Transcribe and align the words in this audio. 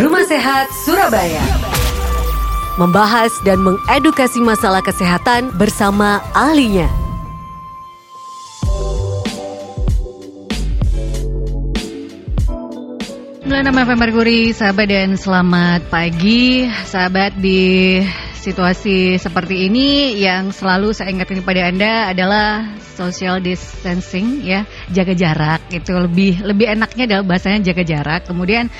Rumah 0.00 0.24
Sehat 0.24 0.72
Surabaya. 0.88 1.44
Membahas 2.80 3.28
dan 3.44 3.60
mengedukasi 3.60 4.40
masalah 4.40 4.80
kesehatan 4.80 5.52
bersama 5.60 6.24
ahlinya. 6.32 6.88
Sembilan 13.44 13.76
FM 13.76 13.98
Merkuri, 14.00 14.56
sahabat 14.56 14.88
dan 14.88 15.20
selamat 15.20 15.92
pagi, 15.92 16.64
sahabat 16.88 17.36
di 17.36 18.00
situasi 18.40 19.20
seperti 19.20 19.68
ini 19.68 20.16
yang 20.16 20.48
selalu 20.48 20.96
saya 20.96 21.12
ingatkan 21.12 21.44
kepada 21.44 21.68
anda 21.68 21.92
adalah 22.08 22.72
social 22.96 23.36
distancing 23.44 24.48
ya, 24.48 24.64
jaga 24.88 25.12
jarak 25.12 25.60
itu 25.68 25.92
lebih 25.92 26.40
lebih 26.40 26.72
enaknya 26.72 27.04
adalah 27.04 27.36
bahasanya 27.36 27.68
jaga 27.68 27.84
jarak. 27.84 28.24
Kemudian 28.24 28.72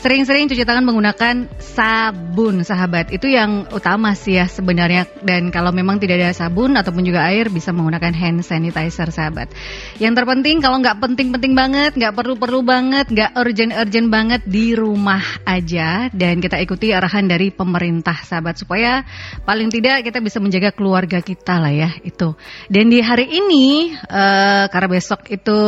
Sering-sering 0.00 0.48
cuci 0.48 0.64
tangan 0.64 0.80
menggunakan 0.88 1.60
sabun, 1.60 2.64
sahabat. 2.64 3.12
Itu 3.12 3.28
yang 3.28 3.68
utama 3.68 4.16
sih 4.16 4.40
ya 4.40 4.48
sebenarnya. 4.48 5.04
Dan 5.20 5.52
kalau 5.52 5.76
memang 5.76 6.00
tidak 6.00 6.24
ada 6.24 6.32
sabun 6.32 6.72
ataupun 6.72 7.04
juga 7.04 7.28
air, 7.28 7.52
bisa 7.52 7.68
menggunakan 7.68 8.16
hand 8.16 8.40
sanitizer, 8.40 9.12
sahabat. 9.12 9.52
Yang 10.00 10.24
terpenting 10.24 10.64
kalau 10.64 10.80
nggak 10.80 11.04
penting-penting 11.04 11.52
banget, 11.52 12.00
nggak 12.00 12.16
perlu-perlu 12.16 12.64
banget, 12.64 13.12
nggak 13.12 13.36
urgent-urgent 13.44 14.08
banget 14.08 14.40
di 14.48 14.72
rumah 14.72 15.20
aja. 15.44 16.08
Dan 16.16 16.40
kita 16.40 16.56
ikuti 16.64 16.96
arahan 16.96 17.28
dari 17.28 17.52
pemerintah, 17.52 18.24
sahabat, 18.24 18.56
supaya 18.56 19.04
paling 19.44 19.68
tidak 19.68 20.00
kita 20.00 20.24
bisa 20.24 20.40
menjaga 20.40 20.72
keluarga 20.72 21.20
kita 21.20 21.60
lah 21.60 21.76
ya 21.76 21.92
itu. 22.00 22.32
Dan 22.72 22.88
di 22.88 23.04
hari 23.04 23.28
ini, 23.36 23.92
uh, 23.92 24.64
karena 24.72 24.88
besok 24.88 25.28
itu 25.28 25.60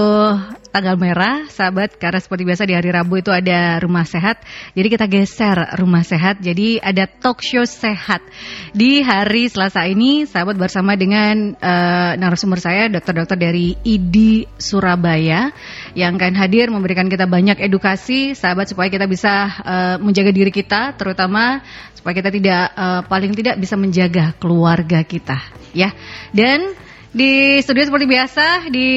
tanggal 0.73 0.97
merah, 0.97 1.45
sahabat, 1.53 2.01
karena 2.01 2.17
seperti 2.17 2.49
biasa 2.49 2.65
di 2.65 2.73
hari 2.73 2.89
Rabu 2.89 3.21
itu 3.21 3.29
ada 3.29 3.77
rumah 3.85 4.09
sehat. 4.09 4.22
Jadi 4.79 4.87
kita 4.87 5.11
geser 5.11 5.75
rumah 5.83 6.07
sehat. 6.07 6.39
Jadi 6.39 6.79
ada 6.79 7.11
talk 7.11 7.43
show 7.43 7.67
sehat 7.67 8.23
di 8.71 9.03
hari 9.03 9.51
Selasa 9.51 9.83
ini, 9.91 10.25
sahabat 10.25 10.55
bersama 10.55 10.95
dengan 10.95 11.59
uh, 11.59 12.13
narasumber 12.15 12.63
saya, 12.63 12.87
dokter-dokter 12.87 13.35
dari 13.35 13.75
ID 13.83 14.47
Surabaya 14.57 15.51
yang 15.99 16.15
akan 16.15 16.39
hadir 16.39 16.71
memberikan 16.71 17.11
kita 17.11 17.27
banyak 17.27 17.59
edukasi, 17.59 18.39
sahabat 18.39 18.71
supaya 18.71 18.89
kita 18.89 19.11
bisa 19.11 19.51
uh, 19.61 19.97
menjaga 19.99 20.31
diri 20.31 20.55
kita, 20.55 20.95
terutama 20.95 21.61
supaya 21.99 22.15
kita 22.15 22.31
tidak 22.31 22.63
uh, 22.79 23.03
paling 23.07 23.35
tidak 23.35 23.59
bisa 23.59 23.75
menjaga 23.75 24.35
keluarga 24.39 25.03
kita, 25.03 25.43
ya. 25.75 25.91
Dan 26.31 26.82
di 27.13 27.61
studio 27.61 27.85
seperti 27.85 28.07
biasa 28.09 28.73
di 28.73 28.91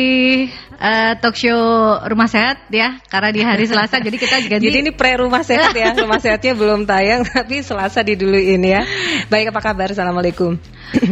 uh, 0.80 1.13
talk 1.19 1.35
show 1.35 1.59
Rumah 1.99 2.30
Sehat 2.31 2.71
ya, 2.71 3.03
karena 3.11 3.30
di 3.35 3.41
hari 3.44 3.67
Selasa 3.67 3.99
jadi 3.99 4.16
kita 4.16 4.35
ganti. 4.49 4.63
Jadi 4.63 4.77
ini 4.88 4.91
pre 4.95 5.19
Rumah 5.19 5.44
Sehat 5.44 5.75
ya, 5.75 5.91
Rumah 6.03 6.19
Sehatnya 6.23 6.55
belum 6.55 6.88
tayang 6.88 7.27
tapi 7.27 7.59
Selasa 7.59 8.08
diduluin 8.08 8.63
ya. 8.63 8.88
Baik 9.27 9.52
apa 9.52 9.59
kabar? 9.59 9.91
Assalamualaikum. 9.91 10.55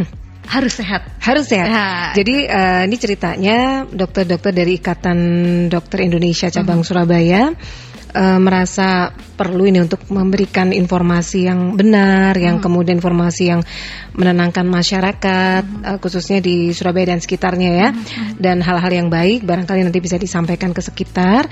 harus 0.54 0.72
sehat. 0.76 1.04
Harus 1.20 1.44
sehat. 1.48 1.68
Ya. 1.68 1.88
Jadi 2.16 2.48
uh, 2.48 2.82
ini 2.88 2.96
ceritanya 2.96 3.58
dokter-dokter 3.88 4.52
dari 4.56 4.80
Ikatan 4.80 5.18
Dokter 5.68 6.08
Indonesia 6.08 6.48
cabang 6.48 6.80
hmm. 6.80 6.88
Surabaya 6.88 7.52
uh, 8.14 8.38
merasa 8.40 9.10
perlu 9.12 9.66
ini 9.66 9.82
untuk 9.82 10.06
memberikan 10.08 10.70
informasi 10.70 11.50
yang 11.50 11.74
benar, 11.74 12.38
yang 12.38 12.62
hmm. 12.62 12.64
kemudian 12.64 12.96
informasi 13.02 13.50
yang 13.50 13.60
menenangkan 14.14 14.64
masyarakat, 14.64 15.62
hmm. 15.66 15.82
uh, 15.84 15.98
khususnya 15.98 16.38
di 16.38 16.70
Surabaya 16.70 17.12
dan 17.12 17.20
sekitarnya 17.20 17.70
ya, 17.74 17.88
hmm. 17.90 18.00
hmm. 18.00 18.32
dan 18.38 18.62
hal-hal 18.62 18.92
yang 18.94 19.08
baik 19.10 19.42
barangkali 19.42 19.84
nanti 19.84 20.00
bisa 20.00 20.16
disampaikan 20.16 20.70
ke 20.70 20.80
sekitar 20.80 21.50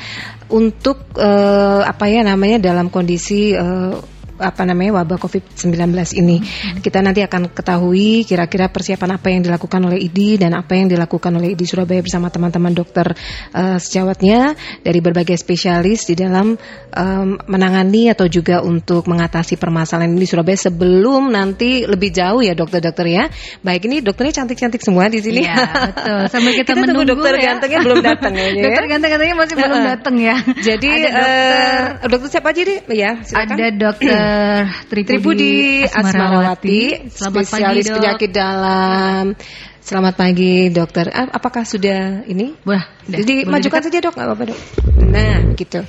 untuk 0.49 1.13
uh, 1.19 1.83
apa 1.83 2.07
ya 2.09 2.23
namanya 2.23 2.73
dalam 2.73 2.89
kondisi 2.89 3.53
uh, 3.53 4.22
apa 4.43 4.67
namanya 4.67 5.01
wabah 5.01 5.19
COVID-19 5.23 5.73
ini. 6.19 6.43
Hmm. 6.43 6.83
Kita 6.83 6.98
nanti 6.98 7.23
akan 7.23 7.55
ketahui 7.55 8.27
kira-kira 8.27 8.69
persiapan 8.69 9.17
apa 9.17 9.31
yang 9.31 9.47
dilakukan 9.47 9.81
oleh 9.87 10.03
ID 10.03 10.42
dan 10.42 10.58
apa 10.58 10.75
yang 10.75 10.91
dilakukan 10.91 11.30
oleh 11.39 11.55
ID 11.55 11.63
Surabaya 11.64 12.03
bersama 12.03 12.29
teman-teman 12.29 12.75
dokter 12.75 13.14
uh, 13.55 13.79
sejawatnya 13.79 14.58
dari 14.83 14.98
berbagai 14.98 15.39
spesialis 15.39 16.11
di 16.11 16.19
dalam 16.19 16.58
um, 16.92 17.29
menangani 17.47 18.11
atau 18.11 18.27
juga 18.27 18.61
untuk 18.61 19.07
mengatasi 19.07 19.57
permasalahan 19.57 20.11
ini 20.11 20.27
di 20.27 20.29
Surabaya 20.29 20.59
sebelum 20.59 21.30
nanti 21.30 21.86
lebih 21.86 22.11
jauh 22.11 22.42
ya 22.42 22.59
dokter-dokter 22.59 23.07
ya. 23.07 23.24
Baik 23.63 23.86
ini 23.86 24.03
dokternya 24.03 24.42
cantik-cantik 24.42 24.83
semua 24.83 25.07
di 25.07 25.23
sini. 25.23 25.47
Iya, 25.47 25.57
betul. 25.95 26.20
Sampai 26.29 26.53
kita, 26.59 26.73
kita 26.74 26.80
menunggu 26.83 27.05
dokter 27.07 27.33
ya. 27.39 27.55
gantengnya 27.55 27.80
belum 27.86 28.01
datang 28.03 28.33
ya. 28.35 28.47
dokter 28.67 28.85
ganteng-gantengnya 28.91 29.36
masih 29.39 29.55
belum 29.55 29.80
datang 29.86 30.14
ya. 30.19 30.36
Jadi 30.59 30.91
ada 30.91 31.11
dokter, 31.13 31.79
uh, 32.03 32.09
dokter 32.11 32.29
siapa 32.33 32.48
aja 32.51 32.61
nih? 32.67 32.79
Ya, 32.91 33.11
silakan. 33.23 33.55
Ada 33.55 33.67
dokter 33.77 34.32
Tripudi, 34.89 35.09
Tripudi 35.09 35.55
Asmarawati, 35.87 36.81
spesialis 37.11 37.87
pagi, 37.89 37.97
penyakit 37.97 38.31
dalam. 38.31 39.37
Selamat 39.83 40.15
pagi 40.15 40.70
dokter. 40.70 41.11
Apakah 41.11 41.67
sudah 41.67 42.23
ini? 42.31 42.55
Wah, 42.63 42.87
jadi 43.03 43.42
majukan 43.51 43.83
saja 43.83 43.98
dok, 43.98 44.15
nggak 44.15 44.29
apa-apa 44.31 44.45
dok. 44.55 44.61
Nah, 45.11 45.53
gitu. 45.59 45.83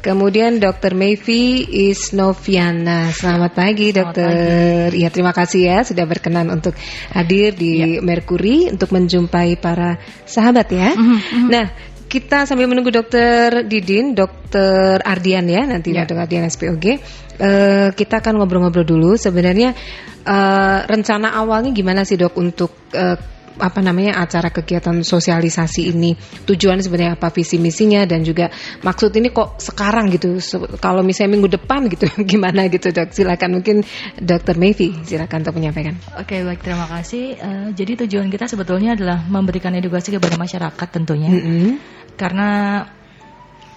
Kemudian 0.00 0.56
dokter 0.58 0.96
Mayfi 0.96 1.60
Isnoviana. 1.92 3.12
Selamat 3.12 3.52
pagi 3.52 3.92
dokter. 3.92 4.90
Iya 4.96 5.12
terima 5.12 5.36
kasih 5.36 5.60
ya 5.60 5.78
sudah 5.84 6.08
berkenan 6.08 6.48
untuk 6.48 6.72
hadir 7.12 7.52
di 7.52 8.00
ya. 8.00 8.00
Mercury 8.00 8.72
untuk 8.72 8.90
menjumpai 8.96 9.60
para 9.60 10.00
sahabat 10.24 10.68
ya. 10.72 10.96
Mm 10.96 11.04
-hmm. 11.04 11.46
Nah 11.52 11.66
kita 12.08 12.46
sambil 12.46 12.70
menunggu 12.70 12.94
dokter 12.94 13.66
Didin, 13.66 14.14
dokter 14.14 15.02
Ardian 15.02 15.44
ya 15.48 15.66
nanti 15.66 15.92
ya. 15.92 16.04
dokter 16.04 16.20
Ardian 16.20 16.46
SPOG. 16.46 16.84
Uh, 16.84 16.96
eh, 17.34 17.88
kita 17.96 18.22
akan 18.22 18.38
ngobrol-ngobrol 18.38 18.86
dulu. 18.86 19.18
Sebenarnya 19.18 19.74
uh, 20.22 20.78
rencana 20.86 21.34
awalnya 21.34 21.74
gimana 21.74 22.06
sih 22.06 22.14
dok 22.14 22.34
untuk 22.38 22.70
uh, 22.94 23.18
apa 23.58 23.80
namanya 23.82 24.20
acara 24.22 24.50
kegiatan 24.50 25.02
sosialisasi 25.02 25.94
ini. 25.94 26.16
Tujuan 26.46 26.80
sebenarnya 26.82 27.18
apa 27.18 27.30
visi 27.30 27.58
misinya 27.58 28.02
dan 28.04 28.22
juga 28.22 28.50
maksud 28.82 29.14
ini 29.14 29.30
kok 29.30 29.62
sekarang 29.62 30.10
gitu. 30.14 30.38
Kalau 30.78 31.02
misalnya 31.02 31.38
minggu 31.38 31.50
depan 31.54 31.86
gitu 31.90 32.06
gimana 32.30 32.66
gitu 32.70 32.90
dok? 32.90 33.14
Silakan 33.14 33.60
mungkin 33.60 33.82
dokter 34.18 34.54
Mayfi 34.58 35.06
silakan 35.06 35.46
untuk 35.46 35.56
menyampaikan. 35.58 35.94
Oke 36.18 36.42
baik 36.42 36.62
terima 36.64 36.86
kasih. 36.90 37.24
Uh, 37.38 37.68
jadi 37.74 38.06
tujuan 38.06 38.30
kita 38.32 38.50
sebetulnya 38.50 38.98
adalah 38.98 39.22
memberikan 39.26 39.74
edukasi 39.74 40.14
kepada 40.14 40.34
masyarakat 40.38 40.88
tentunya. 40.90 41.30
Mm 41.30 41.42
-hmm 41.42 41.94
karena 42.14 42.82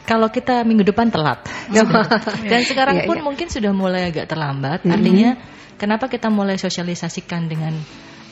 kalau 0.07 0.31
kita 0.31 0.63
minggu 0.63 0.87
depan 0.87 1.11
telat 1.11 1.43
dan 2.51 2.61
sekarang 2.63 3.03
yeah, 3.03 3.07
pun 3.09 3.17
yeah. 3.19 3.25
mungkin 3.25 3.47
sudah 3.51 3.71
mulai 3.75 4.07
agak 4.13 4.29
terlambat. 4.29 4.81
Mm 4.81 4.87
-hmm. 4.87 4.95
artinya 4.95 5.29
kenapa 5.75 6.05
kita 6.07 6.31
mulai 6.31 6.55
sosialisasikan 6.55 7.49
dengan 7.51 7.75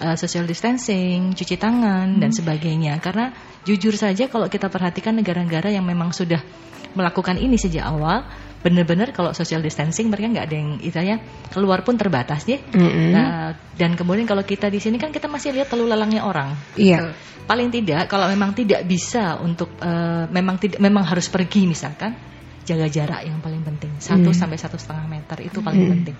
uh, 0.01 0.15
social 0.17 0.47
distancing 0.47 1.35
cuci 1.35 1.55
tangan 1.59 2.07
mm 2.07 2.13
-hmm. 2.15 2.21
dan 2.21 2.31
sebagainya 2.33 2.93
karena 3.03 3.31
jujur 3.67 3.95
saja 3.95 4.27
kalau 4.29 4.47
kita 4.47 4.69
perhatikan 4.69 5.17
negara-negara 5.17 5.71
yang 5.71 5.83
memang 5.83 6.11
sudah 6.11 6.39
melakukan 6.95 7.35
ini 7.37 7.59
sejak 7.59 7.83
awal 7.83 8.23
benar-benar 8.65 9.13
kalau 9.13 9.29
social 9.37 9.61
distancing 9.61 10.09
mereka 10.09 10.25
nggak 10.33 10.45
ada 10.49 10.57
yang 10.57 10.69
istilahnya 10.81 11.17
keluar 11.53 11.85
pun 11.85 12.01
terbatas 12.01 12.49
ya. 12.49 12.57
Mm-hmm. 12.57 13.09
Nah, 13.13 13.53
dan 13.77 13.93
kemudian 13.93 14.25
kalau 14.25 14.41
kita 14.41 14.73
di 14.73 14.81
sini 14.81 14.97
kan 14.97 15.13
kita 15.13 15.29
masih 15.29 15.53
lihat 15.53 15.69
lalu 15.77 15.93
lalangnya 15.93 16.25
orang. 16.25 16.57
Iya. 16.73 17.13
Paling 17.45 17.69
tidak 17.69 18.09
kalau 18.09 18.25
memang 18.25 18.57
tidak 18.57 18.81
bisa 18.89 19.37
untuk 19.37 19.69
uh, 19.85 20.25
memang 20.33 20.57
tidak 20.57 20.81
memang 20.81 21.05
harus 21.05 21.29
pergi 21.29 21.69
misalkan 21.69 22.17
jaga 22.65 22.89
jarak 22.89 23.21
yang 23.23 23.37
paling 23.39 23.61
penting 23.61 23.93
satu 24.01 24.33
mm. 24.33 24.37
sampai 24.37 24.57
satu 24.57 24.75
setengah 24.75 25.05
meter 25.05 25.37
itu 25.45 25.61
paling 25.61 25.85
mm. 25.85 25.91
penting. 25.93 26.15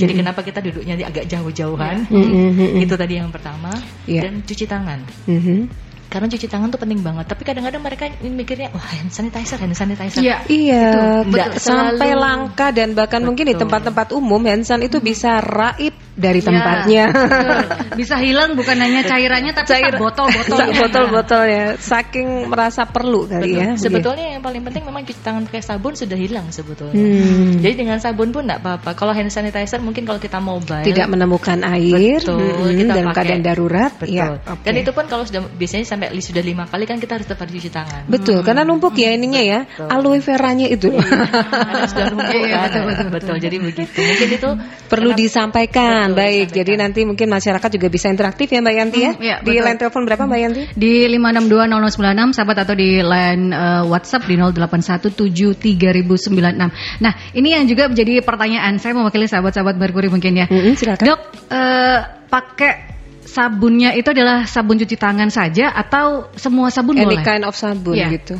Jadi 0.00 0.12
mm. 0.16 0.18
kenapa 0.24 0.40
kita 0.40 0.58
duduknya 0.64 0.94
agak 1.04 1.28
jauh-jauhan? 1.28 2.08
Mm. 2.08 2.80
Itu 2.80 2.96
tadi 2.96 3.20
yang 3.20 3.28
pertama 3.28 3.70
yeah. 4.08 4.24
dan 4.24 4.40
cuci 4.40 4.64
tangan. 4.64 5.04
Mm-hmm 5.28 5.90
karena 6.10 6.26
cuci 6.26 6.46
tangan 6.50 6.74
tuh 6.74 6.82
penting 6.82 7.06
banget 7.06 7.24
tapi 7.30 7.46
kadang-kadang 7.46 7.86
mereka 7.86 8.10
mikirnya 8.18 8.74
wah 8.74 8.82
hand 8.82 9.14
sanitizer 9.14 9.62
hand 9.62 9.78
sanitizer 9.78 10.18
iya 10.18 10.42
iya 10.50 11.22
sampai 11.54 12.18
langka 12.18 12.74
dan 12.74 12.98
bahkan 12.98 13.22
betul. 13.22 13.28
mungkin 13.30 13.44
di 13.46 13.54
tempat-tempat 13.54 14.10
umum 14.18 14.42
hand 14.42 14.66
san 14.66 14.82
itu 14.82 14.98
bisa 14.98 15.38
raib 15.38 15.94
dari 16.20 16.40
iya. 16.40 16.48
tempatnya 16.48 17.04
ya, 17.10 17.58
bisa 17.96 18.16
hilang 18.20 18.54
bukan 18.54 18.76
hanya 18.76 19.00
cairannya 19.08 19.52
tapi 19.56 19.68
Cair, 19.72 19.94
botol-botol 19.98 20.58
botol-botol 20.76 21.42
ya 21.48 21.66
saking 21.80 22.46
merasa 22.52 22.86
perlu 22.86 23.26
kali 23.26 23.56
betul. 23.56 23.60
ya 23.60 23.68
sebetulnya 23.74 24.26
yang 24.38 24.42
paling 24.44 24.62
penting 24.62 24.82
memang 24.86 25.02
cuci 25.02 25.20
tangan 25.24 25.42
pakai 25.48 25.62
sabun 25.64 25.92
sudah 25.98 26.18
hilang 26.20 26.46
sebetulnya 26.52 26.94
hmm. 26.94 27.64
jadi 27.64 27.74
dengan 27.74 27.98
sabun 27.98 28.30
pun 28.30 28.46
tidak 28.46 28.62
apa-apa 28.62 28.94
kalau 28.94 29.12
hand 29.16 29.32
sanitizer 29.32 29.80
mungkin 29.82 30.06
kalau 30.06 30.20
kita 30.20 30.38
mobile 30.38 30.86
tidak 30.86 31.08
menemukan 31.08 31.58
air 31.66 32.20
betul, 32.22 32.38
hmm, 32.38 32.76
kita 32.76 32.92
dalam 32.94 33.10
pakai, 33.10 33.18
keadaan 33.18 33.42
darurat 33.42 33.92
betul 33.98 34.14
ya, 34.14 34.26
okay. 34.44 34.64
dan 34.68 34.74
itu 34.78 34.90
pun 34.92 35.04
kalau 35.08 35.24
sudah 35.26 35.42
biasanya 35.56 35.86
sampai 35.88 36.08
sudah 36.20 36.44
lima 36.44 36.68
kali 36.68 36.84
kan 36.84 37.00
kita 37.00 37.16
harus 37.16 37.26
tetap 37.26 37.48
cuci 37.48 37.70
tangan. 37.72 38.02
Betul, 38.06 38.40
hmm. 38.40 38.46
karena 38.46 38.62
numpuk 38.62 38.94
ya 38.94 39.10
ininya 39.16 39.42
ya, 39.42 39.60
betul. 39.64 39.88
aloe 39.88 40.20
veranya 40.20 40.66
itu. 40.68 40.92
Iya, 40.92 41.88
sudah 41.88 42.04
numpuk 42.12 42.30
iya, 42.38 42.46
kan. 42.46 42.62
betul, 42.68 42.82
betul, 42.84 43.08
betul. 43.08 43.36
Jadi 43.40 43.56
begitu. 43.58 44.00
Mungkin 44.04 44.28
itu 44.36 44.50
perlu 44.86 45.10
disampaikan 45.16 46.09
Betul, 46.12 46.20
Baik, 46.20 46.52
jadi 46.52 46.72
nanti 46.76 47.04
mungkin 47.06 47.28
masyarakat 47.30 47.70
juga 47.74 47.88
bisa 47.88 48.10
interaktif 48.10 48.50
ya 48.50 48.60
Mbak 48.60 48.74
Yanti 48.74 49.00
ya. 49.00 49.12
Hmm, 49.14 49.22
ya 49.22 49.36
di 49.40 49.58
line 49.58 49.78
telepon 49.78 50.04
berapa 50.06 50.26
Mbak 50.26 50.40
Yanti? 50.42 50.62
Di 50.74 51.06
5620096 51.06 52.36
sahabat 52.36 52.56
atau 52.66 52.74
di 52.74 53.00
line 53.00 53.54
uh, 53.54 53.82
WhatsApp 53.86 54.26
di 54.26 54.36
08173096. 54.36 56.70
Nah, 57.00 57.12
ini 57.34 57.48
yang 57.54 57.66
juga 57.70 57.88
menjadi 57.88 58.20
pertanyaan 58.20 58.78
saya 58.82 58.94
mewakili 58.98 59.26
sahabat-sahabat 59.30 59.78
Merkuri 59.78 60.08
mungkin 60.10 60.36
ya. 60.36 60.46
Mm 60.50 60.60
-hmm, 60.60 60.74
silakan. 60.74 61.06
Dok, 61.06 61.20
uh, 61.50 62.00
pakai 62.26 62.90
sabunnya 63.30 63.94
itu 63.94 64.10
adalah 64.10 64.42
sabun 64.50 64.74
cuci 64.74 64.98
tangan 64.98 65.30
saja 65.30 65.70
atau 65.70 66.34
semua 66.34 66.74
sabun 66.74 66.98
Any 66.98 67.14
boleh? 67.14 67.22
kind 67.22 67.46
of 67.46 67.54
sabun 67.54 67.94
yeah. 67.94 68.10
gitu 68.10 68.34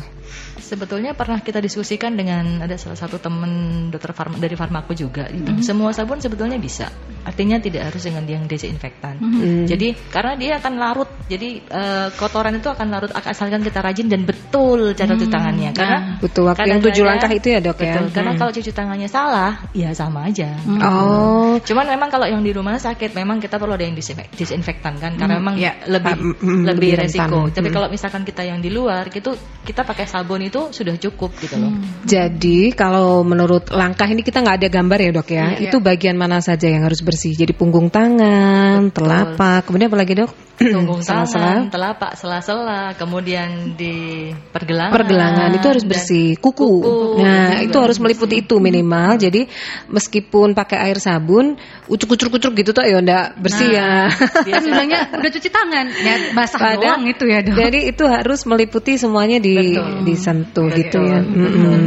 sebetulnya 0.71 1.11
pernah 1.11 1.43
kita 1.43 1.59
diskusikan 1.59 2.15
dengan 2.15 2.63
ada 2.63 2.79
salah 2.79 2.95
satu 2.95 3.19
teman 3.19 3.51
dokter 3.91 4.15
farma, 4.15 4.39
dari 4.39 4.55
farmaku 4.55 4.95
juga 4.95 5.27
gitu. 5.27 5.51
Mm 5.51 5.59
-hmm. 5.59 5.67
Semua 5.67 5.91
sabun 5.91 6.23
sebetulnya 6.23 6.55
bisa. 6.55 6.87
Artinya 7.27 7.59
tidak 7.59 7.91
harus 7.91 8.07
dengan 8.07 8.23
yang 8.23 8.47
desinfektan. 8.47 9.19
Mm 9.19 9.31
-hmm. 9.35 9.59
Jadi 9.67 9.87
karena 10.07 10.33
dia 10.39 10.51
akan 10.63 10.73
larut. 10.79 11.09
Jadi 11.27 11.59
uh, 11.67 12.07
kotoran 12.15 12.55
itu 12.55 12.71
akan 12.71 12.87
larut 12.87 13.11
asalkan 13.11 13.59
kita 13.59 13.83
rajin 13.83 14.07
dan 14.07 14.23
betul 14.23 14.95
cara 14.95 15.11
cuci 15.11 15.27
mm. 15.27 15.35
tangannya. 15.35 15.69
Karena 15.75 15.97
nah, 15.99 16.03
butuh 16.23 16.43
waktu 16.47 16.67
yang 16.71 16.79
tujuh 16.79 17.03
langkah 17.03 17.31
itu 17.35 17.47
ya 17.51 17.59
dok 17.59 17.77
ya? 17.83 17.99
betul, 17.99 18.07
ya. 18.07 18.15
Karena 18.15 18.31
kalau 18.39 18.51
cuci 18.55 18.71
tangannya 18.71 19.09
salah, 19.11 19.51
ya 19.75 19.91
sama 19.91 20.31
aja. 20.31 20.55
Mm. 20.63 20.79
Oh. 20.79 21.53
Cuman 21.59 21.85
memang 21.91 22.07
kalau 22.07 22.31
yang 22.31 22.39
di 22.39 22.55
rumah 22.55 22.79
sakit 22.79 23.11
memang 23.11 23.43
kita 23.43 23.59
perlu 23.59 23.75
ada 23.75 23.83
yang 23.83 23.95
disinfektan 24.31 24.95
kan 25.03 25.19
karena 25.19 25.35
mm. 25.35 25.39
memang 25.43 25.55
ya 25.59 25.75
lebih 25.91 26.15
mm, 26.15 26.63
lebih, 26.63 26.63
lebih 26.71 26.91
resiko. 27.03 27.39
Tapi 27.51 27.67
kalau 27.75 27.91
misalkan 27.91 28.23
kita 28.23 28.47
yang 28.47 28.63
di 28.63 28.71
luar 28.71 29.11
gitu 29.11 29.35
kita 29.67 29.83
pakai 29.83 30.07
sabun 30.07 30.41
itu 30.47 30.60
sudah 30.69 30.93
cukup 31.01 31.33
gitu 31.41 31.57
loh. 31.57 31.73
Hmm. 31.73 32.05
Jadi 32.05 32.69
kalau 32.77 33.25
menurut 33.25 33.73
langkah 33.73 34.05
ini 34.05 34.21
kita 34.21 34.45
nggak 34.45 34.61
ada 34.61 34.69
gambar 34.69 34.99
ya 35.01 35.09
dok 35.17 35.29
ya. 35.33 35.45
Iya, 35.57 35.65
itu 35.65 35.77
iya. 35.81 35.85
bagian 35.89 36.15
mana 36.21 36.37
saja 36.45 36.69
yang 36.69 36.85
harus 36.85 37.01
bersih? 37.01 37.33
Jadi 37.33 37.57
punggung 37.57 37.89
tangan, 37.89 38.93
Betul. 38.93 39.09
telapak, 39.09 39.65
kemudian 39.65 39.89
apa 39.89 39.97
lagi 39.97 40.13
dok? 40.13 40.50
Punggung 40.59 41.01
tangan, 41.01 41.67
telapak, 41.73 42.13
sela-sela, 42.13 42.93
kemudian 42.93 43.73
di 43.73 44.29
pergelangan. 44.53 44.93
Pergelangan 44.93 45.49
itu 45.57 45.67
harus 45.67 45.85
bersih. 45.87 46.29
Kuku. 46.37 46.61
kuku 46.61 47.23
nah 47.23 47.59
itu 47.63 47.77
harus 47.81 47.97
meliputi 47.97 48.45
itu 48.45 48.61
minimal. 48.61 49.17
Jadi 49.17 49.49
meskipun 49.89 50.53
pakai 50.53 50.91
air 50.91 51.01
sabun, 51.01 51.57
ucuk-ucuk-ucuk 51.89 52.53
gitu 52.53 52.69
tuh 52.77 52.85
ya 52.85 53.01
udah 53.01 53.21
bersih 53.41 53.73
nah, 53.73 54.07
ya. 54.07 54.49
Kan 54.53 54.63
bilangnya 54.63 54.99
udah 55.17 55.31
cuci 55.33 55.49
tangan, 55.49 55.85
ya 55.97 56.15
basah 56.37 56.59
Padahal, 56.61 57.01
doang 57.01 57.03
itu 57.09 57.23
ya 57.25 57.39
dok. 57.41 57.55
Jadi 57.57 57.79
itu 57.89 58.03
harus 58.05 58.39
meliputi 58.45 58.93
semuanya 59.01 59.41
di 59.41 59.75
Betul. 59.75 60.05
disentuh 60.05 60.67
Betul. 60.69 60.79
gitu 60.85 60.99
ya. 61.01 61.19
Mm 61.25 61.49
-hmm. 61.49 61.81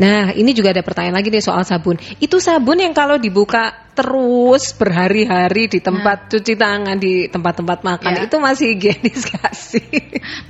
Nah 0.00 0.20
ini 0.32 0.50
juga 0.56 0.72
ada 0.72 0.80
pertanyaan 0.80 1.20
lagi 1.20 1.28
nih 1.28 1.44
soal 1.44 1.62
sabun. 1.62 2.00
Itu 2.18 2.40
sabun 2.40 2.80
yang 2.80 2.96
kalau 2.96 3.20
dibuka 3.20 3.83
terus 3.94 4.74
berhari-hari 4.74 5.70
di 5.70 5.78
tempat 5.78 6.26
nah. 6.26 6.30
cuci 6.34 6.54
tangan 6.58 6.96
di 6.98 7.30
tempat-tempat 7.30 7.78
makan 7.86 8.12
ya. 8.18 8.26
itu 8.26 8.36
masih 8.42 8.66
higienis 8.74 9.22
gak 9.30 9.54
sih? 9.54 9.86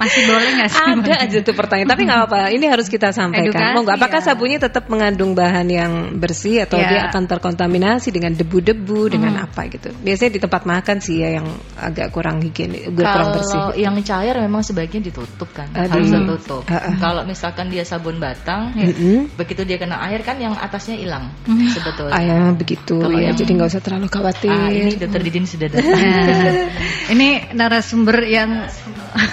Masih 0.01 0.21
boleh 0.25 0.51
gak 0.65 0.71
sih? 0.73 0.81
Ada 0.81 1.13
aja 1.29 1.39
tuh 1.45 1.53
pertanyaan, 1.53 1.93
tapi 1.93 2.09
nggak 2.09 2.21
apa-apa. 2.25 2.49
Ini 2.57 2.67
harus 2.73 2.89
kita 2.89 3.13
sampaikan. 3.13 3.77
Mau 3.77 3.85
nggak? 3.85 4.01
Apakah 4.01 4.21
ya. 4.25 4.27
sabunnya 4.33 4.59
tetap 4.65 4.89
mengandung 4.89 5.37
bahan 5.37 5.69
yang 5.69 5.93
bersih 6.17 6.65
atau 6.65 6.81
ya. 6.81 6.89
dia 6.89 7.01
akan 7.13 7.29
terkontaminasi 7.29 8.09
dengan 8.09 8.33
debu-debu 8.33 9.13
dengan 9.13 9.37
hmm. 9.37 9.45
apa 9.45 9.61
gitu? 9.69 9.93
Biasanya 9.93 10.33
di 10.33 10.41
tempat 10.41 10.63
makan 10.65 10.97
sih 11.05 11.21
ya 11.21 11.37
yang 11.37 11.47
agak 11.77 12.09
kurang 12.17 12.41
higienis, 12.41 12.89
kurang 12.97 13.37
bersih. 13.37 13.61
Kalau 13.61 13.77
yang 13.77 13.95
cair 14.01 14.35
memang 14.41 14.65
sebaiknya 14.65 15.13
ditutup 15.13 15.53
kan, 15.53 15.69
Aduh. 15.77 16.01
harus 16.01 16.09
ditutup. 16.09 16.63
Uh 16.65 16.81
-uh. 16.81 16.95
Kalau 16.97 17.23
misalkan 17.29 17.69
dia 17.69 17.85
sabun 17.85 18.17
batang, 18.17 18.73
ya, 18.73 18.89
uh 18.89 18.97
-uh. 18.97 19.21
begitu 19.37 19.69
dia 19.69 19.77
kena 19.77 20.01
air 20.09 20.25
kan 20.25 20.41
yang 20.41 20.57
atasnya 20.57 20.97
hilang 20.97 21.29
uh 21.45 21.63
sebetulnya. 21.77 22.15
Ah, 22.17 22.23
ya, 22.25 22.41
begitu 22.57 22.97
ya 23.21 23.34
jadi 23.35 23.51
nggak 23.59 23.69
usah 23.75 23.83
terlalu 23.83 24.07
khawatir. 24.07 24.51
Ah, 24.51 24.71
ini 24.71 24.95
dokter 24.95 25.21
Didin 25.21 25.45
sudah 25.45 25.69
datang. 25.69 25.91
Ini 27.15 27.53
narasumber 27.53 28.25
yang 28.25 28.65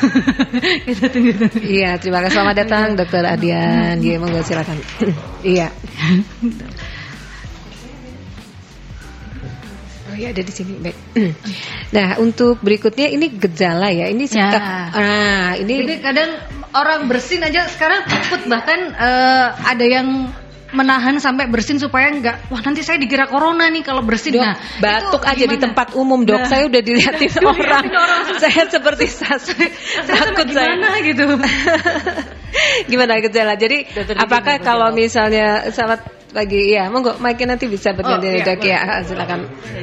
kita 0.89 1.07
tunggu. 1.07 1.47
Iya, 1.61 1.95
terima 2.01 2.19
kasih 2.25 2.35
selamat 2.35 2.55
datang 2.67 2.87
dokter 2.99 3.23
Adian. 3.23 4.01
Iya, 4.01 4.19
monggo 4.19 4.43
silakan. 4.43 4.75
iya. 5.55 5.71
Oh 10.11 10.15
ya 10.19 10.35
ada 10.35 10.41
di 10.43 10.53
sini 10.53 10.75
baik. 10.81 10.97
Nah 11.91 12.15
untuk 12.23 12.63
berikutnya 12.63 13.11
ini 13.11 13.35
gejala 13.35 13.91
ya 13.91 14.07
ini 14.07 14.23
ya. 14.23 14.47
ah 14.95 15.51
ini 15.59 15.83
ini 15.83 15.99
kadang 15.99 16.39
orang 16.71 17.11
bersin 17.11 17.43
aja 17.43 17.67
sekarang 17.67 18.07
takut 18.07 18.47
bahkan 18.47 18.95
uh, 18.95 19.51
ada 19.67 19.83
yang 19.83 20.31
menahan 20.71 21.19
sampai 21.19 21.47
bersin 21.51 21.77
supaya 21.77 22.11
enggak. 22.11 22.47
Wah 22.47 22.61
nanti 22.63 22.81
saya 22.83 22.97
dikira 22.99 23.27
corona 23.27 23.67
nih 23.67 23.83
kalau 23.83 24.03
bersin. 24.03 24.35
Dok, 24.35 24.43
nah 24.43 24.55
batuk 24.79 25.23
aja 25.27 25.45
di 25.47 25.57
tempat 25.59 25.93
umum 25.95 26.23
dok. 26.23 26.43
Nah, 26.43 26.47
saya 26.47 26.63
udah 26.67 26.81
dilihatin 26.81 27.31
orang, 27.51 27.85
orang. 27.91 28.23
Saya 28.41 28.63
seperti 28.71 29.05
sas 29.11 29.45
takut 30.07 30.47
saya. 30.49 30.73
gimana 30.73 30.97
gitu? 31.03 31.23
Gimana 32.89 33.21
gejala? 33.21 33.53
Jadi 33.59 33.85
apakah 34.17 34.57
kalau 34.63 34.89
misalnya 34.95 35.69
sahabat 35.69 36.20
lagi 36.31 36.71
ya 36.71 36.87
monggo 36.87 37.19
Mike 37.19 37.43
nanti 37.43 37.67
bisa 37.67 37.91
berganti 37.91 38.27
oh, 38.27 38.31
iya, 38.31 38.55
ya. 38.55 38.77
ah, 38.79 38.99
silakan. 39.03 39.39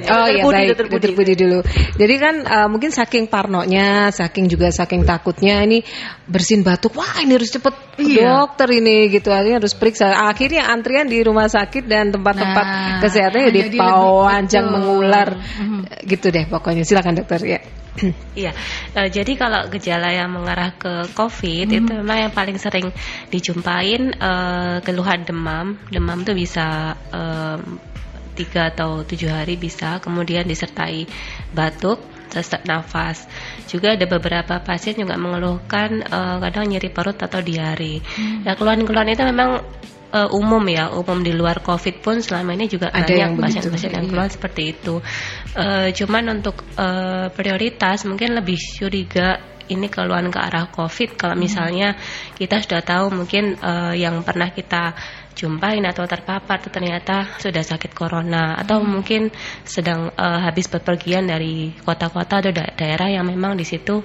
Oh 0.09 0.27
iya 0.27 0.43
baik. 0.45 0.77
dokter 0.81 1.12
Budi 1.12 1.35
dulu. 1.37 1.61
Jadi 1.95 2.15
kan 2.17 2.35
uh, 2.45 2.69
mungkin 2.73 2.89
saking 2.89 3.29
parnonya 3.29 4.09
saking 4.09 4.49
juga 4.49 4.73
saking 4.73 5.05
takutnya 5.05 5.61
ini 5.65 5.85
bersin 6.25 6.65
batuk. 6.65 6.97
Wah 6.97 7.21
ini 7.21 7.37
harus 7.37 7.53
cepet 7.53 8.00
iya. 8.00 8.45
dokter 8.45 8.69
ini 8.73 9.12
gitu. 9.12 9.29
Akhirnya 9.29 9.61
harus 9.61 9.77
periksa. 9.77 10.09
Akhirnya 10.29 10.73
antrian 10.73 11.09
di 11.09 11.21
rumah 11.21 11.49
sakit 11.49 11.85
dan 11.85 12.09
tempat-tempat 12.09 12.67
nah, 12.67 12.99
kesehatannya 13.05 13.50
di 13.53 13.62
panjang 13.77 14.67
mengular. 14.69 15.29
Mm-hmm. 15.37 15.81
gitu 16.09 16.33
deh 16.33 16.45
pokoknya. 16.49 16.83
Silakan 16.89 17.21
dokter 17.21 17.41
ya 17.45 17.61
Iya, 18.39 18.55
uh, 18.95 19.09
jadi 19.11 19.33
kalau 19.35 19.67
gejala 19.69 20.15
yang 20.15 20.31
mengarah 20.31 20.71
ke 20.79 21.11
COVID 21.12 21.67
hmm. 21.67 21.79
itu 21.83 21.91
memang 21.91 22.19
yang 22.29 22.33
paling 22.33 22.59
sering 22.61 22.95
dijumpain 23.29 24.15
uh, 24.19 24.79
keluhan 24.87 25.27
demam. 25.27 25.75
Demam 25.91 26.23
itu 26.23 26.33
bisa 26.35 26.95
tiga 28.39 28.71
atau 28.71 29.03
tujuh 29.03 29.27
hari 29.27 29.59
bisa, 29.59 29.99
kemudian 29.99 30.47
disertai 30.47 31.11
batuk, 31.50 31.99
sesak 32.31 32.62
nafas. 32.69 33.27
Juga 33.67 33.99
ada 33.99 34.06
beberapa 34.06 34.62
pasien 34.62 34.95
juga 34.95 35.19
mengeluhkan 35.19 36.06
uh, 36.06 36.39
kadang 36.39 36.71
nyeri 36.71 36.93
perut 36.95 37.19
atau 37.19 37.43
diare. 37.43 37.99
Hmm. 37.99 38.47
Nah, 38.47 38.55
keluhan-keluhan 38.55 39.11
itu 39.11 39.27
memang 39.27 39.59
uh, 40.12 40.28
umum 40.32 40.62
ya, 40.69 40.90
umum 40.93 41.20
di 41.20 41.32
luar 41.32 41.60
COVID 41.60 42.00
pun 42.00 42.20
selama 42.20 42.56
ini 42.56 42.66
juga 42.69 42.88
Ada 42.93 43.05
banyak 43.05 43.31
pasien-pasien 43.40 43.93
yang 43.93 44.06
keluar 44.08 44.28
iya. 44.28 44.34
seperti 44.34 44.62
itu. 44.76 44.94
Uh, 45.52 45.88
cuman 45.93 46.40
untuk 46.40 46.64
uh, 46.76 47.28
prioritas 47.32 48.05
mungkin 48.08 48.37
lebih 48.37 48.56
curiga 48.56 49.40
ini 49.69 49.87
keluhan 49.93 50.32
ke 50.32 50.40
arah 50.40 50.72
COVID. 50.72 51.20
Kalau 51.20 51.37
hmm. 51.37 51.43
misalnya 51.44 51.88
kita 52.34 52.64
sudah 52.64 52.81
tahu 52.81 53.12
mungkin 53.12 53.60
uh, 53.60 53.93
yang 53.93 54.25
pernah 54.25 54.50
kita 54.52 54.96
jumpain 55.38 55.84
atau 55.87 56.02
terpapar 56.02 56.58
itu 56.58 56.66
ternyata 56.66 57.38
sudah 57.38 57.62
sakit 57.62 57.94
corona 57.94 58.58
atau 58.58 58.82
hmm. 58.82 58.88
mungkin 58.90 59.23
sedang 59.62 60.11
uh, 60.18 60.40
habis 60.42 60.66
bepergian 60.66 61.30
dari 61.30 61.71
kota-kota 61.87 62.42
atau 62.42 62.50
da 62.50 62.66
daerah 62.75 63.06
yang 63.06 63.28
memang 63.28 63.54
di 63.54 63.62
situ 63.62 64.02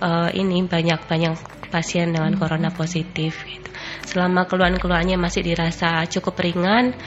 uh, 0.00 0.30
ini 0.32 0.64
banyak 0.64 1.04
banyak 1.04 1.36
pasien 1.68 2.14
dengan 2.16 2.32
hmm. 2.32 2.40
corona 2.40 2.70
positif. 2.72 3.44
Gitu 3.44 3.69
selama 4.10 4.50
keluhan-keluhannya 4.50 5.14
masih 5.14 5.46
dirasa 5.46 6.02
cukup 6.10 6.34
ringan 6.42 6.98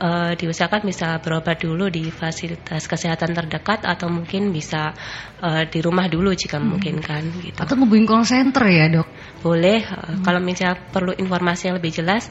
uh, 0.00 0.32
diusahakan 0.34 0.82
bisa 0.84 1.20
berobat 1.20 1.60
dulu 1.60 1.92
di 1.92 2.08
fasilitas 2.08 2.88
kesehatan 2.88 3.36
terdekat 3.36 3.84
atau 3.84 4.08
mungkin 4.08 4.50
bisa 4.50 4.96
uh, 5.44 5.64
di 5.68 5.78
rumah 5.84 6.08
dulu 6.08 6.32
jika 6.32 6.60
hmm. 6.60 6.66
mungkin 6.66 7.00
kan 7.04 7.24
gitu. 7.40 7.60
Atau 7.60 7.76
hubungi 7.80 8.08
call 8.08 8.28
center 8.28 8.64
ya 8.66 8.88
dok? 8.88 9.08
Boleh 9.44 9.84
uh, 9.84 10.16
hmm. 10.16 10.24
kalau 10.24 10.40
misalnya 10.40 10.76
perlu 10.76 11.12
informasi 11.16 11.70
yang 11.70 11.76
lebih 11.80 11.92
jelas 11.92 12.28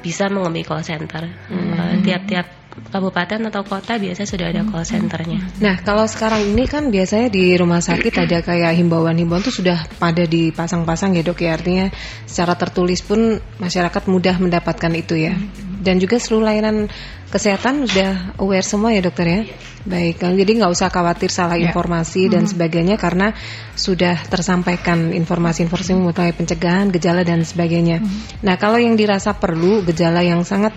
bisa 0.00 0.28
menghubungi 0.32 0.64
call 0.66 0.82
center. 0.84 1.24
Hmm. 1.48 2.02
Tiap-tiap 2.02 2.46
hmm. 2.46 2.56
uh, 2.56 2.90
kabupaten 2.92 3.40
atau 3.48 3.62
kota 3.64 3.96
biasa 3.96 4.28
sudah 4.28 4.52
ada 4.52 4.62
call 4.68 4.84
centernya. 4.84 5.40
Nah 5.64 5.80
kalau 5.80 6.04
sekarang 6.04 6.44
ini 6.52 6.68
kan 6.68 6.92
biasanya 6.92 7.32
di 7.32 7.56
rumah 7.56 7.80
sakit 7.80 8.12
ada 8.12 8.44
kayak 8.44 8.76
himbauan-himbauan 8.76 9.40
tuh 9.40 9.54
sudah 9.54 9.88
pada 9.96 10.28
dipasang-pasang 10.28 11.16
ya 11.16 11.22
dok 11.24 11.40
ya 11.40 11.56
artinya 11.56 11.86
secara 12.28 12.52
tertulis 12.54 13.00
pun 13.00 13.40
masyarakat 13.40 14.02
mudah 14.08 14.36
mendapatkan 14.36 14.92
itu 14.92 15.16
ya. 15.16 15.34
Dan 15.80 16.02
juga 16.02 16.18
seluruh 16.20 16.50
layanan 16.50 16.90
kesehatan 17.30 17.86
sudah 17.90 18.38
aware 18.38 18.64
semua 18.66 18.94
ya 18.94 19.02
dokter 19.02 19.26
ya. 19.26 19.42
Baik, 19.86 20.18
jadi 20.18 20.50
nggak 20.50 20.72
usah 20.74 20.90
khawatir 20.90 21.30
salah 21.30 21.54
ya. 21.54 21.70
informasi 21.70 22.26
dan 22.26 22.42
sebagainya 22.50 22.98
karena 22.98 23.30
sudah 23.78 24.18
tersampaikan 24.26 25.14
informasi-informasi 25.14 25.94
mengenai 25.94 26.34
pencegahan, 26.34 26.90
gejala 26.90 27.22
dan 27.22 27.46
sebagainya. 27.46 28.02
Nah 28.42 28.58
kalau 28.58 28.82
yang 28.82 28.98
dirasa 28.98 29.38
perlu 29.38 29.86
gejala 29.86 30.26
yang 30.26 30.42
sangat 30.42 30.74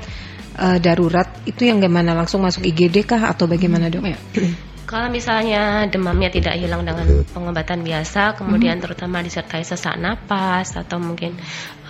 uh, 0.62 0.78
darurat 0.78 1.26
itu 1.50 1.66
yang 1.66 1.82
gimana 1.82 2.14
langsung 2.14 2.46
masuk 2.46 2.62
IGD 2.62 3.02
kah 3.08 3.34
atau 3.34 3.50
bagaimana 3.50 3.90
dok? 3.90 4.06
Ya. 4.06 4.20
Kalau 4.90 5.06
misalnya 5.14 5.86
demamnya 5.86 6.34
tidak 6.34 6.58
hilang 6.58 6.82
dengan 6.82 7.22
pengobatan 7.30 7.86
biasa, 7.86 8.34
kemudian 8.34 8.82
hmm. 8.82 8.84
terutama 8.90 9.22
disertai 9.22 9.62
sesak 9.62 10.02
napas 10.02 10.74
atau 10.74 10.98
mungkin 10.98 11.38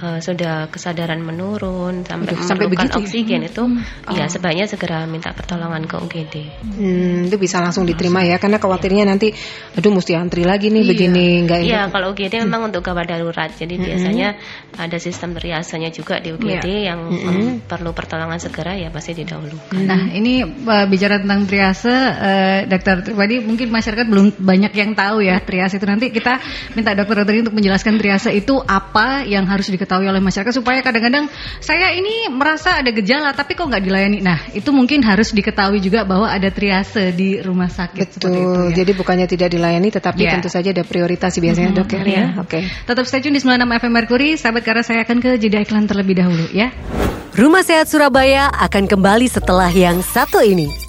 uh, 0.01 0.20
sudah 0.24 0.72
kesadaran 0.72 1.20
menurun 1.20 2.08
sampai 2.08 2.34
Aduh, 2.34 2.48
sampai 2.48 2.65
begitu 2.72 2.98
ya? 2.98 3.03
oksigen 3.03 3.41
ya? 3.46 3.50
itu 3.51 3.63
hmm. 3.68 4.15
ya 4.15 4.25
oh. 4.25 4.29
sebaiknya 4.32 4.65
segera 4.65 5.06
minta 5.06 5.36
pertolongan 5.36 5.86
ke 5.86 5.96
UGD. 6.00 6.36
Hmm, 6.63 7.27
itu 7.27 7.38
bisa 7.38 7.60
langsung 7.60 7.84
diterima 7.84 8.24
ya 8.24 8.39
karena 8.39 8.58
khawatirnya 8.58 9.03
nanti 9.06 9.36
aduh 9.75 9.91
mesti 9.91 10.15
antri 10.15 10.48
lagi 10.48 10.72
nih 10.72 10.84
iya. 10.84 10.89
begini 10.89 11.25
enggak 11.46 11.60
Iya, 11.60 11.82
kalau 11.91 12.15
UGD 12.15 12.39
hmm. 12.39 12.44
memang 12.48 12.62
untuk 12.72 12.82
gawat 12.82 13.06
darurat. 13.12 13.51
Jadi 13.51 13.75
hmm. 13.75 13.84
biasanya 13.84 14.29
ada 14.79 14.98
sistem 14.98 15.36
triasenya 15.36 15.91
juga 15.91 16.18
di 16.24 16.32
UGD 16.32 16.68
yeah. 16.68 16.96
yang 16.96 17.00
hmm. 17.12 17.27
um, 17.27 17.50
perlu 17.68 17.91
pertolongan 17.91 18.39
segera 18.39 18.79
ya 18.79 18.89
pasti 18.89 19.13
didahulukan. 19.13 19.84
Nah, 19.84 20.10
ini 20.15 20.41
uh, 20.44 20.86
bicara 20.88 21.20
tentang 21.20 21.46
triase 21.46 21.91
uh, 21.91 22.60
dokter 22.65 23.03
tadi 23.03 23.36
mungkin 23.44 23.68
masyarakat 23.70 24.06
belum 24.08 24.39
banyak 24.39 24.74
yang 24.74 24.91
tahu 24.96 25.22
ya 25.22 25.38
triase 25.44 25.77
itu 25.77 25.86
nanti 25.86 26.10
kita 26.10 26.39
minta 26.74 26.96
dokter-dokter 26.96 27.44
untuk 27.44 27.56
menjelaskan 27.60 28.00
triase 28.00 28.32
itu 28.32 28.58
apa 28.63 29.27
yang 29.27 29.44
harus 29.46 29.68
diketahui 29.68 29.88
oleh 29.89 30.22
masyarakat 30.22 30.53
supaya 30.53 30.86
kadang-kadang 30.86 31.25
saya 31.58 31.89
ini 31.98 32.29
merasa 32.29 32.77
ada 32.77 32.93
gejala 32.93 33.34
tapi 33.34 33.58
kok 33.58 33.65
nggak 33.65 33.81
dilayani. 33.81 34.19
Nah, 34.22 34.38
itu 34.53 34.69
mungkin 34.69 35.01
harus 35.01 35.34
diketahui 35.34 35.81
juga 35.81 36.05
bahwa 36.05 36.29
ada 36.29 36.53
triase 36.53 37.10
di 37.17 37.41
rumah 37.41 37.67
sakit 37.72 38.22
Betul. 38.22 38.29
itu 38.29 38.29
ya. 38.29 38.86
Jadi 38.86 38.91
bukannya 38.93 39.25
tidak 39.25 39.50
dilayani 39.50 39.89
tetapi 39.89 40.22
yeah. 40.22 40.34
tentu 40.38 40.53
saja 40.53 40.69
ada 40.69 40.86
prioritas 40.86 41.34
biasanya 41.34 41.74
mm 41.74 41.77
-hmm. 41.81 41.89
dok 41.89 41.98
ya. 41.98 42.01
Yeah. 42.05 42.27
Oke. 42.38 42.50
Okay. 42.50 42.62
Tetap 42.86 43.03
stay 43.10 43.22
tune 43.25 43.34
di 43.34 43.41
96 43.41 43.65
FM 43.65 43.93
Mercury, 43.93 44.29
sahabat 44.38 44.62
karena 44.62 44.84
saya 44.86 45.01
akan 45.08 45.17
ke 45.17 45.31
jeda 45.41 45.63
iklan 45.63 45.89
terlebih 45.89 46.19
dahulu 46.22 46.46
ya. 46.53 46.69
Rumah 47.39 47.63
Sehat 47.63 47.88
Surabaya 47.88 48.51
akan 48.51 48.89
kembali 48.89 49.27
setelah 49.31 49.72
yang 49.72 50.03
satu 50.03 50.43
ini. 50.43 50.88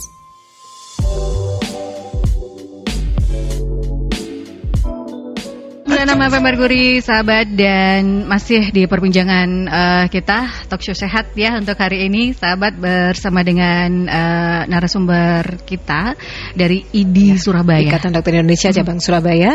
Nama 6.00 6.32
FM 6.32 6.40
Merkuri 6.40 7.04
sahabat 7.04 7.52
dan 7.52 8.24
masih 8.24 8.72
di 8.72 8.88
perbincangan 8.88 9.48
uh, 9.68 10.06
kita 10.08 10.64
talk 10.64 10.80
show 10.80 10.96
sehat 10.96 11.36
ya 11.36 11.60
untuk 11.60 11.76
hari 11.76 12.08
ini 12.08 12.32
sahabat 12.32 12.80
bersama 12.80 13.44
dengan 13.44 14.08
uh, 14.08 14.62
narasumber 14.64 15.60
kita 15.68 16.16
dari 16.56 16.88
ID 16.88 17.36
ya, 17.36 17.36
Surabaya 17.36 17.84
Ikatan 17.84 18.16
Dokter 18.16 18.32
Indonesia 18.40 18.72
cabang 18.72 18.96
hmm. 18.96 19.04
Surabaya 19.04 19.52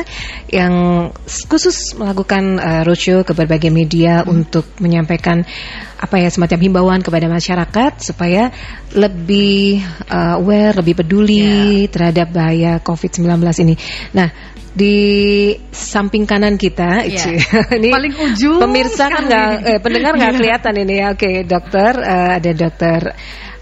yang 0.53 0.73
khusus 1.49 1.97
melakukan 1.97 2.61
uh, 2.61 2.81
roadshow 2.85 3.25
ke 3.25 3.33
berbagai 3.33 3.73
media 3.73 4.21
hmm. 4.21 4.29
untuk 4.29 4.69
menyampaikan 4.77 5.41
apa 5.95 6.21
ya 6.21 6.29
semacam 6.29 6.59
himbauan 6.61 7.01
kepada 7.01 7.25
masyarakat 7.25 8.05
supaya 8.05 8.53
lebih 8.93 9.81
uh, 10.13 10.37
aware, 10.37 10.77
lebih 10.77 11.01
peduli 11.01 11.87
ya. 11.87 11.89
terhadap 11.89 12.27
bahaya 12.29 12.77
COVID-19 12.83 13.41
ini. 13.65 13.75
Nah, 14.13 14.54
di 14.75 14.97
samping 15.71 16.27
kanan 16.27 16.59
kita, 16.59 17.07
yeah. 17.07 17.71
ini 17.79 17.89
paling 17.95 18.11
ujung. 18.11 18.59
Pemirsa 18.59 19.07
kan 19.07 19.23
nggak, 19.23 19.51
eh, 19.63 19.79
pendengar 19.79 20.19
nggak 20.19 20.33
kelihatan 20.35 20.75
ini 20.83 20.95
ya. 20.99 21.07
Oke, 21.15 21.19
okay, 21.23 21.35
dokter, 21.47 21.93
uh, 21.95 22.31
ada 22.35 22.51
dokter 22.51 23.01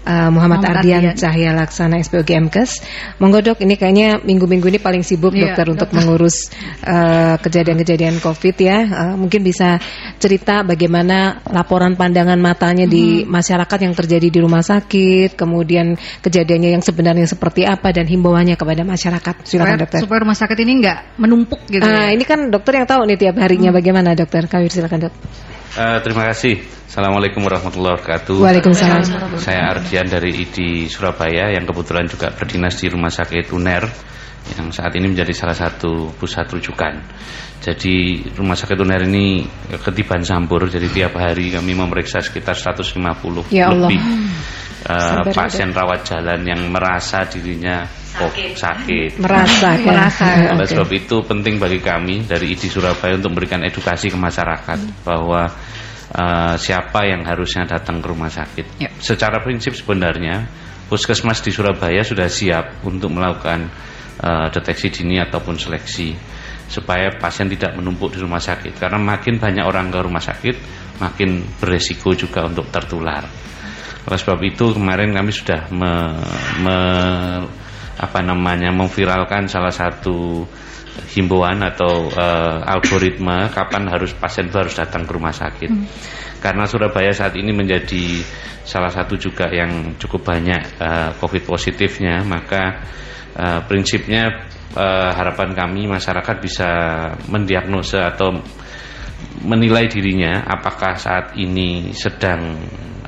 uh, 0.04 0.30
Muhammad, 0.30 0.60
Muhammad 0.60 0.80
Ardian, 0.84 1.00
Ardian 1.10 1.16
Cahya 1.16 1.50
Laksana 1.56 1.96
SPOG 2.00 2.30
MKes. 2.48 2.70
Monggo 3.18 3.40
dok, 3.40 3.58
ini 3.64 3.74
kayaknya 3.80 4.20
minggu-minggu 4.20 4.68
ini 4.68 4.78
paling 4.80 5.02
sibuk 5.02 5.32
iya, 5.32 5.52
dokter 5.52 5.66
untuk 5.72 5.88
dokter. 5.88 5.98
mengurus 5.98 6.52
uh, 6.84 7.36
kejadian-kejadian 7.40 8.20
COVID 8.20 8.56
ya. 8.60 8.78
Uh, 8.84 9.14
mungkin 9.16 9.40
bisa 9.42 9.80
cerita 10.20 10.62
bagaimana 10.62 11.40
laporan 11.48 11.96
pandangan 11.96 12.38
matanya 12.38 12.84
hmm. 12.86 12.94
di 12.94 13.04
masyarakat 13.24 13.78
yang 13.80 13.94
terjadi 13.96 14.28
di 14.28 14.38
rumah 14.40 14.62
sakit, 14.62 15.34
kemudian 15.34 15.96
kejadiannya 16.20 16.78
yang 16.78 16.84
sebenarnya 16.84 17.26
seperti 17.26 17.64
apa 17.64 17.90
dan 17.90 18.04
himbauannya 18.04 18.54
kepada 18.54 18.84
masyarakat. 18.84 19.34
Silakan 19.48 19.88
dokter. 19.88 19.98
Supaya 20.04 20.20
rumah 20.22 20.36
sakit 20.36 20.58
ini 20.60 20.72
nggak 20.84 20.98
menumpuk 21.18 21.60
gitu. 21.72 21.84
Uh, 21.84 22.12
ya. 22.12 22.14
Ini 22.14 22.24
kan 22.28 22.52
dokter 22.52 22.76
yang 22.76 22.86
tahu 22.86 23.08
nih 23.08 23.18
tiap 23.18 23.36
harinya 23.40 23.72
hmm. 23.72 23.78
bagaimana 23.80 24.10
dokter. 24.12 24.46
Kawir 24.46 24.70
silakan 24.70 25.08
dok. 25.08 25.14
Uh, 25.74 25.98
terima 26.06 26.30
kasih. 26.30 26.62
Assalamualaikum 26.86 27.42
warahmatullahi 27.42 27.98
wabarakatuh. 27.98 28.38
Waalaikumsalam. 28.38 29.02
Saya 29.42 29.74
Ardian 29.74 30.06
dari 30.06 30.30
ID 30.30 30.86
Surabaya 30.86 31.50
yang 31.50 31.66
kebetulan 31.66 32.06
juga 32.06 32.30
berdinas 32.30 32.78
di 32.78 32.86
Rumah 32.86 33.10
Sakit 33.10 33.50
UNER 33.50 33.82
yang 34.54 34.70
saat 34.70 34.94
ini 34.94 35.10
menjadi 35.10 35.34
salah 35.34 35.58
satu 35.58 36.14
pusat 36.14 36.46
rujukan. 36.46 37.02
Jadi 37.58 38.22
Rumah 38.38 38.54
Sakit 38.54 38.78
UNER 38.78 39.02
ini 39.10 39.42
ketiban 39.82 40.22
campur, 40.22 40.70
jadi 40.70 40.86
tiap 40.86 41.18
hari 41.18 41.50
kami 41.50 41.74
memeriksa 41.74 42.22
sekitar 42.22 42.54
150 42.54 43.50
ya 43.50 43.74
lebih 43.74 43.98
uh, 44.86 45.26
pasien 45.34 45.74
rawat 45.74 46.06
jalan 46.06 46.38
yang 46.46 46.70
merasa 46.70 47.26
dirinya 47.26 47.82
sakit. 48.14 48.50
sakit. 48.54 49.10
Merasa, 49.18 49.68
ya. 49.74 49.84
merasa. 49.84 50.24
Oleh 50.54 50.68
sebab 50.70 50.90
itu 50.94 51.16
penting 51.26 51.58
bagi 51.58 51.82
kami 51.82 52.24
dari 52.24 52.54
ID 52.54 52.70
Surabaya 52.70 53.18
untuk 53.18 53.34
memberikan 53.34 53.60
edukasi 53.66 54.08
ke 54.10 54.18
masyarakat 54.18 54.78
hmm. 54.78 55.02
bahwa 55.02 55.50
uh, 56.14 56.54
siapa 56.54 57.00
yang 57.10 57.26
harusnya 57.26 57.66
datang 57.66 57.98
ke 57.98 58.06
rumah 58.06 58.30
sakit. 58.30 58.66
Ya. 58.78 58.90
Secara 59.02 59.42
prinsip 59.42 59.74
sebenarnya 59.74 60.46
puskesmas 60.86 61.42
di 61.42 61.50
Surabaya 61.50 62.06
sudah 62.06 62.30
siap 62.30 62.86
untuk 62.86 63.10
melakukan 63.10 63.68
uh, 64.22 64.46
deteksi 64.52 64.94
dini 65.02 65.18
ataupun 65.18 65.58
seleksi 65.58 66.14
supaya 66.64 67.12
pasien 67.20 67.50
tidak 67.52 67.76
menumpuk 67.76 68.16
di 68.16 68.24
rumah 68.24 68.40
sakit 68.40 68.80
karena 68.80 68.96
makin 68.96 69.36
banyak 69.36 69.64
orang 69.68 69.92
ke 69.92 70.00
rumah 70.00 70.24
sakit 70.24 70.56
makin 70.96 71.44
beresiko 71.60 72.16
juga 72.16 72.46
untuk 72.46 72.70
tertular. 72.72 73.26
Oleh 74.04 74.18
sebab 74.20 74.40
itu 74.44 74.76
kemarin 74.76 75.16
kami 75.16 75.32
sudah 75.32 75.68
me, 75.72 75.92
me 76.60 76.76
apa 77.98 78.20
namanya 78.20 78.74
memviralkan 78.74 79.46
salah 79.46 79.70
satu 79.70 80.46
himbauan 81.14 81.58
atau 81.62 82.06
uh, 82.10 82.62
algoritma 82.62 83.50
kapan 83.50 83.90
harus 83.90 84.14
pasien 84.14 84.46
itu 84.46 84.56
harus 84.58 84.74
datang 84.78 85.02
ke 85.06 85.12
rumah 85.14 85.34
sakit. 85.34 85.70
Hmm. 85.70 85.86
Karena 86.38 86.68
Surabaya 86.68 87.10
saat 87.10 87.34
ini 87.34 87.50
menjadi 87.50 88.20
salah 88.62 88.92
satu 88.92 89.18
juga 89.18 89.50
yang 89.50 89.98
cukup 89.98 90.22
banyak 90.28 90.62
uh, 90.78 91.10
COVID 91.18 91.42
positifnya, 91.48 92.22
maka 92.22 92.84
uh, 93.34 93.60
prinsipnya 93.66 94.46
uh, 94.76 95.10
harapan 95.10 95.56
kami 95.56 95.90
masyarakat 95.90 96.36
bisa 96.38 96.70
mendiagnosa 97.26 98.14
atau 98.14 98.38
menilai 99.42 99.90
dirinya 99.90 100.46
apakah 100.46 100.94
saat 100.94 101.34
ini 101.34 101.90
sedang 101.96 102.54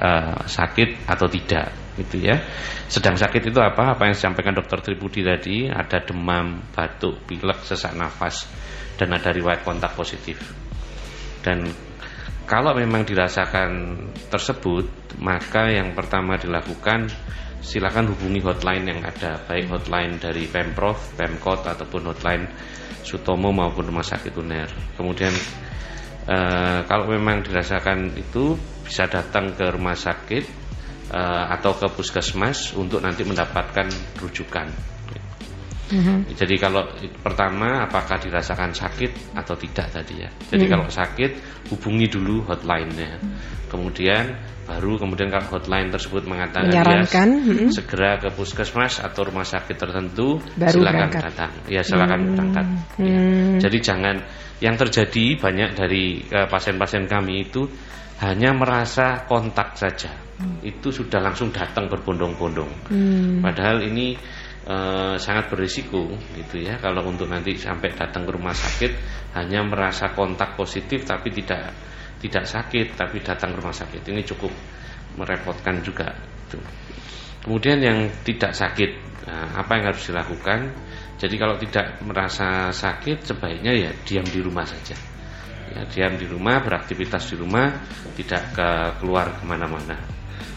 uh, 0.01 0.43
sakit 0.43 1.07
atau 1.07 1.27
tidak 1.29 1.86
gitu 1.97 2.21
ya. 2.21 2.39
Sedang 2.87 3.17
sakit 3.17 3.49
itu 3.49 3.59
apa? 3.59 3.97
Apa 3.97 4.09
yang 4.09 4.15
disampaikan 4.15 4.53
dokter 4.53 4.81
Tribudi 4.85 5.25
tadi, 5.25 5.67
ada 5.67 5.99
demam, 6.05 6.61
batuk, 6.73 7.25
pilek, 7.25 7.65
sesak 7.65 7.97
nafas 7.97 8.45
dan 9.01 9.17
ada 9.17 9.33
riwayat 9.33 9.65
kontak 9.65 9.97
positif. 9.97 10.37
Dan 11.41 11.67
kalau 12.47 12.77
memang 12.77 13.03
dirasakan 13.03 13.97
tersebut, 14.31 15.17
maka 15.19 15.73
yang 15.73 15.97
pertama 15.97 16.39
dilakukan 16.39 17.11
silakan 17.65 18.15
hubungi 18.15 18.45
hotline 18.45 18.85
yang 18.87 19.01
ada, 19.03 19.43
baik 19.43 19.67
hotline 19.73 20.23
dari 20.23 20.47
Pemprov, 20.47 21.19
Pemkot 21.19 21.67
ataupun 21.67 22.15
hotline 22.15 22.45
Sutomo 23.03 23.51
maupun 23.51 23.91
Rumah 23.91 24.07
Sakit 24.07 24.33
UNER. 24.37 24.71
Kemudian 24.95 25.35
Uh, 26.27 26.83
kalau 26.91 27.07
memang 27.07 27.47
dirasakan 27.47 28.11
itu 28.19 28.59
bisa 28.83 29.07
datang 29.07 29.55
ke 29.55 29.63
rumah 29.71 29.95
sakit 29.95 30.43
uh, 31.13 31.45
atau 31.55 31.73
ke 31.77 31.87
puskesmas 31.93 32.75
untuk 32.75 33.03
nanti 33.03 33.23
mendapatkan 33.23 33.87
rujukan. 34.19 34.97
Mm-hmm. 35.87 36.35
Jadi 36.35 36.55
kalau 36.59 36.83
pertama 37.23 37.87
apakah 37.87 38.19
dirasakan 38.19 38.75
sakit 38.75 39.39
atau 39.39 39.55
tidak 39.55 39.87
tadi 39.95 40.27
ya. 40.27 40.31
Jadi 40.51 40.67
mm-hmm. 40.67 40.73
kalau 40.75 40.87
sakit 40.91 41.31
hubungi 41.71 42.11
dulu 42.11 42.43
hotline-nya. 42.43 43.23
Mm-hmm. 43.23 43.71
Kemudian 43.71 44.35
baru 44.67 44.99
kemudian 44.99 45.31
kalau 45.31 45.47
hotline 45.59 45.95
tersebut 45.95 46.27
mengatakan 46.27 46.75
Menyarankan, 46.75 47.29
ya, 47.39 47.43
mm-hmm. 47.55 47.71
segera 47.71 48.19
ke 48.19 48.35
puskesmas 48.35 48.99
atau 48.99 49.31
rumah 49.31 49.47
sakit 49.47 49.79
tertentu 49.79 50.43
baru 50.59 50.83
silakan 50.83 51.07
berangkat. 51.07 51.23
datang. 51.23 51.53
Ya 51.71 51.83
silakan 51.87 52.19
mm-hmm. 52.19 52.35
berangkat. 52.35 52.67
Ya. 52.67 53.07
Mm-hmm. 53.07 53.59
Jadi 53.63 53.79
jangan 53.79 54.17
yang 54.63 54.77
terjadi 54.81 55.37
banyak 55.37 55.71
dari 55.77 56.25
uh, 56.33 56.49
pasien-pasien 56.49 57.05
kami 57.05 57.49
itu 57.49 57.69
hanya 58.17 58.57
merasa 58.57 59.29
kontak 59.29 59.77
saja 59.77 60.09
hmm. 60.41 60.65
itu 60.65 60.89
sudah 60.89 61.21
langsung 61.21 61.53
datang 61.53 61.89
berbondong-bondong. 61.93 62.89
Hmm. 62.89 63.45
Padahal 63.45 63.85
ini 63.85 64.17
e, 64.65 64.77
sangat 65.21 65.53
berisiko 65.53 66.17
gitu 66.33 66.65
ya 66.65 66.81
kalau 66.81 67.05
untuk 67.05 67.29
nanti 67.29 67.61
sampai 67.61 67.93
datang 67.93 68.25
ke 68.25 68.33
rumah 68.33 68.57
sakit 68.57 68.93
hanya 69.37 69.61
merasa 69.69 70.17
kontak 70.17 70.57
positif 70.57 71.05
tapi 71.05 71.29
tidak 71.29 71.77
tidak 72.25 72.49
sakit 72.49 72.97
tapi 72.97 73.21
datang 73.21 73.53
ke 73.53 73.59
rumah 73.61 73.77
sakit 73.77 74.03
ini 74.09 74.25
cukup 74.25 74.53
merepotkan 75.17 75.81
juga. 75.81 76.13
Tuh. 76.49 76.63
Kemudian 77.47 77.79
yang 77.79 77.99
tidak 78.27 78.59
sakit, 78.59 79.23
nah, 79.31 79.63
apa 79.63 79.79
yang 79.79 79.85
harus 79.95 80.03
dilakukan? 80.11 80.75
Jadi 81.17 81.35
kalau 81.41 81.57
tidak 81.57 82.05
merasa 82.05 82.69
sakit 82.73 83.25
sebaiknya 83.25 83.73
ya 83.73 83.91
diam 84.05 84.27
di 84.29 84.41
rumah 84.45 84.69
saja 84.69 84.97
ya, 85.73 85.81
diam 85.89 86.21
di 86.21 86.29
rumah 86.29 86.61
beraktivitas 86.61 87.33
di 87.33 87.37
rumah 87.41 87.73
tidak 88.17 88.53
ke 88.53 88.69
keluar 89.01 89.33
ke 89.41 89.45
mana-mana 89.49 89.97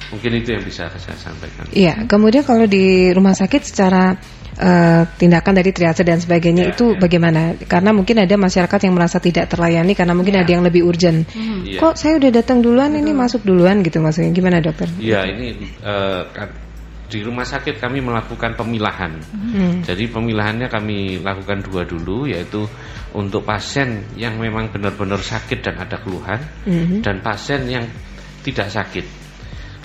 Mungkin 0.10 0.42
itu 0.42 0.58
yang 0.58 0.66
bisa 0.66 0.90
saya 0.90 1.18
sampaikan. 1.22 1.70
Iya, 1.70 2.10
kemudian 2.10 2.42
kalau 2.42 2.66
di 2.66 3.14
rumah 3.14 3.38
sakit 3.38 3.62
secara 3.62 4.18
uh, 4.58 5.04
tindakan 5.06 5.54
dari 5.62 5.70
triase 5.70 6.02
dan 6.02 6.18
sebagainya 6.18 6.66
ya, 6.66 6.72
itu 6.74 6.98
ya. 6.98 6.98
bagaimana? 6.98 7.54
Karena 7.70 7.94
mungkin 7.94 8.18
ada 8.18 8.34
masyarakat 8.34 8.80
yang 8.90 8.94
merasa 8.98 9.22
tidak 9.22 9.54
terlayani 9.54 9.94
karena 9.94 10.18
mungkin 10.18 10.34
ya. 10.34 10.42
ada 10.42 10.50
yang 10.50 10.66
lebih 10.66 10.82
urgent. 10.82 11.30
Hmm. 11.30 11.62
Ya. 11.62 11.78
Kok 11.78 11.94
saya 11.94 12.18
udah 12.18 12.32
datang 12.34 12.66
duluan 12.66 12.98
ini 12.98 13.14
masuk 13.14 13.46
duluan 13.46 13.86
gitu 13.86 14.02
maksudnya 14.02 14.34
gimana 14.34 14.58
dokter? 14.66 14.90
Iya 14.98 15.30
ini 15.30 15.78
uh, 15.86 16.26
di 17.10 17.26
rumah 17.26 17.44
sakit 17.44 17.82
kami 17.82 18.06
melakukan 18.06 18.54
pemilahan. 18.54 19.18
Hmm. 19.34 19.82
Jadi 19.82 20.06
pemilahannya 20.14 20.70
kami 20.70 21.20
lakukan 21.26 21.66
dua 21.66 21.84
dulu 21.84 22.30
yaitu 22.30 22.70
untuk 23.18 23.42
pasien 23.42 24.06
yang 24.14 24.38
memang 24.38 24.70
benar-benar 24.70 25.18
sakit 25.18 25.66
dan 25.66 25.82
ada 25.82 25.98
keluhan 25.98 26.38
hmm. 26.70 27.02
dan 27.02 27.26
pasien 27.26 27.66
yang 27.66 27.90
tidak 28.46 28.70
sakit. 28.70 29.06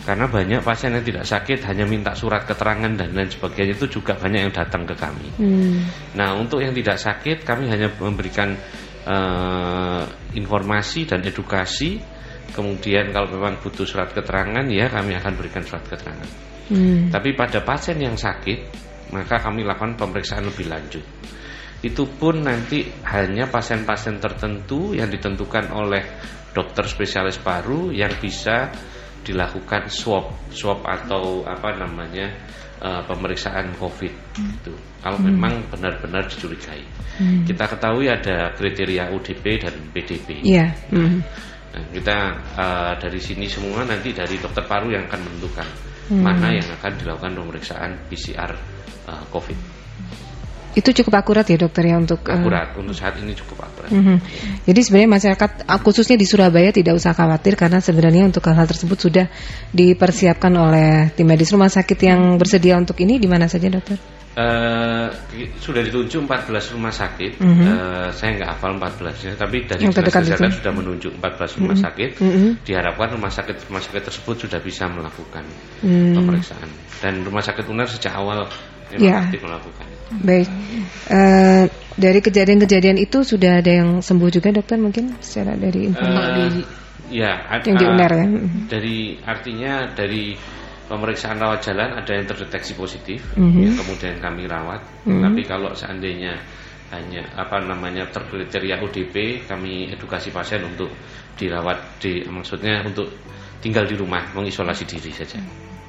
Karena 0.05 0.29
banyak 0.29 0.61
pasien 0.61 0.93
yang 0.93 1.01
tidak 1.01 1.25
sakit 1.25 1.65
hanya 1.65 1.89
minta 1.89 2.13
surat 2.13 2.45
keterangan 2.45 2.93
dan 2.93 3.17
lain 3.17 3.33
sebagainya 3.33 3.73
itu 3.73 3.89
juga 3.89 4.13
banyak 4.21 4.41
yang 4.45 4.53
datang 4.53 4.85
ke 4.85 4.93
kami. 4.93 5.29
Hmm. 5.41 5.81
Nah 6.13 6.37
untuk 6.37 6.61
yang 6.61 6.77
tidak 6.77 7.01
sakit 7.01 7.41
kami 7.41 7.73
hanya 7.73 7.89
memberikan 7.97 8.53
uh, 9.09 10.05
informasi 10.37 11.09
dan 11.09 11.25
edukasi. 11.25 12.05
Kemudian 12.53 13.11
kalau 13.11 13.33
memang 13.35 13.59
butuh 13.59 13.89
surat 13.89 14.13
keterangan 14.13 14.63
ya 14.69 14.93
kami 14.93 15.17
akan 15.17 15.33
berikan 15.35 15.65
surat 15.65 15.89
keterangan. 15.89 16.54
Hmm. 16.71 17.13
Tapi 17.13 17.37
pada 17.37 17.61
pasien 17.61 18.01
yang 18.01 18.17
sakit, 18.17 18.59
maka 19.13 19.41
kami 19.43 19.67
lakukan 19.67 19.99
pemeriksaan 20.01 20.49
lebih 20.49 20.67
lanjut. 20.69 21.05
Itu 21.85 22.09
pun 22.09 22.41
nanti 22.41 22.89
hanya 23.05 23.53
pasien-pasien 23.53 24.17
tertentu 24.17 24.97
yang 24.97 25.13
ditentukan 25.13 25.69
oleh 25.77 26.03
dokter 26.57 26.89
spesialis 26.89 27.37
paru 27.37 27.93
yang 27.93 28.15
bisa 28.17 28.73
dilakukan 29.25 29.93
swab, 29.93 30.33
swab 30.53 30.81
atau 30.85 31.45
apa 31.45 31.77
namanya 31.77 32.33
uh, 32.81 33.05
pemeriksaan 33.05 33.77
COVID. 33.77 34.13
Hmm. 34.41 34.57
Itu 34.61 34.73
kalau 35.05 35.21
hmm. 35.21 35.29
memang 35.29 35.55
benar-benar 35.69 36.25
dicurigai. 36.29 36.85
Hmm. 37.21 37.45
Kita 37.45 37.69
ketahui 37.69 38.09
ada 38.09 38.53
kriteria 38.57 39.13
UDP 39.13 39.45
dan 39.61 39.75
PDP. 39.93 40.41
Yeah. 40.41 40.73
Hmm. 40.89 41.21
Nah, 41.75 41.85
kita 41.91 42.17
uh, 42.55 42.93
dari 42.97 43.19
sini 43.19 43.51
semua 43.51 43.83
nanti 43.83 44.15
dari 44.15 44.39
dokter 44.39 44.63
paru 44.65 44.95
yang 44.95 45.11
akan 45.11 45.21
menentukan 45.27 45.67
hmm. 46.11 46.23
mana 46.23 46.49
yang 46.53 46.69
akan 46.81 46.93
dilakukan 47.01 47.33
pemeriksaan 47.37 47.91
PCR 48.11 48.51
uh, 49.09 49.13
eh, 49.13 49.25
COVID. 49.31 49.59
Itu 50.75 50.91
cukup 50.91 51.23
akurat 51.23 51.47
ya 51.47 51.55
dokter 51.55 51.87
ya 51.87 51.95
untuk 51.95 52.27
uh, 52.27 52.35
akurat 52.35 52.75
untuk 52.75 52.99
saat 52.99 53.15
ini 53.23 53.31
cukup 53.39 53.63
akurat. 53.63 53.95
Uh 53.95 54.03
-huh. 54.03 54.19
Jadi 54.67 54.81
sebenarnya 54.83 55.11
masyarakat 55.15 55.51
khususnya 55.87 56.19
di 56.19 56.27
Surabaya 56.27 56.75
tidak 56.75 56.99
usah 56.99 57.15
khawatir 57.15 57.55
karena 57.55 57.79
sebenarnya 57.79 58.27
untuk 58.27 58.43
hal-hal 58.51 58.67
tersebut 58.67 58.99
sudah 58.99 59.27
dipersiapkan 59.71 60.51
oleh 60.51 61.15
tim 61.15 61.31
medis 61.31 61.55
rumah 61.55 61.71
sakit 61.71 61.99
yang 62.03 62.35
bersedia 62.35 62.75
untuk 62.75 62.99
ini 62.99 63.23
di 63.23 63.31
mana 63.31 63.47
saja 63.47 63.71
dokter? 63.71 64.24
Uh, 64.35 65.15
sudah 65.63 65.79
ditunjuk 65.87 66.27
14 66.27 66.75
rumah 66.75 66.91
sakit. 66.91 67.39
Mm 67.39 67.55
-hmm. 67.55 67.67
uh, 67.71 68.09
saya 68.11 68.35
nggak 68.35 68.51
hafal 68.51 68.75
14-nya, 68.83 69.39
tapi 69.39 69.63
dari 69.63 69.87
dinas 69.87 70.11
kesehatan 70.11 70.51
sudah 70.51 70.73
menunjuk 70.75 71.15
14 71.23 71.63
rumah 71.63 71.71
mm 71.71 71.79
-hmm. 71.79 71.85
sakit. 71.87 72.11
Mm 72.19 72.31
-hmm. 72.35 72.51
Diharapkan 72.67 73.09
rumah 73.15 73.31
sakit 73.31 73.57
rumah 73.71 73.83
sakit 73.87 74.03
tersebut 74.11 74.37
sudah 74.43 74.59
bisa 74.59 74.91
melakukan 74.91 75.47
mm. 75.87 76.19
pemeriksaan. 76.19 76.67
Dan 76.99 77.23
rumah 77.23 77.47
sakit 77.47 77.63
UNER 77.63 77.87
sejak 77.87 78.11
awal 78.11 78.51
memang 78.91 79.07
yeah. 79.07 79.23
aktif 79.23 79.41
melakukan. 79.43 79.87
Baik. 80.23 80.49
Uh, 81.07 81.65
dari 81.95 82.19
kejadian-kejadian 82.19 82.99
itu 82.99 83.23
sudah 83.23 83.63
ada 83.63 83.71
yang 83.71 84.03
sembuh 84.03 84.31
juga 84.35 84.51
dokter 84.51 84.83
mungkin 84.83 85.15
secara 85.23 85.55
dari 85.55 85.95
informasi 85.95 86.43
uh, 86.43 86.67
ya, 87.11 87.33
yang 87.63 87.77
di 87.79 87.87
UNER 87.87 88.13
ya. 88.19 88.27
Dari 88.67 88.99
artinya 89.23 89.73
dari 89.95 90.35
pemeriksaan 90.95 91.43
rawat 91.43 91.61
jalan 91.67 91.91
ada 91.99 92.13
yang 92.15 92.27
terdeteksi 92.31 92.79
positif 92.79 93.19
mm 93.35 93.43
-hmm. 93.43 93.63
yang 93.67 93.75
kemudian 93.83 94.17
kami 94.23 94.47
rawat 94.47 94.81
mm 95.03 95.11
-hmm. 95.11 95.23
tapi 95.27 95.41
kalau 95.43 95.71
seandainya 95.75 96.39
hanya 96.95 97.27
apa 97.35 97.59
namanya 97.59 98.07
terkriteria 98.07 98.79
ODP 98.79 99.47
kami 99.51 99.91
edukasi 99.91 100.31
pasien 100.31 100.63
untuk 100.63 100.95
dirawat 101.35 101.99
di 101.99 102.23
maksudnya 102.31 102.87
untuk 102.87 103.11
tinggal 103.59 103.83
di 103.83 103.99
rumah 103.99 104.31
mengisolasi 104.31 104.87
diri 104.87 105.11
saja 105.11 105.43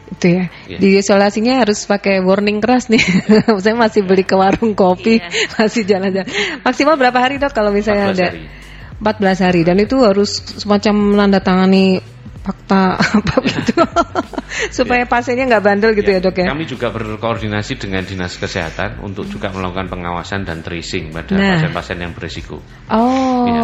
itu 0.05 0.37
ya. 0.37 0.45
Yeah. 0.69 0.79
Di 0.79 0.89
isolasinya 1.01 1.65
harus 1.65 1.89
pakai 1.89 2.21
warning 2.21 2.61
keras 2.61 2.93
nih. 2.93 3.01
Saya 3.65 3.73
masih 3.73 4.05
beli 4.05 4.21
ke 4.21 4.37
warung 4.37 4.77
kopi, 4.77 5.17
yeah. 5.17 5.49
masih 5.57 5.81
jalan-jalan. 5.81 6.29
Maksimal 6.61 6.93
berapa 6.93 7.17
hari 7.17 7.41
dok 7.41 7.49
kalau 7.57 7.73
misalnya 7.73 8.13
14 8.13 8.13
ada? 8.13 8.25
Hari. 8.29 8.43
14 8.95 9.45
hari 9.49 9.61
dan 9.67 9.77
itu 9.81 9.97
harus 9.99 10.39
semacam 10.61 10.93
menandatangani 11.17 11.99
fakta 12.45 13.01
apa 13.01 13.35
gitu 13.41 13.81
supaya 14.77 15.03
ya. 15.03 15.09
pasiennya 15.09 15.45
nggak 15.49 15.63
bandel 15.65 15.91
gitu 15.97 16.09
ya. 16.13 16.21
ya 16.21 16.25
dok 16.29 16.37
ya. 16.37 16.47
Kami 16.53 16.65
juga 16.69 16.87
berkoordinasi 16.93 17.81
dengan 17.81 18.05
dinas 18.05 18.37
kesehatan 18.37 19.01
untuk 19.01 19.25
juga 19.25 19.49
melakukan 19.49 19.89
pengawasan 19.89 20.45
dan 20.45 20.61
tracing 20.61 21.09
pada 21.09 21.33
nah. 21.33 21.57
pasien-pasien 21.57 21.97
yang 22.05 22.13
berisiko. 22.13 22.61
Oh, 22.93 23.49
ya. 23.49 23.61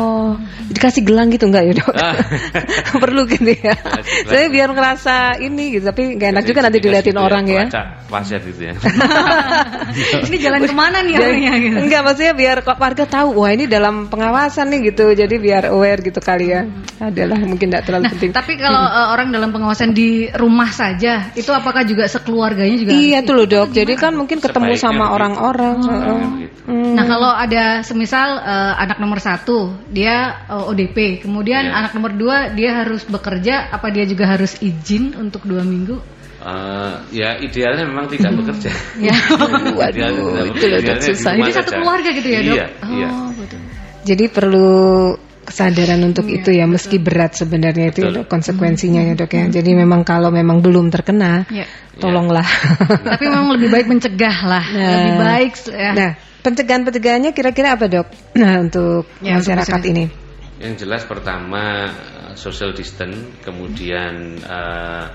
dikasih 0.73 1.05
gelang 1.05 1.29
gitu 1.29 1.45
nggak 1.47 1.63
ya 1.69 1.73
dok? 1.77 1.93
Ah. 1.93 2.15
Perlu 3.03 3.29
gitu 3.29 3.53
ya. 3.53 3.77
Saya 4.25 4.49
biar 4.49 4.73
ngerasa 4.73 5.38
ini 5.39 5.77
gitu, 5.77 5.86
tapi 5.86 6.17
nggak 6.17 6.29
enak 6.34 6.43
juga 6.49 6.60
nanti 6.65 6.77
dilihatin 6.82 7.13
gitu 7.13 7.21
ya, 7.21 7.27
orang 7.29 7.43
ya. 7.45 7.63
pasien 8.10 8.41
gitu 8.41 8.62
ya. 8.65 8.73
ini 10.27 10.38
jalan 10.41 10.62
ke 10.65 10.73
mana 10.73 11.05
nih 11.05 11.13
orangnya? 11.21 11.53
Gitu. 11.62 11.77
Enggak 11.77 12.01
maksudnya 12.03 12.34
biar 12.34 12.58
warga 12.65 13.05
tahu, 13.05 13.27
wah 13.38 13.51
ini 13.53 13.69
dalam 13.69 14.10
pengawasan 14.10 14.73
nih 14.73 14.91
gitu, 14.91 15.13
jadi 15.13 15.36
biar 15.38 15.63
aware 15.69 16.01
gitu 16.01 16.17
kali 16.17 16.49
ya. 16.49 16.65
Adalah 16.97 17.38
mungkin 17.45 17.69
tidak 17.69 17.84
terlalu 17.86 18.03
nah, 18.10 18.12
penting. 18.13 18.32
Tapi 18.34 18.53
kalau 18.58 18.70
uh, 18.77 19.07
orang 19.12 19.27
dalam 19.29 19.51
pengawasan 19.51 19.91
di 19.91 20.31
rumah 20.31 20.71
saja, 20.71 21.29
itu 21.36 21.51
apakah 21.51 21.84
juga 21.84 22.07
sekeluarganya 22.07 22.77
juga? 22.79 22.91
Iya 22.95 23.19
tuh 23.23 23.34
loh 23.38 23.47
dok. 23.47 23.75
Jadi 23.75 23.93
kan 23.99 24.15
mungkin 24.15 24.39
ketemu 24.39 24.73
sama 24.79 25.12
orang-orang. 25.12 25.77
Oh. 25.84 26.19
Hmm. 26.71 26.93
Nah 26.95 27.05
kalau 27.10 27.31
ada 27.34 27.81
semisal 27.81 28.39
uh, 28.39 28.73
anak 28.77 29.01
nomor 29.01 29.17
satu 29.17 29.73
dia 29.89 30.45
uh, 30.47 30.65
eh, 30.65 30.69
ODP, 30.71 31.25
kemudian 31.25 31.67
yeah. 31.67 31.79
anak 31.84 31.91
nomor 31.97 32.13
dua 32.13 32.53
dia 32.53 32.86
harus 32.86 33.03
bekerja, 33.07 33.71
apa 33.73 33.89
dia 33.89 34.05
juga 34.05 34.29
harus 34.29 34.57
izin 34.62 35.17
untuk 35.17 35.43
dua 35.43 35.65
minggu? 35.65 35.97
Uh, 36.41 36.97
ya 37.13 37.38
idealnya 37.38 37.86
memang 37.86 38.10
tidak 38.10 38.34
bekerja. 38.41 38.71
ya. 38.97 39.15
Waduh, 39.79 40.49
itu 40.53 40.65
loh 40.69 40.79
susah. 41.01 41.34
Jadi 41.38 41.51
satu 41.53 41.71
keluarga 41.77 42.10
gitu 42.13 42.27
ya 42.29 42.39
dok? 42.41 42.55
Iya, 42.57 42.65
oh, 42.67 42.89
iya. 42.93 43.10
betul. 43.38 43.60
Jadi 44.01 44.25
perlu 44.34 45.13
kesadaran 45.41 46.01
untuk 46.06 46.30
yeah, 46.30 46.38
itu 46.38 46.49
ya 46.54 46.65
meski 46.69 47.01
berat 47.01 47.34
sebenarnya 47.34 47.89
itu 47.89 48.01
ya, 48.06 48.23
konsekuensinya 48.30 49.01
ya 49.01 49.13
dok 49.17 49.32
ya. 49.34 49.43
Hmm. 49.49 49.54
Jadi 49.54 49.71
memang 49.73 50.06
kalau 50.06 50.30
memang 50.30 50.62
belum 50.62 50.93
terkena, 50.93 51.49
yeah. 51.49 51.65
tolonglah. 51.97 52.45
Yeah. 52.45 53.17
Tapi 53.17 53.23
memang 53.27 53.51
lebih 53.58 53.69
baik 53.73 53.88
mencegah 53.89 54.38
lah. 54.45 54.65
Nah, 54.69 54.89
lebih 54.93 55.15
baik. 55.17 55.51
Ya. 55.73 55.91
Nah, 55.97 56.12
pencegahan-pencegahannya 56.45 57.32
kira-kira 57.34 57.77
apa 57.77 57.86
dok? 57.89 58.08
Nah 58.38 58.54
untuk 58.62 59.10
ya, 59.21 59.38
masyarakat 59.38 59.82
untuk 59.82 59.91
ini. 59.93 60.06
Yang 60.62 60.86
jelas 60.86 61.01
pertama 61.10 61.89
social 62.38 62.73
distance, 62.77 63.41
kemudian 63.41 64.38
uh, 64.45 65.10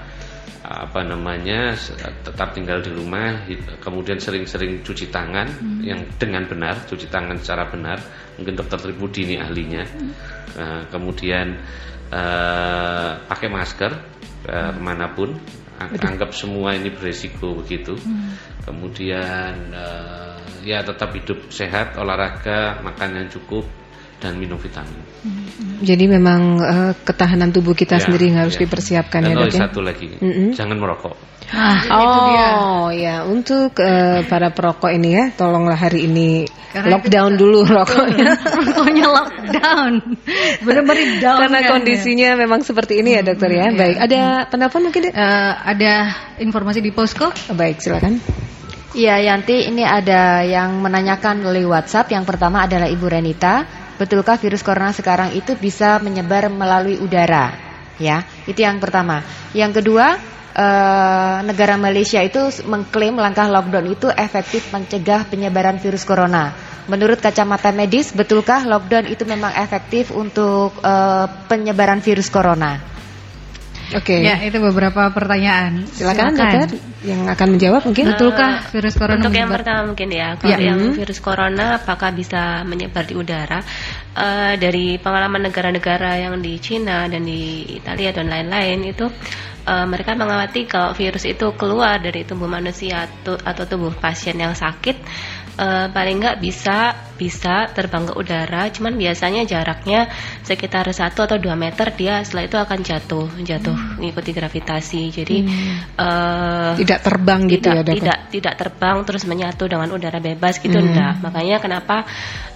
apa 0.66 1.06
namanya 1.06 1.78
tetap 2.26 2.50
tinggal 2.50 2.82
di 2.82 2.90
rumah 2.90 3.46
kemudian 3.78 4.18
sering-sering 4.18 4.82
cuci 4.82 5.14
tangan 5.14 5.46
hmm. 5.46 5.80
yang 5.86 6.02
dengan 6.18 6.42
benar 6.50 6.82
cuci 6.90 7.06
tangan 7.06 7.38
secara 7.38 7.70
benar 7.70 8.02
mungkin 8.34 8.58
dokter 8.58 8.82
Tribudi 8.82 9.30
ini 9.30 9.36
ahlinya 9.38 9.86
hmm. 9.86 10.12
uh, 10.58 10.82
kemudian 10.90 11.54
uh, 12.10 13.22
pakai 13.30 13.46
masker 13.46 13.92
uh, 14.50 14.72
ke 14.74 14.80
mana 14.82 15.14
pun 15.14 15.38
anggap 15.78 16.34
semua 16.34 16.74
ini 16.74 16.90
beresiko 16.90 17.54
begitu 17.62 17.94
hmm. 17.94 18.66
kemudian 18.66 19.70
uh, 19.70 20.42
ya 20.66 20.82
tetap 20.82 21.14
hidup 21.14 21.46
sehat 21.54 21.94
olahraga 21.94 22.82
makan 22.82 23.22
yang 23.22 23.28
cukup 23.30 23.62
dan 24.26 24.34
minum 24.42 24.58
vitamin. 24.58 24.98
Jadi 25.76 26.04
memang 26.10 26.58
uh, 26.58 26.92
ketahanan 27.06 27.54
tubuh 27.54 27.76
kita 27.78 28.00
ya, 28.00 28.02
sendiri 28.02 28.32
yang 28.32 28.42
harus 28.42 28.58
ya. 28.58 28.66
dipersiapkan 28.66 29.22
dan 29.22 29.36
ya 29.36 29.44
dok 29.44 29.52
ya. 29.54 29.60
satu 29.68 29.80
lagi, 29.84 30.08
mm 30.18 30.32
-hmm. 30.32 30.48
jangan 30.56 30.76
merokok. 30.82 31.14
Ah, 31.46 31.78
oh 31.94 32.02
itu 32.02 32.18
dia. 32.26 32.50
ya 32.98 33.16
untuk 33.22 33.78
uh, 33.78 34.26
para 34.26 34.50
perokok 34.50 34.90
ini 34.90 35.14
ya, 35.14 35.24
tolonglah 35.30 35.78
hari 35.78 36.10
ini 36.10 36.42
Karena 36.74 36.98
lockdown 36.98 37.38
dulu 37.38 37.62
rokoknya. 37.62 38.34
Rokoknya 38.66 39.06
lockdown, 39.06 39.92
benar-benar 40.66 41.08
down. 41.22 41.38
Karena 41.46 41.60
kan, 41.62 41.70
kondisinya 41.78 42.34
ya. 42.34 42.40
memang 42.40 42.66
seperti 42.66 42.98
ini 42.98 43.14
ya 43.14 43.22
dokter 43.22 43.50
ya. 43.54 43.70
Hmm, 43.70 43.78
Baik, 43.78 43.96
ada 44.02 44.18
hmm. 44.18 44.46
penelpon 44.50 44.82
mungkin? 44.90 45.02
Uh, 45.14 45.52
ada 45.62 45.92
informasi 46.42 46.82
di 46.82 46.90
posko? 46.90 47.30
Baik, 47.54 47.78
silakan. 47.78 48.18
Iya 48.96 49.20
Yanti, 49.20 49.68
ini 49.68 49.84
ada 49.84 50.40
yang 50.40 50.80
menanyakan 50.80 51.44
melalui 51.44 51.68
WhatsApp. 51.68 52.08
Yang 52.10 52.32
pertama 52.32 52.64
adalah 52.64 52.88
Ibu 52.88 53.06
Renita. 53.06 53.85
Betulkah 53.96 54.36
virus 54.36 54.60
corona 54.60 54.92
sekarang 54.92 55.32
itu 55.32 55.56
bisa 55.56 55.96
menyebar 56.04 56.52
melalui 56.52 57.00
udara? 57.00 57.56
Ya, 57.96 58.28
itu 58.44 58.60
yang 58.60 58.76
pertama. 58.76 59.24
Yang 59.56 59.80
kedua, 59.80 60.20
eh, 60.52 61.36
negara 61.48 61.80
Malaysia 61.80 62.20
itu 62.20 62.52
mengklaim 62.68 63.16
langkah 63.16 63.48
lockdown 63.48 63.88
itu 63.88 64.12
efektif 64.12 64.68
mencegah 64.68 65.24
penyebaran 65.28 65.80
virus 65.80 66.04
corona. 66.04 66.52
Menurut 66.86 67.18
kacamata 67.18 67.72
medis, 67.72 68.12
betulkah 68.12 68.62
lockdown 68.68 69.08
itu 69.08 69.24
memang 69.24 69.56
efektif 69.56 70.12
untuk 70.12 70.76
eh, 70.84 71.26
penyebaran 71.48 72.04
virus 72.04 72.28
corona? 72.28 72.95
Oke. 73.94 74.18
Okay. 74.18 74.26
Ya, 74.26 74.42
itu 74.42 74.58
beberapa 74.58 75.14
pertanyaan. 75.14 75.86
Silakan, 75.86 76.34
Silakan. 76.34 76.38
dokter 76.38 76.68
yang 77.06 77.22
akan 77.30 77.48
menjawab 77.54 77.82
mungkin. 77.86 78.04
Uh, 78.04 78.10
Betulkah 78.18 78.52
virus 78.74 78.94
corona 78.98 79.22
Untuk 79.22 79.38
yang 79.38 79.50
pertama 79.52 79.80
mungkin 79.86 80.08
ya, 80.10 80.28
kalau 80.34 80.58
ya. 80.58 80.66
yang 80.74 80.80
hmm. 80.82 80.94
virus 80.98 81.18
corona 81.22 81.78
apakah 81.78 82.10
bisa 82.10 82.66
menyebar 82.66 83.06
di 83.06 83.14
udara? 83.14 83.62
Uh, 84.16 84.58
dari 84.58 84.98
pengalaman 84.98 85.46
negara-negara 85.46 86.18
yang 86.18 86.40
di 86.42 86.58
Cina 86.58 87.06
dan 87.06 87.22
di 87.22 87.78
Italia 87.78 88.10
dan 88.10 88.26
lain-lain 88.26 88.90
itu 88.90 89.06
uh, 89.66 89.86
mereka 89.86 90.18
mengamati 90.18 90.64
kalau 90.64 90.90
virus 90.90 91.22
itu 91.26 91.52
keluar 91.54 92.02
dari 92.02 92.26
tubuh 92.26 92.48
manusia 92.50 93.06
atau, 93.06 93.38
atau 93.38 93.64
tubuh 93.66 93.92
pasien 93.94 94.34
yang 94.38 94.54
sakit 94.54 94.96
uh, 95.56 95.86
paling 95.90 96.16
nggak 96.20 96.38
bisa 96.40 96.94
bisa 97.16 97.72
terbang 97.72 98.04
ke 98.04 98.14
udara 98.14 98.68
cuman 98.68 98.92
biasanya 98.94 99.48
jaraknya 99.48 100.12
sekitar 100.44 100.84
satu 100.92 101.24
atau 101.24 101.40
dua 101.40 101.56
meter 101.56 101.88
dia 101.96 102.20
setelah 102.20 102.44
itu 102.44 102.56
akan 102.60 102.78
jatuh 102.84 103.26
jatuh 103.40 103.72
hmm. 103.72 103.96
mengikuti 103.98 104.30
gravitasi 104.36 105.02
jadi 105.10 105.36
hmm. 105.48 105.76
uh, 105.96 106.72
tidak 106.76 107.00
terbang 107.00 107.40
gitu 107.48 107.72
tidak, 107.72 107.84
ya 107.88 107.94
tidak 107.96 108.18
tidak 108.28 108.54
terbang 108.60 108.96
terus 109.08 109.24
menyatu 109.24 109.64
dengan 109.64 109.88
udara 109.96 110.20
bebas 110.20 110.60
gitu 110.60 110.76
hmm. 110.76 110.86
enggak 110.92 111.14
makanya 111.24 111.56
kenapa 111.58 111.96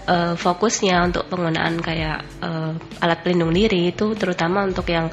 uh, 0.04 0.36
fokusnya 0.36 1.00
untuk 1.08 1.24
penggunaan 1.32 1.80
kayak 1.80 2.20
uh, 2.44 2.76
alat 3.00 3.18
pelindung 3.24 3.56
diri 3.56 3.96
itu 3.96 4.12
terutama 4.12 4.68
untuk 4.68 4.84
yang 4.92 5.08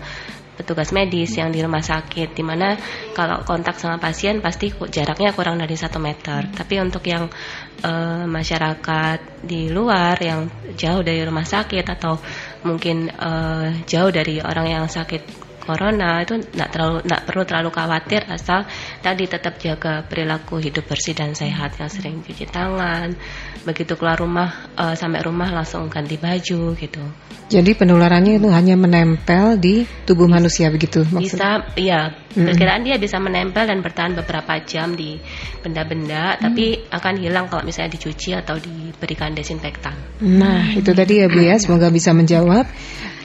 petugas 0.58 0.90
medis 0.90 1.38
yang 1.38 1.54
di 1.54 1.62
rumah 1.62 1.86
sakit 1.86 2.34
di 2.34 2.42
mana 2.42 2.74
kalau 3.14 3.46
kontak 3.46 3.78
sama 3.78 4.02
pasien 4.02 4.42
pasti 4.42 4.74
jaraknya 4.74 5.38
kurang 5.38 5.62
dari 5.62 5.78
satu 5.78 6.02
meter. 6.02 6.50
Tapi 6.50 6.82
untuk 6.82 7.06
yang 7.06 7.30
e, 7.86 7.92
masyarakat 8.26 9.46
di 9.46 9.70
luar 9.70 10.18
yang 10.18 10.50
jauh 10.74 11.06
dari 11.06 11.22
rumah 11.22 11.46
sakit 11.46 11.86
atau 11.86 12.18
mungkin 12.66 13.14
e, 13.14 13.32
jauh 13.86 14.10
dari 14.10 14.42
orang 14.42 14.68
yang 14.68 14.86
sakit 14.90 15.37
corona 15.68 16.24
itu 16.24 16.40
tidak 16.40 16.70
terlalu 16.72 16.98
tidak 17.04 17.22
perlu 17.28 17.44
terlalu 17.44 17.70
khawatir 17.76 18.22
asal 18.32 18.64
tadi 19.04 19.28
tetap 19.28 19.60
jaga 19.60 20.08
perilaku 20.08 20.64
hidup 20.64 20.88
bersih 20.88 21.12
dan 21.12 21.36
sehat 21.36 21.76
yang 21.76 21.92
sering 21.92 22.24
cuci 22.24 22.48
tangan 22.48 23.12
begitu 23.68 24.00
keluar 24.00 24.16
rumah 24.16 24.72
uh, 24.80 24.96
sampai 24.96 25.20
rumah 25.28 25.52
langsung 25.52 25.92
ganti 25.92 26.16
baju 26.16 26.72
gitu 26.80 27.04
jadi 27.52 27.76
penularannya 27.76 28.40
itu 28.40 28.48
hanya 28.52 28.76
menempel 28.80 29.60
di 29.60 29.84
tubuh 30.04 30.28
manusia 30.28 30.72
begitu 30.72 31.04
maksudnya? 31.04 31.24
bisa 31.28 31.50
iya 31.76 32.00
hmm. 32.32 32.48
perkiraan 32.48 32.88
dia 32.88 32.96
bisa 32.96 33.20
menempel 33.20 33.68
dan 33.68 33.84
bertahan 33.84 34.16
beberapa 34.16 34.64
jam 34.64 34.96
di 34.96 35.20
benda-benda 35.60 36.40
hmm. 36.40 36.42
tapi 36.48 36.66
akan 36.88 37.14
hilang 37.20 37.52
kalau 37.52 37.68
misalnya 37.68 37.92
dicuci 38.00 38.32
atau 38.32 38.56
diberikan 38.56 39.36
desinfektan 39.36 39.96
nah 40.24 40.72
itu 40.72 40.96
tadi 40.96 41.20
ya 41.20 41.28
Bu 41.28 41.44
ya 41.44 41.60
semoga 41.60 41.92
bisa 41.92 42.16
menjawab 42.16 42.64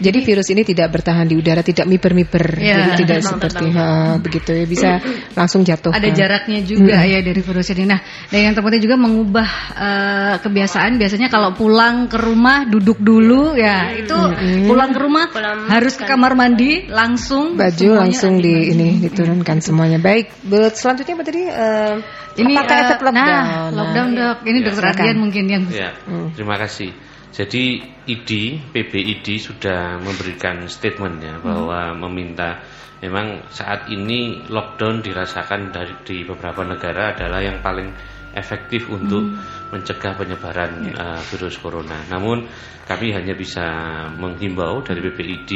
jadi 0.02 0.18
virus 0.20 0.50
ini 0.50 0.66
tidak 0.66 0.90
bertahan 0.90 1.30
di 1.30 1.38
udara, 1.38 1.62
tidak 1.62 1.86
miber-miber, 1.86 2.58
ya, 2.58 2.82
jadi 2.82 2.90
tidak 3.06 3.20
seperti 3.22 3.66
ha, 3.70 4.18
begitu 4.18 4.50
ya 4.50 4.66
bisa 4.66 4.90
langsung 5.38 5.62
jatuh. 5.62 5.94
Ada 5.94 6.10
jaraknya 6.10 6.60
juga 6.66 6.98
hmm. 6.98 7.08
ya 7.08 7.18
dari 7.22 7.40
virus 7.40 7.70
ini. 7.70 7.86
Nah, 7.86 8.02
dan 8.28 8.40
yang 8.50 8.54
terpenting 8.58 8.82
juga 8.82 8.96
mengubah 8.98 9.48
uh, 9.78 10.34
kebiasaan. 10.42 10.98
Biasanya 10.98 11.30
kalau 11.30 11.54
pulang 11.54 12.10
ke 12.10 12.18
rumah 12.18 12.66
duduk 12.66 12.98
dulu 12.98 13.54
ya, 13.54 13.94
itu 13.94 14.12
hmm. 14.12 14.66
pulang 14.66 14.90
ke 14.90 14.98
rumah 14.98 15.30
pulang 15.30 15.70
harus 15.70 15.94
ke 15.94 16.04
kamar 16.04 16.34
mandi 16.34 16.90
langsung 16.90 17.54
baju 17.54 18.02
langsung 18.02 18.42
di 18.42 18.74
ini 18.74 18.98
diturunkan 19.06 19.62
semuanya. 19.62 20.02
Baik, 20.02 20.34
buat 20.42 20.74
selanjutnya 20.74 21.14
apa 21.14 21.24
tadi? 21.24 21.42
Uh, 21.46 21.94
ini 22.42 22.52
apakah 22.56 22.76
uh, 22.76 22.84
efek 22.88 23.00
lockdown? 23.04 23.28
Nah, 23.28 23.68
lockdown 23.70 24.08
dok. 24.16 24.38
Ini 24.48 24.58
ya, 24.58 24.64
dokter 24.66 24.84
Ardian 24.90 25.18
mungkin 25.20 25.44
yang. 25.46 25.62
Ya, 25.68 25.90
terima 26.34 26.56
kasih. 26.56 27.11
Jadi 27.32 27.80
ID, 28.04 28.60
PBID 28.76 29.26
sudah 29.40 29.96
memberikan 29.96 30.68
statementnya 30.68 31.40
bahwa 31.40 31.96
hmm. 31.96 31.98
meminta 32.04 32.60
memang 33.00 33.48
saat 33.48 33.88
ini 33.88 34.44
lockdown 34.52 35.00
dirasakan 35.00 35.72
dari 35.72 35.96
di 36.04 36.28
beberapa 36.28 36.60
negara 36.60 37.16
adalah 37.16 37.40
yang 37.40 37.64
paling 37.64 37.88
efektif 38.36 38.84
untuk 38.92 39.32
hmm. 39.32 39.72
mencegah 39.72 40.12
penyebaran 40.12 40.92
uh, 40.92 41.20
virus 41.32 41.56
corona. 41.56 42.04
Namun 42.12 42.44
kami 42.84 43.16
hanya 43.16 43.32
bisa 43.32 43.64
menghimbau 44.12 44.84
dari 44.84 45.00
PBID 45.00 45.52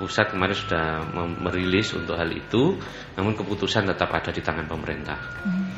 pusat 0.00 0.32
kemarin 0.32 0.56
sudah 0.56 0.86
merilis 1.38 1.92
untuk 1.92 2.16
hal 2.16 2.32
itu, 2.32 2.80
namun 3.14 3.36
keputusan 3.36 3.84
tetap 3.84 4.08
ada 4.10 4.32
di 4.32 4.40
tangan 4.40 4.64
pemerintah. 4.64 5.20
Hmm. 5.44 5.68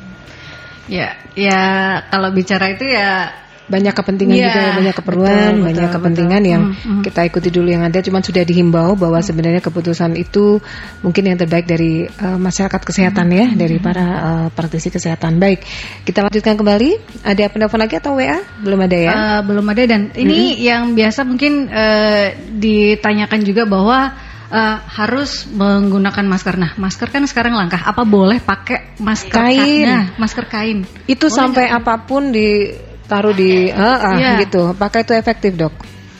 Ya, 0.87 1.17
ya 1.35 1.61
kalau 2.07 2.31
bicara 2.31 2.71
itu 2.71 2.87
ya 2.87 3.44
banyak 3.65 3.93
kepentingan 3.97 4.37
yeah, 4.37 4.45
juga 4.47 4.61
ya, 4.61 4.71
banyak 4.77 4.95
keperluan, 4.95 5.51
betul, 5.57 5.65
banyak 5.65 5.85
betul, 5.89 5.95
kepentingan 5.97 6.41
betul. 6.41 6.53
yang 6.53 6.63
mm 6.63 6.75
-hmm. 6.77 7.01
kita 7.01 7.21
ikuti 7.25 7.49
dulu 7.49 7.67
yang 7.73 7.83
ada. 7.85 7.99
Cuman 8.05 8.21
sudah 8.21 8.43
dihimbau 8.45 8.93
bahwa 8.93 9.19
mm. 9.19 9.25
sebenarnya 9.25 9.61
keputusan 9.65 10.11
itu 10.21 10.61
mungkin 11.01 11.23
yang 11.25 11.37
terbaik 11.41 11.65
dari 11.65 12.05
uh, 12.05 12.37
masyarakat 12.37 12.81
kesehatan 12.85 13.25
mm. 13.25 13.35
ya, 13.35 13.45
dari 13.57 13.77
para 13.81 14.05
uh, 14.05 14.47
praktisi 14.53 14.93
kesehatan. 14.93 15.41
Baik, 15.41 15.65
kita 16.05 16.21
lanjutkan 16.21 16.55
kembali. 16.61 17.23
Ada 17.25 17.49
penelpon 17.49 17.81
lagi 17.81 17.95
atau 17.97 18.13
WA? 18.13 18.37
Belum 18.61 18.79
ada 18.85 18.97
ya? 18.97 19.13
Uh, 19.13 19.41
belum 19.49 19.65
ada 19.65 19.83
dan 19.89 20.01
ini 20.13 20.53
-hmm. 20.53 20.61
yang 20.61 20.83
biasa 20.93 21.25
mungkin 21.25 21.65
uh, 21.67 22.37
ditanyakan 22.53 23.41
juga 23.41 23.65
bahwa 23.65 24.13
uh, 24.51 24.77
harus 24.85 25.49
menggunakan 25.49 26.25
masker. 26.25 26.55
Nah, 26.57 26.71
masker 26.77 27.09
kan 27.09 27.23
sekarang 27.25 27.57
langkah. 27.57 27.81
Apa 27.81 28.05
boleh 28.05 28.37
pakai 28.41 28.97
masker 29.01 29.33
kain? 29.33 29.85
Nah, 29.85 30.05
masker 30.21 30.45
kain. 30.45 30.85
Itu 31.09 31.27
boleh 31.29 31.37
sampai 31.37 31.65
gak? 31.69 31.77
apa 31.81 31.93
pun 32.05 32.29
di 32.29 32.69
taruh 33.05 33.33
di 33.33 33.69
uh, 33.69 33.81
uh, 33.81 34.15
yeah. 34.17 34.37
gitu. 34.41 34.73
Apakah 34.73 35.01
itu 35.05 35.13
efektif, 35.13 35.53
Dok? 35.55 35.73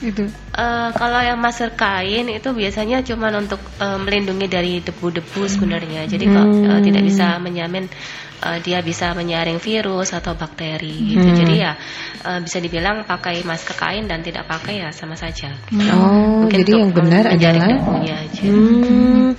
Itu. 0.04 0.28
Uh, 0.56 0.88
kalau 0.92 1.20
yang 1.24 1.40
masker 1.40 1.72
kain 1.72 2.28
itu 2.28 2.48
biasanya 2.52 3.00
cuma 3.00 3.32
untuk 3.32 3.60
uh, 3.80 3.96
melindungi 3.96 4.46
dari 4.48 4.72
debu-debu 4.84 5.48
sebenarnya. 5.48 6.04
Jadi 6.04 6.24
hmm. 6.28 6.34
kok 6.36 6.46
uh, 6.68 6.80
tidak 6.84 7.02
bisa 7.04 7.26
menjamin 7.40 7.84
uh, 8.44 8.58
dia 8.60 8.84
bisa 8.84 9.16
menyaring 9.16 9.56
virus 9.56 10.12
atau 10.12 10.36
bakteri 10.36 11.16
gitu. 11.16 11.28
Hmm. 11.28 11.38
Jadi 11.40 11.54
ya 11.60 11.72
uh, 12.28 12.38
bisa 12.44 12.60
dibilang 12.60 13.08
pakai 13.08 13.40
masker 13.44 13.76
kain 13.76 14.04
dan 14.04 14.20
tidak 14.20 14.44
pakai 14.44 14.84
ya 14.84 14.88
sama 14.92 15.16
saja. 15.16 15.52
Gitu. 15.68 15.92
Oh, 15.92 16.44
Mungkin 16.44 16.60
jadi 16.60 16.72
yang 16.76 16.92
benar 16.92 17.24
adalah 17.32 17.68
aja. 18.04 18.44
Hmm. 18.44 19.32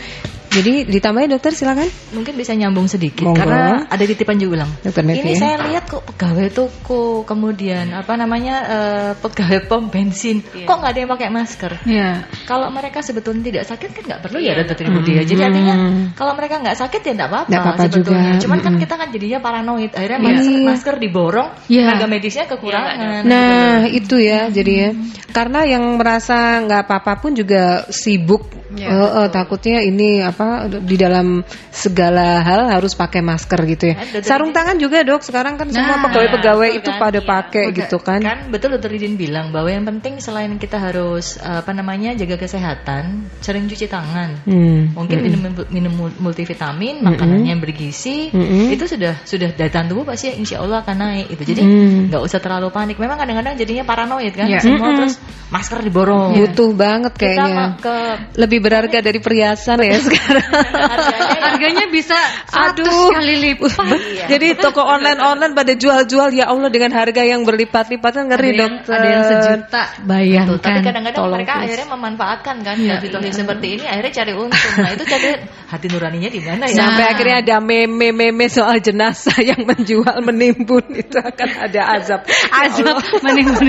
Jadi 0.58 0.74
ditambahin 0.90 1.30
dokter 1.30 1.54
silakan. 1.54 1.86
Mungkin 2.18 2.34
bisa 2.34 2.58
nyambung 2.58 2.90
sedikit 2.90 3.30
Monggo. 3.30 3.46
karena 3.46 3.86
ada 3.86 4.04
titipan 4.04 4.42
juga 4.42 4.64
ulang. 4.64 4.72
Dokter 4.82 5.06
Ini 5.06 5.38
saya 5.38 5.62
lihat 5.70 5.86
kok 5.86 6.02
pegawai 6.14 6.50
toko 6.50 7.22
kemudian 7.22 7.94
apa 7.94 8.18
namanya 8.18 8.56
uh, 8.66 9.12
pegawai 9.22 9.70
pom 9.70 9.94
bensin 9.94 10.42
yeah. 10.56 10.66
kok 10.66 10.82
nggak 10.82 10.92
ada 10.98 11.00
yang 11.06 11.12
pakai 11.14 11.30
masker. 11.30 11.72
Yeah. 11.86 12.26
Kalau 12.50 12.74
mereka 12.74 13.06
sebetulnya 13.06 13.44
tidak 13.54 13.64
sakit 13.70 13.90
kan 13.94 14.04
nggak 14.10 14.22
perlu 14.26 14.40
yeah. 14.42 14.58
ya 14.58 14.66
dokter 14.66 14.86
ibu 14.90 15.00
dia. 15.06 15.22
Jadi 15.22 15.42
artinya 15.46 15.76
hmm. 15.78 16.04
kalau 16.18 16.34
mereka 16.34 16.56
nggak 16.58 16.78
sakit 16.82 17.02
ya 17.06 17.12
nggak 17.14 17.30
apa-apa 17.30 17.58
apa 17.62 17.84
sebetulnya. 17.86 18.32
Juga. 18.34 18.42
Cuman 18.42 18.60
kan 18.66 18.74
kita 18.82 18.94
kan 18.98 19.08
jadinya 19.14 19.40
paranoid. 19.44 19.92
Akhirnya 19.94 20.20
yeah. 20.20 20.34
masker, 20.34 20.58
masker 20.66 20.96
diborong, 20.98 21.50
yeah. 21.70 21.94
tenaga 21.94 22.08
medisnya 22.10 22.46
kekurangan. 22.50 22.96
Yeah, 22.98 23.22
nah 23.28 23.72
gitu, 23.86 24.18
itu 24.18 24.26
ya 24.26 24.42
jadi 24.50 24.74
ya. 24.74 24.90
Karena 25.28 25.70
yang 25.70 25.84
merasa 26.02 26.66
nggak 26.66 26.90
apa-apa 26.90 27.14
pun 27.22 27.38
juga 27.38 27.86
sibuk. 27.94 28.58
Yeah, 28.68 28.92
uh, 28.92 29.12
uh, 29.24 29.28
takutnya 29.32 29.80
ini 29.80 30.20
apa 30.20 30.47
di 30.70 30.96
dalam 30.96 31.42
segala 31.70 32.42
hal 32.42 32.74
harus 32.74 32.94
pakai 32.94 33.22
masker 33.22 33.60
gitu 33.78 33.84
ya. 33.92 33.96
Nah, 33.98 34.24
Sarung 34.24 34.52
tangan 34.52 34.78
juga 34.82 35.04
dok. 35.04 35.22
Sekarang 35.24 35.56
kan 35.60 35.70
nah, 35.70 35.76
semua 35.76 35.98
pegawai-pegawai 36.10 36.70
itu 36.78 36.90
kan, 36.90 37.02
pada 37.02 37.20
iya. 37.20 37.28
pakai 37.28 37.64
gitu 37.74 37.98
kan. 38.02 38.20
Kan 38.24 38.40
betul 38.54 38.76
dokter 38.76 38.94
Didin 38.94 39.16
bilang 39.20 39.50
bahwa 39.52 39.70
yang 39.70 39.86
penting 39.86 40.20
selain 40.24 40.56
kita 40.58 40.78
harus 40.80 41.38
apa 41.42 41.72
namanya 41.74 42.14
jaga 42.18 42.38
kesehatan, 42.40 43.30
sering 43.44 43.68
cuci 43.68 43.88
tangan. 43.90 44.48
Hmm. 44.48 44.96
Mungkin 44.96 45.18
hmm. 45.20 45.26
minum 45.26 45.42
minum 45.70 45.94
multivitamin, 46.18 47.02
hmm. 47.02 47.06
makanan 47.06 47.42
yang 47.46 47.60
bergizi, 47.60 48.30
hmm. 48.32 48.74
itu 48.74 48.86
sudah 48.88 49.22
sudah 49.24 49.54
daya 49.54 49.70
tubuh 49.86 50.08
pasti 50.08 50.34
insya 50.34 50.64
Allah 50.64 50.82
akan 50.82 50.96
naik 50.98 51.28
itu. 51.34 51.44
Jadi 51.56 51.62
hmm. 51.62 52.10
nggak 52.12 52.22
hmm. 52.22 52.28
usah 52.28 52.40
terlalu 52.42 52.70
panik. 52.74 52.98
Memang 52.98 53.18
kadang-kadang 53.18 53.54
jadinya 53.58 53.84
paranoid 53.86 54.34
kan. 54.34 54.48
Yeah. 54.50 54.64
Semua 54.64 54.90
hmm. 54.94 54.98
terus 54.98 55.16
masker 55.50 55.80
diborong. 55.86 56.36
Butuh 56.38 56.72
banget 56.74 57.14
kayaknya. 57.16 57.78
Kita 57.78 57.84
ke 57.84 57.98
lebih 58.40 58.60
berharga 58.64 59.00
dari 59.00 59.20
perhiasan 59.22 59.80
ya 59.82 59.98
sekarang. 60.02 60.26
Harganya, 60.28 61.86
bisa 61.90 62.18
100 62.52 62.84
Aduh. 62.84 63.10
kali 63.16 63.36
lipat. 63.42 63.74
Iya. 63.78 64.26
Jadi 64.36 64.48
toko 64.60 64.84
online-online 64.84 65.54
pada 65.56 65.74
jual-jual 65.74 66.36
ya 66.36 66.52
Allah 66.52 66.70
dengan 66.70 66.92
harga 66.94 67.24
yang 67.24 67.48
berlipat-lipat 67.48 68.12
kan 68.12 68.26
ngeri 68.30 68.50
ada 68.54 68.60
dokter. 68.66 68.98
Ada 68.98 69.08
yang 69.08 69.24
sejuta 69.26 69.84
bayangkan. 70.04 70.60
Tapi 70.62 70.80
kadang-kadang 70.84 71.24
mereka 71.32 71.54
please. 71.54 71.66
akhirnya 71.66 71.88
memanfaatkan 71.94 72.56
kan 72.64 72.76
ya, 72.78 72.96
situasi 73.00 73.30
ya. 73.32 73.36
seperti 73.36 73.68
ini 73.80 73.84
akhirnya 73.88 74.14
cari 74.14 74.34
untung. 74.36 74.74
Nah 74.78 74.90
itu 74.94 75.04
cari 75.08 75.28
hati 75.68 75.88
nuraninya 75.92 76.30
di 76.32 76.42
mana 76.44 76.64
ya? 76.68 76.78
Sampai 76.78 77.04
nah. 77.04 77.12
akhirnya 77.14 77.38
ada 77.44 77.56
meme-meme 77.62 78.46
soal 78.48 78.78
jenazah 78.80 79.38
yang 79.42 79.62
menjual 79.64 80.18
menimbun 80.24 80.86
itu 81.02 81.18
akan 81.18 81.50
ada 81.70 81.82
azab. 82.00 82.22
azab 82.66 82.98
menimbun. 83.24 83.68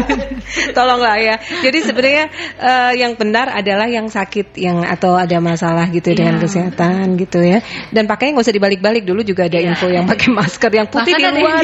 Tolonglah 0.72 1.16
ya. 1.20 1.34
Jadi 1.62 1.78
sebenarnya 1.84 2.24
uh, 2.58 2.92
yang 2.94 3.14
benar 3.18 3.52
adalah 3.52 3.86
yang 3.90 4.06
sakit 4.08 4.56
yang 4.58 4.82
atau 4.84 5.14
ada 5.18 5.38
masalah 5.42 5.86
gitu 5.90 6.12
ya. 6.14 6.24
dengan 6.24 6.40
kesehatan 6.48 7.20
gitu 7.20 7.38
ya. 7.44 7.60
Dan 7.92 8.08
pakainya 8.08 8.40
nggak 8.40 8.46
usah 8.48 8.56
dibalik-balik 8.56 9.04
dulu 9.04 9.20
juga 9.22 9.46
ada 9.46 9.60
ya. 9.60 9.70
info 9.70 9.86
yang 9.92 10.08
pakai 10.08 10.28
masker 10.32 10.72
yang 10.72 10.88
putih 10.88 11.12
Bahkan 11.14 11.32
di 11.36 11.40
luar. 11.44 11.62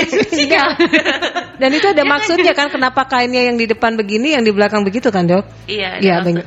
Dan 1.54 1.70
itu 1.70 1.86
ada 1.86 2.02
maksudnya 2.02 2.52
kan 2.52 2.66
kenapa 2.66 3.06
kainnya 3.06 3.46
yang 3.46 3.56
di 3.56 3.70
depan 3.70 3.94
begini, 3.94 4.34
yang 4.34 4.42
di 4.42 4.50
belakang 4.50 4.82
begitu 4.82 5.14
kan 5.14 5.24
dok? 5.24 5.46
Iya, 5.70 6.02
Iya 6.02 6.14
banyak. 6.20 6.44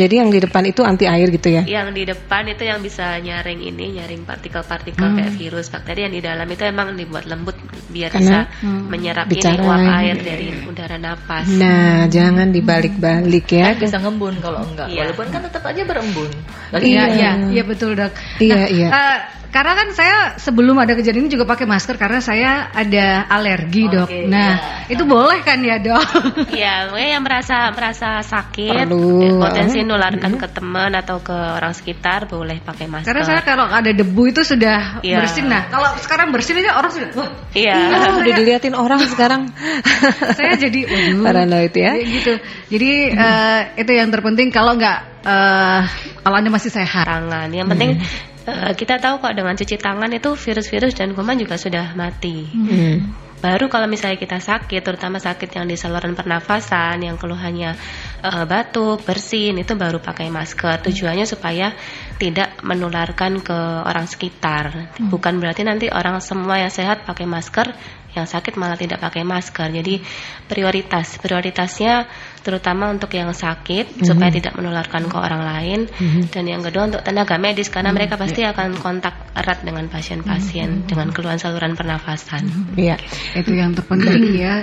Jadi 0.00 0.14
yang 0.18 0.30
di 0.32 0.40
depan 0.40 0.64
itu 0.66 0.80
anti 0.82 1.04
air 1.04 1.28
gitu 1.28 1.52
ya? 1.52 1.62
Yang 1.62 1.88
di 1.94 2.02
depan 2.08 2.48
itu 2.48 2.62
yang 2.64 2.80
bisa 2.80 3.20
nyaring 3.20 3.60
ini, 3.60 4.00
nyaring 4.00 4.24
partikel-partikel 4.24 5.04
hmm. 5.04 5.16
kayak 5.20 5.32
virus, 5.36 5.68
bakteri. 5.68 6.08
Yang 6.08 6.14
di 6.18 6.22
dalam 6.24 6.48
itu 6.48 6.62
emang 6.64 6.96
dibuat 6.96 7.28
lembut 7.28 7.56
biar 7.92 8.08
Karena 8.08 8.48
bisa 8.48 8.64
hmm. 8.64 8.82
menyerap 8.88 9.26
ini 9.28 9.52
uap 9.62 9.84
air 10.00 10.16
dari 10.18 10.46
udara 10.64 10.96
napas. 10.96 11.46
Nah, 11.52 12.08
jangan 12.08 12.48
dibalik-balik 12.50 13.46
ya. 13.52 13.76
Kan 13.76 13.84
bisa 13.84 13.98
ngembun 14.00 14.34
kalau 14.40 14.64
enggak. 14.64 14.88
Iya. 14.88 15.12
Walaupun 15.12 15.26
kan 15.28 15.40
tetap 15.44 15.62
aja 15.68 15.82
berembun. 15.84 16.30
Iya, 16.72 17.04
iya, 17.12 17.30
iya 17.52 17.62
betul 17.62 17.90
dok. 17.94 18.12
Iya, 18.40 18.56
nah, 18.56 18.66
iya. 18.68 18.88
Uh, 18.88 19.18
karena 19.52 19.72
kan 19.76 19.88
saya 19.92 20.16
sebelum 20.40 20.80
ada 20.80 20.96
kejadian 20.96 21.28
ini 21.28 21.36
juga 21.36 21.44
pakai 21.44 21.68
masker 21.68 22.00
karena 22.00 22.24
saya 22.24 22.72
ada 22.72 23.28
alergi 23.28 23.84
dok. 23.84 24.08
Okay, 24.08 24.24
nah 24.24 24.56
ya. 24.88 24.96
itu 24.96 25.04
boleh 25.04 25.44
kan 25.44 25.60
ya 25.60 25.76
dok? 25.76 26.00
Iya, 26.62 26.88
yang 26.96 27.20
merasa 27.20 27.68
merasa 27.68 28.24
sakit, 28.24 28.88
Perlu. 28.88 29.36
potensi 29.36 29.84
nularkan 29.84 30.40
ke 30.40 30.48
teman 30.48 30.96
atau 30.96 31.20
ke 31.20 31.36
orang 31.36 31.76
sekitar 31.76 32.24
boleh 32.24 32.64
pakai 32.64 32.88
masker. 32.88 33.12
Karena 33.12 33.22
saya 33.28 33.40
kalau 33.44 33.68
ada 33.68 33.92
debu 33.92 34.32
itu 34.32 34.40
sudah 34.40 35.04
ya. 35.04 35.20
bersin. 35.20 35.52
Nah 35.52 35.68
kalau 35.68 36.00
sekarang 36.00 36.32
bersin 36.32 36.64
aja 36.64 36.72
orang 36.72 36.88
sudah, 36.88 37.08
iya, 37.52 37.76
iya 37.92 38.08
udah 38.08 38.32
diliatin 38.40 38.72
orang 38.72 39.04
sekarang. 39.04 39.52
saya 40.40 40.56
jadi, 40.56 40.88
waduh, 40.88 41.28
paranoid 41.28 41.76
ya. 41.76 42.00
Gitu. 42.00 42.40
Jadi 42.72 42.90
uh, 43.12 43.60
itu 43.76 43.92
yang 43.92 44.08
terpenting 44.08 44.48
kalau 44.48 44.80
nggak 44.80 45.28
uh, 45.28 45.84
kalau 46.24 46.36
anda 46.40 46.48
masih 46.48 46.72
sehat. 46.72 47.04
Tangan. 47.04 47.52
Yang 47.52 47.68
penting 47.76 47.90
hmm 48.00 48.31
uh, 48.46 48.72
kita 48.74 48.98
tahu 48.98 49.22
kok 49.22 49.34
dengan 49.34 49.54
cuci 49.54 49.76
tangan 49.78 50.10
itu 50.12 50.34
virus-virus 50.34 50.94
dan 50.96 51.14
kuman 51.14 51.38
juga 51.38 51.56
sudah 51.58 51.94
mati. 51.94 52.46
Hmm. 52.50 52.96
Baru 53.42 53.66
kalau 53.66 53.90
misalnya 53.90 54.22
kita 54.22 54.38
sakit, 54.38 54.86
terutama 54.86 55.18
sakit 55.18 55.50
yang 55.58 55.66
di 55.66 55.74
saluran 55.74 56.14
pernafasan, 56.14 57.02
yang 57.02 57.18
keluhannya 57.18 57.74
uh, 58.22 58.46
batuk, 58.46 59.02
bersin, 59.02 59.58
itu 59.58 59.74
baru 59.74 59.98
pakai 59.98 60.30
masker. 60.30 60.78
Tujuannya 60.86 61.26
supaya 61.26 61.74
tidak 62.22 62.62
menularkan 62.62 63.42
ke 63.42 63.58
orang 63.82 64.06
sekitar. 64.06 64.94
Hmm. 64.94 65.10
Bukan 65.10 65.42
berarti 65.42 65.66
nanti 65.66 65.90
orang 65.90 66.22
semua 66.22 66.62
yang 66.62 66.70
sehat 66.70 67.02
pakai 67.02 67.26
masker, 67.26 67.74
yang 68.12 68.28
sakit 68.28 68.60
malah 68.60 68.76
tidak 68.76 69.00
pakai 69.00 69.24
masker. 69.24 69.72
Jadi 69.72 70.00
prioritas 70.46 71.16
prioritasnya 71.16 72.06
terutama 72.42 72.90
untuk 72.92 73.08
yang 73.14 73.30
sakit 73.32 73.86
mm 73.88 73.94
-hmm. 74.02 74.06
supaya 74.06 74.30
tidak 74.34 74.52
menularkan 74.58 75.06
ke 75.08 75.16
orang 75.16 75.42
lain 75.46 75.80
mm 75.86 76.08
-hmm. 76.08 76.22
dan 76.28 76.44
yang 76.44 76.60
kedua 76.60 76.90
untuk 76.90 77.02
tenaga 77.06 77.38
medis 77.38 77.70
karena 77.70 77.90
mm 77.90 77.96
-hmm. 77.96 77.96
mereka 77.96 78.14
pasti 78.20 78.40
yeah. 78.42 78.52
akan 78.52 78.68
kontak 78.76 79.14
erat 79.32 79.62
dengan 79.62 79.86
pasien-pasien 79.88 80.68
mm 80.68 80.78
-hmm. 80.82 80.88
dengan 80.90 81.08
keluhan 81.14 81.38
saluran 81.38 81.72
pernafasan. 81.78 82.42
Iya, 82.76 82.98
mm 82.98 83.06
-hmm. 83.06 83.40
itu 83.40 83.50
yang 83.54 83.70
terpenting 83.72 84.36
ya. 84.44 84.54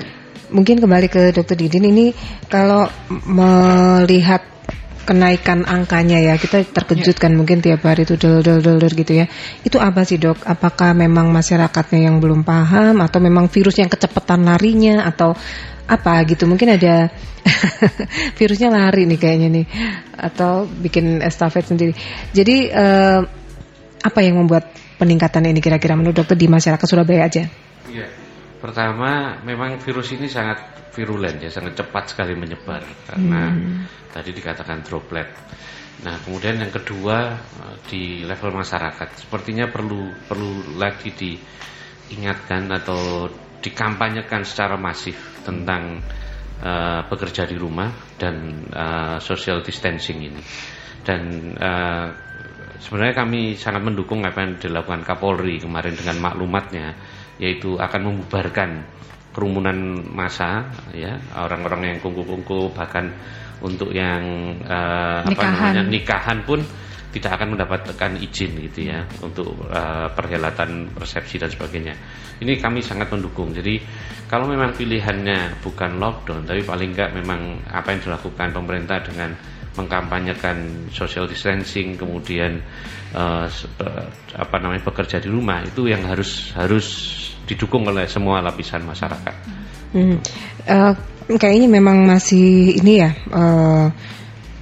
Mungkin 0.50 0.82
kembali 0.82 1.08
ke 1.14 1.30
Dokter 1.30 1.54
Didin 1.54 1.94
ini 1.94 2.10
kalau 2.50 2.90
melihat 3.30 4.59
kenaikan 5.10 5.66
angkanya 5.66 6.22
ya. 6.22 6.38
Kita 6.38 6.62
terkejut 6.62 7.18
kan 7.18 7.34
mungkin 7.34 7.66
tiap 7.66 7.82
hari 7.82 8.06
itu 8.06 8.14
dol 8.14 8.46
dol 8.46 8.62
dol 8.62 8.78
gitu 8.78 9.18
ya. 9.18 9.26
Itu 9.66 9.82
apa 9.82 10.06
sih 10.06 10.22
dok? 10.22 10.46
Apakah 10.46 10.94
memang 10.94 11.34
masyarakatnya 11.34 12.06
yang 12.06 12.22
belum 12.22 12.46
paham 12.46 13.02
atau 13.02 13.18
memang 13.18 13.50
virus 13.50 13.82
yang 13.82 13.90
kecepatan 13.90 14.46
larinya 14.46 15.10
atau 15.10 15.34
apa 15.90 16.22
gitu? 16.30 16.46
Mungkin 16.46 16.78
ada 16.78 17.10
virusnya 18.38 18.70
lari 18.70 19.10
nih 19.10 19.18
kayaknya 19.18 19.50
nih. 19.50 19.66
Atau 20.14 20.70
bikin 20.70 21.26
estafet 21.26 21.66
sendiri. 21.66 21.98
Jadi 22.30 22.70
eh, 22.70 23.20
apa 24.06 24.20
yang 24.22 24.38
membuat 24.38 24.70
peningkatan 25.02 25.50
ini 25.50 25.58
kira-kira 25.58 25.98
menurut 25.98 26.22
dokter 26.22 26.38
di 26.38 26.46
masyarakat 26.46 26.86
Surabaya 26.86 27.26
aja? 27.26 27.50
Iya. 27.90 28.19
Pertama, 28.60 29.40
memang 29.48 29.80
virus 29.80 30.12
ini 30.12 30.28
sangat 30.28 30.92
virulen 30.92 31.40
ya, 31.40 31.48
sangat 31.48 31.80
cepat 31.80 32.12
sekali 32.12 32.36
menyebar 32.36 32.84
karena 33.08 33.56
hmm. 33.56 34.12
tadi 34.12 34.36
dikatakan 34.36 34.84
droplet. 34.84 35.32
Nah, 36.04 36.16
kemudian 36.24 36.60
yang 36.60 36.72
kedua 36.72 37.40
eh, 37.40 37.76
di 37.88 38.04
level 38.28 38.52
masyarakat, 38.56 39.16
sepertinya 39.16 39.72
perlu 39.72 40.12
perlu 40.28 40.76
lagi 40.76 41.16
diingatkan 41.16 42.68
atau 42.72 43.32
dikampanyekan 43.60 44.48
secara 44.48 44.80
masif 44.80 45.44
tentang 45.44 46.00
uh, 46.64 47.04
bekerja 47.12 47.44
di 47.44 47.60
rumah 47.60 47.92
dan 48.16 48.64
uh, 48.72 49.18
social 49.20 49.60
distancing 49.60 50.24
ini. 50.24 50.42
Dan 51.04 51.52
uh, 51.60 52.08
sebenarnya 52.80 53.16
kami 53.20 53.60
sangat 53.60 53.84
mendukung 53.84 54.24
apa 54.24 54.48
yang 54.48 54.56
dilakukan 54.56 55.04
Kapolri 55.04 55.60
kemarin 55.60 55.96
dengan 55.96 56.24
maklumatnya 56.24 56.96
yaitu 57.40 57.80
akan 57.80 58.14
membubarkan 58.14 58.84
kerumunan 59.32 60.04
massa 60.12 60.68
ya 60.92 61.16
orang-orang 61.38 61.96
yang 61.96 61.98
kungku-kungku 62.04 62.76
bahkan 62.76 63.16
untuk 63.60 63.92
yang 63.92 64.56
uh, 64.64 65.24
apa 65.24 65.44
namanya 65.44 65.84
nikahan 65.84 66.44
pun 66.44 66.64
tidak 67.10 67.42
akan 67.42 67.58
mendapatkan 67.58 68.12
izin 68.22 68.54
gitu 68.70 68.94
ya 68.94 69.02
untuk 69.26 69.58
uh, 69.66 70.14
perhelatan 70.14 70.94
persepsi 70.94 71.42
dan 71.42 71.50
sebagainya. 71.50 71.98
Ini 72.38 72.62
kami 72.62 72.86
sangat 72.86 73.10
mendukung. 73.10 73.50
Jadi 73.50 73.82
kalau 74.30 74.46
memang 74.46 74.78
pilihannya 74.78 75.58
bukan 75.66 75.98
lockdown, 75.98 76.46
tapi 76.46 76.62
paling 76.62 76.94
enggak 76.94 77.10
memang 77.18 77.66
apa 77.66 77.98
yang 77.98 78.02
dilakukan 78.06 78.54
pemerintah 78.54 79.02
dengan 79.02 79.34
mengkampanyekan 79.74 80.90
social 80.94 81.26
distancing, 81.26 81.98
kemudian 81.98 82.62
uh, 83.18 83.50
apa 84.38 84.56
namanya 84.62 84.86
bekerja 84.86 85.18
di 85.18 85.34
rumah 85.34 85.66
itu 85.66 85.90
yang 85.90 86.06
harus 86.06 86.54
harus 86.54 86.88
didukung 87.50 87.90
oleh 87.90 88.06
semua 88.06 88.46
lapisan 88.46 88.86
masyarakat. 88.86 89.36
Hmm. 89.98 90.22
Uh, 90.70 90.94
kayaknya 91.42 91.66
memang 91.82 92.06
masih 92.06 92.78
ini 92.78 93.02
ya 93.02 93.10
uh, 93.34 93.90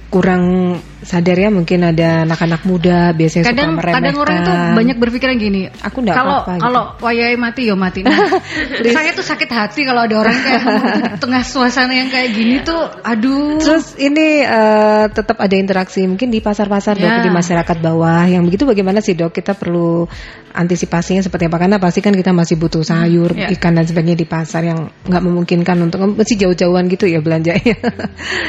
kurang 0.08 0.76
sadar 0.98 1.38
ya 1.38 1.48
mungkin 1.54 1.78
ada 1.86 2.26
anak-anak 2.26 2.66
muda 2.66 3.14
biasanya 3.14 3.46
kadang, 3.46 3.74
suka 3.74 3.78
meremehkan. 3.78 4.02
Kadang 4.02 4.16
orang 4.18 4.38
tuh 4.42 4.56
banyak 4.74 4.96
berpikiran 4.98 5.34
gini, 5.38 5.62
aku 5.70 5.98
enggak 6.02 6.16
kalau 6.18 6.38
apa-apa. 6.42 6.52
Gitu. 6.52 6.64
Kalau 6.66 6.82
wayai 6.98 7.36
mati 7.38 7.62
yo 7.70 7.74
mati. 7.78 8.00
Nah, 8.02 8.18
saya 8.96 9.10
tuh 9.14 9.22
sakit 9.22 9.50
hati 9.50 9.86
kalau 9.86 10.02
ada 10.02 10.14
orang 10.18 10.36
kayak 10.42 10.62
di 10.66 11.18
tengah 11.22 11.42
suasana 11.46 11.94
yang 11.94 12.10
kayak 12.10 12.30
gini 12.34 12.56
tuh, 12.66 12.82
aduh. 13.06 13.62
Terus 13.62 13.94
ini 14.02 14.42
uh, 14.42 15.06
tetap 15.12 15.38
ada 15.38 15.54
interaksi 15.54 16.02
mungkin 16.02 16.34
di 16.34 16.42
pasar-pasar 16.42 16.98
ya. 16.98 17.22
dok 17.22 17.30
di 17.30 17.30
masyarakat 17.30 17.76
bawah 17.78 18.26
yang 18.26 18.42
begitu 18.42 18.66
bagaimana 18.66 18.98
sih 18.98 19.14
dok? 19.14 19.30
Kita 19.30 19.54
perlu 19.54 20.10
antisipasinya 20.50 21.22
seperti 21.22 21.46
apa? 21.46 21.62
Karena 21.62 21.78
pasti 21.78 22.02
kan 22.02 22.10
kita 22.10 22.34
masih 22.34 22.58
butuh 22.58 22.82
sayur, 22.82 23.38
ya. 23.38 23.54
ikan 23.54 23.78
dan 23.78 23.86
sebagainya 23.86 24.18
di 24.18 24.26
pasar 24.26 24.66
yang 24.66 24.90
nggak 25.06 25.22
memungkinkan 25.22 25.78
untuk 25.78 26.02
mesti 26.18 26.34
jauh-jauhan 26.34 26.90
gitu 26.90 27.06
ya 27.06 27.22
belanjanya. 27.22 27.78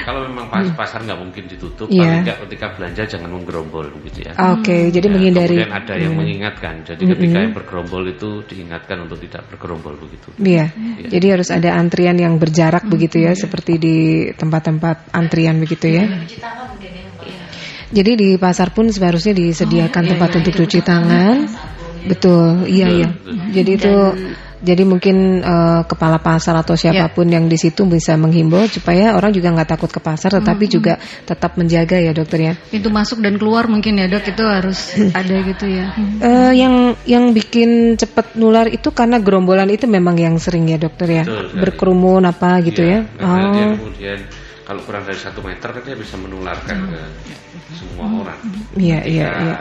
kalau 0.09 0.25
memang 0.25 0.49
pas 0.49 0.65
pasar 0.73 1.05
nggak 1.05 1.19
mungkin 1.19 1.45
ditutup, 1.45 1.85
ya. 1.93 2.01
paling 2.01 2.25
nggak 2.25 2.38
ketika 2.47 2.75
belanja 2.75 3.03
jangan 3.05 3.29
menggerombol 3.31 3.85
gitu 4.07 4.25
ya. 4.25 4.31
Oke, 4.35 4.63
okay, 4.63 4.81
hmm. 4.87 4.93
jadi 4.93 5.07
ya, 5.07 5.13
menghindari. 5.13 5.55
Kemudian 5.59 5.75
ada 5.75 5.93
yang 5.97 6.13
hmm. 6.13 6.21
mengingatkan. 6.21 6.73
Jadi 6.87 7.03
hmm. 7.03 7.11
ketika 7.15 7.37
yang 7.43 7.53
bergerombol 7.55 8.03
itu 8.07 8.29
diingatkan 8.47 8.97
untuk 9.03 9.17
tidak 9.23 9.41
bergerombol 9.51 9.93
begitu. 9.99 10.27
Iya. 10.39 10.65
Ya. 10.71 11.07
Jadi 11.19 11.27
harus 11.29 11.49
ada 11.51 11.69
antrian 11.75 12.17
yang 12.17 12.35
berjarak 12.37 12.83
hmm. 12.87 12.91
begitu 12.91 13.17
ya, 13.23 13.31
seperti 13.35 13.73
di 13.77 13.97
tempat-tempat 14.33 15.11
antrian 15.11 15.59
begitu 15.59 15.87
ya. 15.91 16.05
Jadi 17.89 18.11
di 18.13 18.29
pasar 18.37 18.69
pun 18.69 18.93
seharusnya 18.93 19.33
disediakan 19.33 20.03
oh, 20.03 20.05
iya, 20.05 20.11
tempat 20.13 20.29
iya, 20.29 20.37
untuk 20.37 20.53
cuci 20.61 20.79
tangan. 20.85 21.37
Betul, 22.05 22.69
iya 22.69 22.87
iya. 22.87 23.09
Jadi 23.49 23.71
itu 23.75 23.93
jadi 24.59 24.83
mungkin 24.83 25.39
uh, 25.39 25.87
kepala 25.87 26.19
pasar 26.19 26.51
atau 26.59 26.75
siapa 26.75 27.07
pun 27.15 27.31
yeah. 27.31 27.39
yang 27.39 27.47
di 27.47 27.55
situ 27.55 27.87
bisa 27.87 28.19
menghimbau 28.19 28.67
supaya 28.67 29.15
orang 29.15 29.31
juga 29.31 29.55
nggak 29.55 29.69
takut 29.71 29.87
ke 29.87 30.03
pasar, 30.03 30.35
tetapi 30.35 30.67
hmm. 30.67 30.73
juga 30.75 30.93
tetap 31.23 31.55
menjaga 31.55 31.95
ya 31.95 32.11
dokter 32.11 32.39
ya. 32.43 32.53
Pintu 32.67 32.91
masuk 32.91 33.23
dan 33.23 33.39
keluar 33.39 33.71
mungkin 33.71 34.03
ya 34.03 34.11
dok 34.11 34.27
itu 34.27 34.43
harus 34.43 34.91
ada 35.19 35.35
gitu 35.47 35.65
ya. 35.65 35.95
Uh, 36.19 36.51
yang 36.51 36.99
yang 37.07 37.31
bikin 37.31 37.95
cepat 37.95 38.35
nular 38.35 38.67
itu 38.67 38.91
karena 38.91 39.23
gerombolan 39.23 39.71
itu 39.71 39.87
memang 39.87 40.19
yang 40.19 40.35
sering 40.35 40.67
ya 40.67 40.75
dokter 40.75 41.07
ya, 41.07 41.23
Betul, 41.23 41.55
berkerumun 41.63 42.27
apa 42.27 42.59
gitu 42.59 42.83
ya. 42.83 43.07
ya. 43.15 43.23
Oh. 43.23 43.51
Dia 43.55 43.65
kemudian 43.79 44.19
kalau 44.67 44.83
kurang 44.83 45.07
dari 45.07 45.17
satu 45.17 45.39
meter 45.39 45.71
kan 45.71 45.81
dia 45.87 45.95
bisa 45.95 46.19
menularkan 46.19 46.77
hmm. 46.83 46.91
ke 46.91 46.99
semua 47.79 48.27
orang. 48.27 48.39
Iya 48.75 48.99
iya 49.07 49.27
iya. 49.39 49.57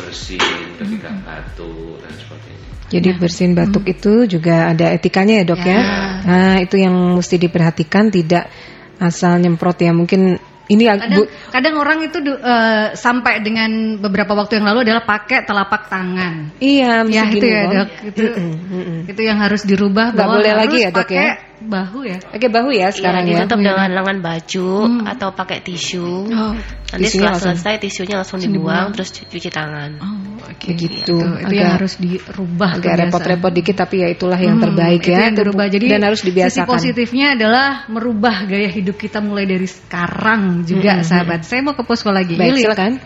Bersin, 0.00 0.40
ketika 0.80 1.12
batuk 1.28 2.00
dan 2.00 2.14
sebagainya. 2.16 2.79
Jadi 2.90 3.08
bersin 3.14 3.54
batuk 3.54 3.86
hmm. 3.86 3.94
itu 3.94 4.12
juga 4.26 4.74
ada 4.74 4.90
etikanya 4.90 5.40
ya 5.40 5.44
dok 5.46 5.62
ya. 5.62 5.78
ya. 5.78 5.80
Nah 6.26 6.54
itu 6.58 6.76
yang 6.76 6.94
mesti 7.14 7.38
diperhatikan 7.38 8.10
tidak 8.10 8.50
asal 8.98 9.38
nyemprot 9.38 9.78
ya 9.80 9.94
mungkin 9.94 10.42
ini 10.70 10.86
kadang, 10.86 11.10
bu, 11.18 11.22
kadang 11.50 11.74
orang 11.82 11.98
itu 12.06 12.18
uh, 12.22 12.94
sampai 12.94 13.42
dengan 13.42 13.98
beberapa 13.98 14.38
waktu 14.38 14.62
yang 14.62 14.70
lalu 14.70 14.86
adalah 14.86 15.02
pakai 15.02 15.42
telapak 15.42 15.90
tangan. 15.90 16.54
Iya, 16.62 17.02
ya 17.10 17.22
itu 17.26 17.46
ya 17.46 17.62
dok. 17.66 17.88
Itu, 18.06 18.22
mm 18.22 18.38
-mm, 18.38 18.54
mm 18.54 18.82
-mm. 18.86 18.98
itu 19.10 19.22
yang 19.26 19.38
harus 19.42 19.66
dirubah. 19.66 20.14
Gak 20.14 20.30
boleh 20.30 20.52
lagi 20.54 20.86
ya 20.86 20.94
dok 20.94 21.10
ya. 21.10 21.49
Bahu 21.60 22.08
ya. 22.08 22.18
Pakai 22.24 22.48
bahu 22.48 22.70
ya 22.72 22.88
sekarang 22.88 23.28
iya, 23.28 23.32
ya. 23.32 23.38
Ditutup 23.44 23.60
dengan 23.60 23.90
lengan 23.92 24.18
baju 24.24 24.70
hmm. 24.88 25.12
atau 25.12 25.28
pakai 25.36 25.58
tisu. 25.60 26.32
Oh, 26.32 26.54
Nanti 26.90 27.06
setelah 27.06 27.36
langsung, 27.36 27.54
selesai 27.54 27.74
tisunya 27.84 28.16
langsung 28.18 28.40
dibuang, 28.40 28.56
dibuang 28.56 28.88
terus 28.96 29.08
cuci 29.14 29.50
tangan. 29.52 29.90
Oh, 30.00 30.16
okay. 30.50 30.72
begitu. 30.74 31.16
Itu, 31.20 31.46
itu 31.46 31.54
yang 31.54 31.76
harus 31.76 31.94
dirubah. 32.00 32.70
Agak 32.80 32.94
repot-repot 33.06 33.52
dikit 33.52 33.76
tapi 33.78 34.02
ya 34.02 34.08
itulah 34.10 34.40
yang 34.40 34.56
hmm, 34.58 34.64
terbaik 34.66 35.02
ya. 35.04 35.18
Yang 35.28 35.36
dirubah. 35.44 35.66
Jadi 35.68 35.84
dan 35.86 36.02
harus 36.02 36.20
dibiasakan. 36.24 36.66
Sisi 36.66 36.90
positifnya 36.90 37.26
adalah 37.36 37.68
merubah 37.86 38.48
gaya 38.48 38.70
hidup 38.72 38.96
kita 38.96 39.20
mulai 39.20 39.44
dari 39.44 39.68
sekarang 39.68 40.64
juga, 40.64 41.00
hmm, 41.00 41.06
sahabat. 41.06 41.40
Saya 41.46 41.60
mau 41.62 41.76
ke 41.76 41.84
posko 41.84 42.10
lagi. 42.10 42.34
Baik, 42.34 42.58
silakan. 42.58 42.98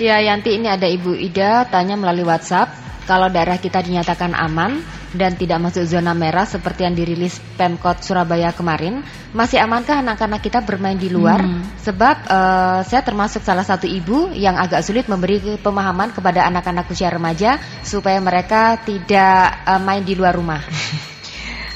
Ya, 0.00 0.16
Yanti 0.16 0.56
ini 0.56 0.64
ada 0.64 0.88
Ibu 0.88 1.12
Ida 1.12 1.68
tanya 1.68 1.92
melalui 1.92 2.24
WhatsApp, 2.24 2.72
kalau 3.04 3.28
daerah 3.28 3.60
kita 3.60 3.84
dinyatakan 3.84 4.32
aman 4.32 4.80
dan 5.14 5.34
tidak 5.34 5.58
masuk 5.58 5.82
zona 5.86 6.14
merah 6.14 6.46
seperti 6.46 6.86
yang 6.86 6.94
dirilis 6.94 7.42
Pemkot 7.58 8.02
Surabaya 8.06 8.54
kemarin, 8.54 9.02
masih 9.34 9.58
amankah 9.58 10.02
anak-anak 10.02 10.40
kita 10.42 10.62
bermain 10.62 10.98
di 10.98 11.10
luar? 11.10 11.42
Hmm. 11.42 11.66
Sebab 11.82 12.16
uh, 12.30 12.80
saya 12.86 13.02
termasuk 13.02 13.42
salah 13.42 13.66
satu 13.66 13.90
ibu 13.90 14.30
yang 14.34 14.54
agak 14.54 14.86
sulit 14.86 15.10
memberi 15.10 15.58
pemahaman 15.58 16.14
kepada 16.14 16.46
anak-anak 16.46 16.86
usia 16.90 17.10
remaja 17.10 17.58
supaya 17.82 18.22
mereka 18.22 18.78
tidak 18.82 19.66
uh, 19.66 19.82
main 19.82 20.06
di 20.06 20.14
luar 20.14 20.34
rumah. 20.34 20.62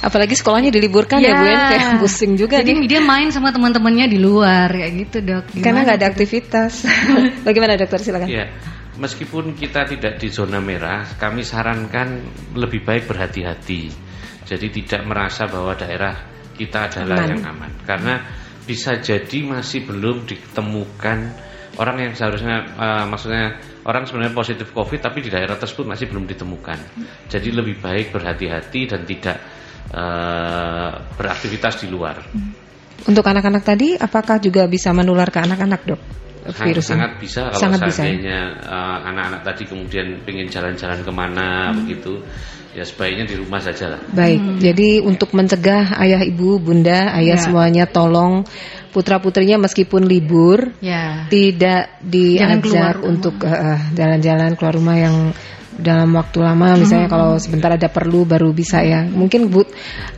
Apalagi 0.04 0.36
sekolahnya 0.36 0.68
diliburkan 0.68 1.16
ya, 1.16 1.32
ya 1.32 1.40
Bu 1.40 1.44
ya, 1.48 1.58
kayak 1.72 1.84
pusing 1.96 2.36
juga 2.36 2.60
Jadi 2.60 2.84
nih. 2.84 2.88
dia 2.92 3.00
main 3.00 3.32
sama 3.32 3.56
teman-temannya 3.56 4.04
di 4.12 4.20
luar 4.20 4.68
kayak 4.68 4.92
gitu 5.00 5.16
dok. 5.24 5.44
Gimana 5.48 5.64
Karena 5.64 5.78
nggak 5.80 5.96
ada 5.96 6.08
aktivitas. 6.12 6.72
Bagaimana 7.48 7.80
dokter 7.80 8.04
silakan. 8.04 8.28
Ya, 8.28 8.52
meskipun 8.98 9.54
kita 9.59 9.87
tidak 9.88 10.18
di 10.20 10.28
zona 10.30 10.62
merah, 10.62 11.04
kami 11.18 11.42
sarankan 11.42 12.22
lebih 12.54 12.87
baik 12.87 13.11
berhati-hati. 13.11 13.90
Jadi 14.44 14.66
tidak 14.83 15.09
merasa 15.09 15.48
bahwa 15.48 15.72
daerah 15.74 16.14
kita 16.54 16.92
adalah 16.92 17.24
aman. 17.24 17.30
yang 17.33 17.42
aman. 17.44 17.72
Karena 17.83 18.14
bisa 18.64 19.00
jadi 19.00 19.44
masih 19.44 19.85
belum 19.85 20.24
ditemukan 20.24 21.18
orang 21.76 21.96
yang 22.00 22.12
seharusnya 22.14 22.57
uh, 22.78 23.04
maksudnya 23.11 23.59
orang 23.85 24.07
sebenarnya 24.07 24.33
positif 24.33 24.70
COVID 24.72 25.00
tapi 25.02 25.20
di 25.20 25.30
daerah 25.33 25.59
tersebut 25.59 25.85
masih 25.85 26.09
belum 26.09 26.24
ditemukan. 26.24 26.78
Jadi 27.28 27.48
lebih 27.50 27.83
baik 27.83 28.14
berhati-hati 28.14 28.80
dan 28.88 29.02
tidak 29.04 29.37
uh, 29.92 30.92
beraktivitas 31.18 31.83
di 31.85 31.88
luar. 31.90 32.24
Untuk 33.04 33.26
anak-anak 33.26 33.62
tadi, 33.66 33.98
apakah 33.98 34.40
juga 34.40 34.64
bisa 34.64 34.94
menular 34.94 35.28
ke 35.28 35.42
anak-anak, 35.42 35.80
dok? 35.85 36.23
Virus 36.44 36.85
sangat, 36.85 37.16
sangat 37.16 37.22
bisa 37.24 37.40
kalau 37.48 37.62
sangat 37.62 37.78
seandainya 37.88 38.40
eh, 38.61 38.98
anak-anak 39.09 39.40
uh, 39.40 39.46
tadi 39.48 39.62
kemudian 39.64 40.07
ingin 40.28 40.46
jalan-jalan 40.52 41.00
ke 41.00 41.12
mana 41.12 41.72
hmm. 41.72 41.76
begitu, 41.80 42.20
ya 42.76 42.85
sebaiknya 42.85 43.24
di 43.24 43.37
rumah 43.40 43.64
saja 43.64 43.96
lah. 43.96 44.00
Baik, 44.12 44.40
hmm. 44.44 44.59
jadi 44.61 44.88
untuk 45.00 45.33
mencegah 45.33 45.96
ayah, 46.04 46.20
ibu, 46.20 46.61
bunda, 46.61 47.16
ayah 47.16 47.40
ya. 47.40 47.42
semuanya 47.42 47.85
tolong 47.88 48.44
putra 48.92 49.18
putrinya 49.18 49.59
meskipun 49.59 50.07
libur 50.07 50.70
ya. 50.78 51.26
tidak 51.33 51.98
diajak 52.04 53.00
untuk 53.02 53.40
eh, 53.42 53.80
jalan-jalan 53.96 54.52
uh, 54.52 54.57
keluar 54.61 54.74
rumah 54.76 54.96
yang 55.00 55.16
dalam 55.78 56.14
waktu 56.14 56.38
lama 56.38 56.78
misalnya 56.78 57.10
hmm. 57.10 57.14
kalau 57.14 57.30
sebentar 57.42 57.70
ada 57.74 57.88
perlu 57.90 58.22
baru 58.22 58.54
bisa 58.54 58.82
ya 58.87 59.02
mungkin 59.06 59.50
bu 59.50 59.66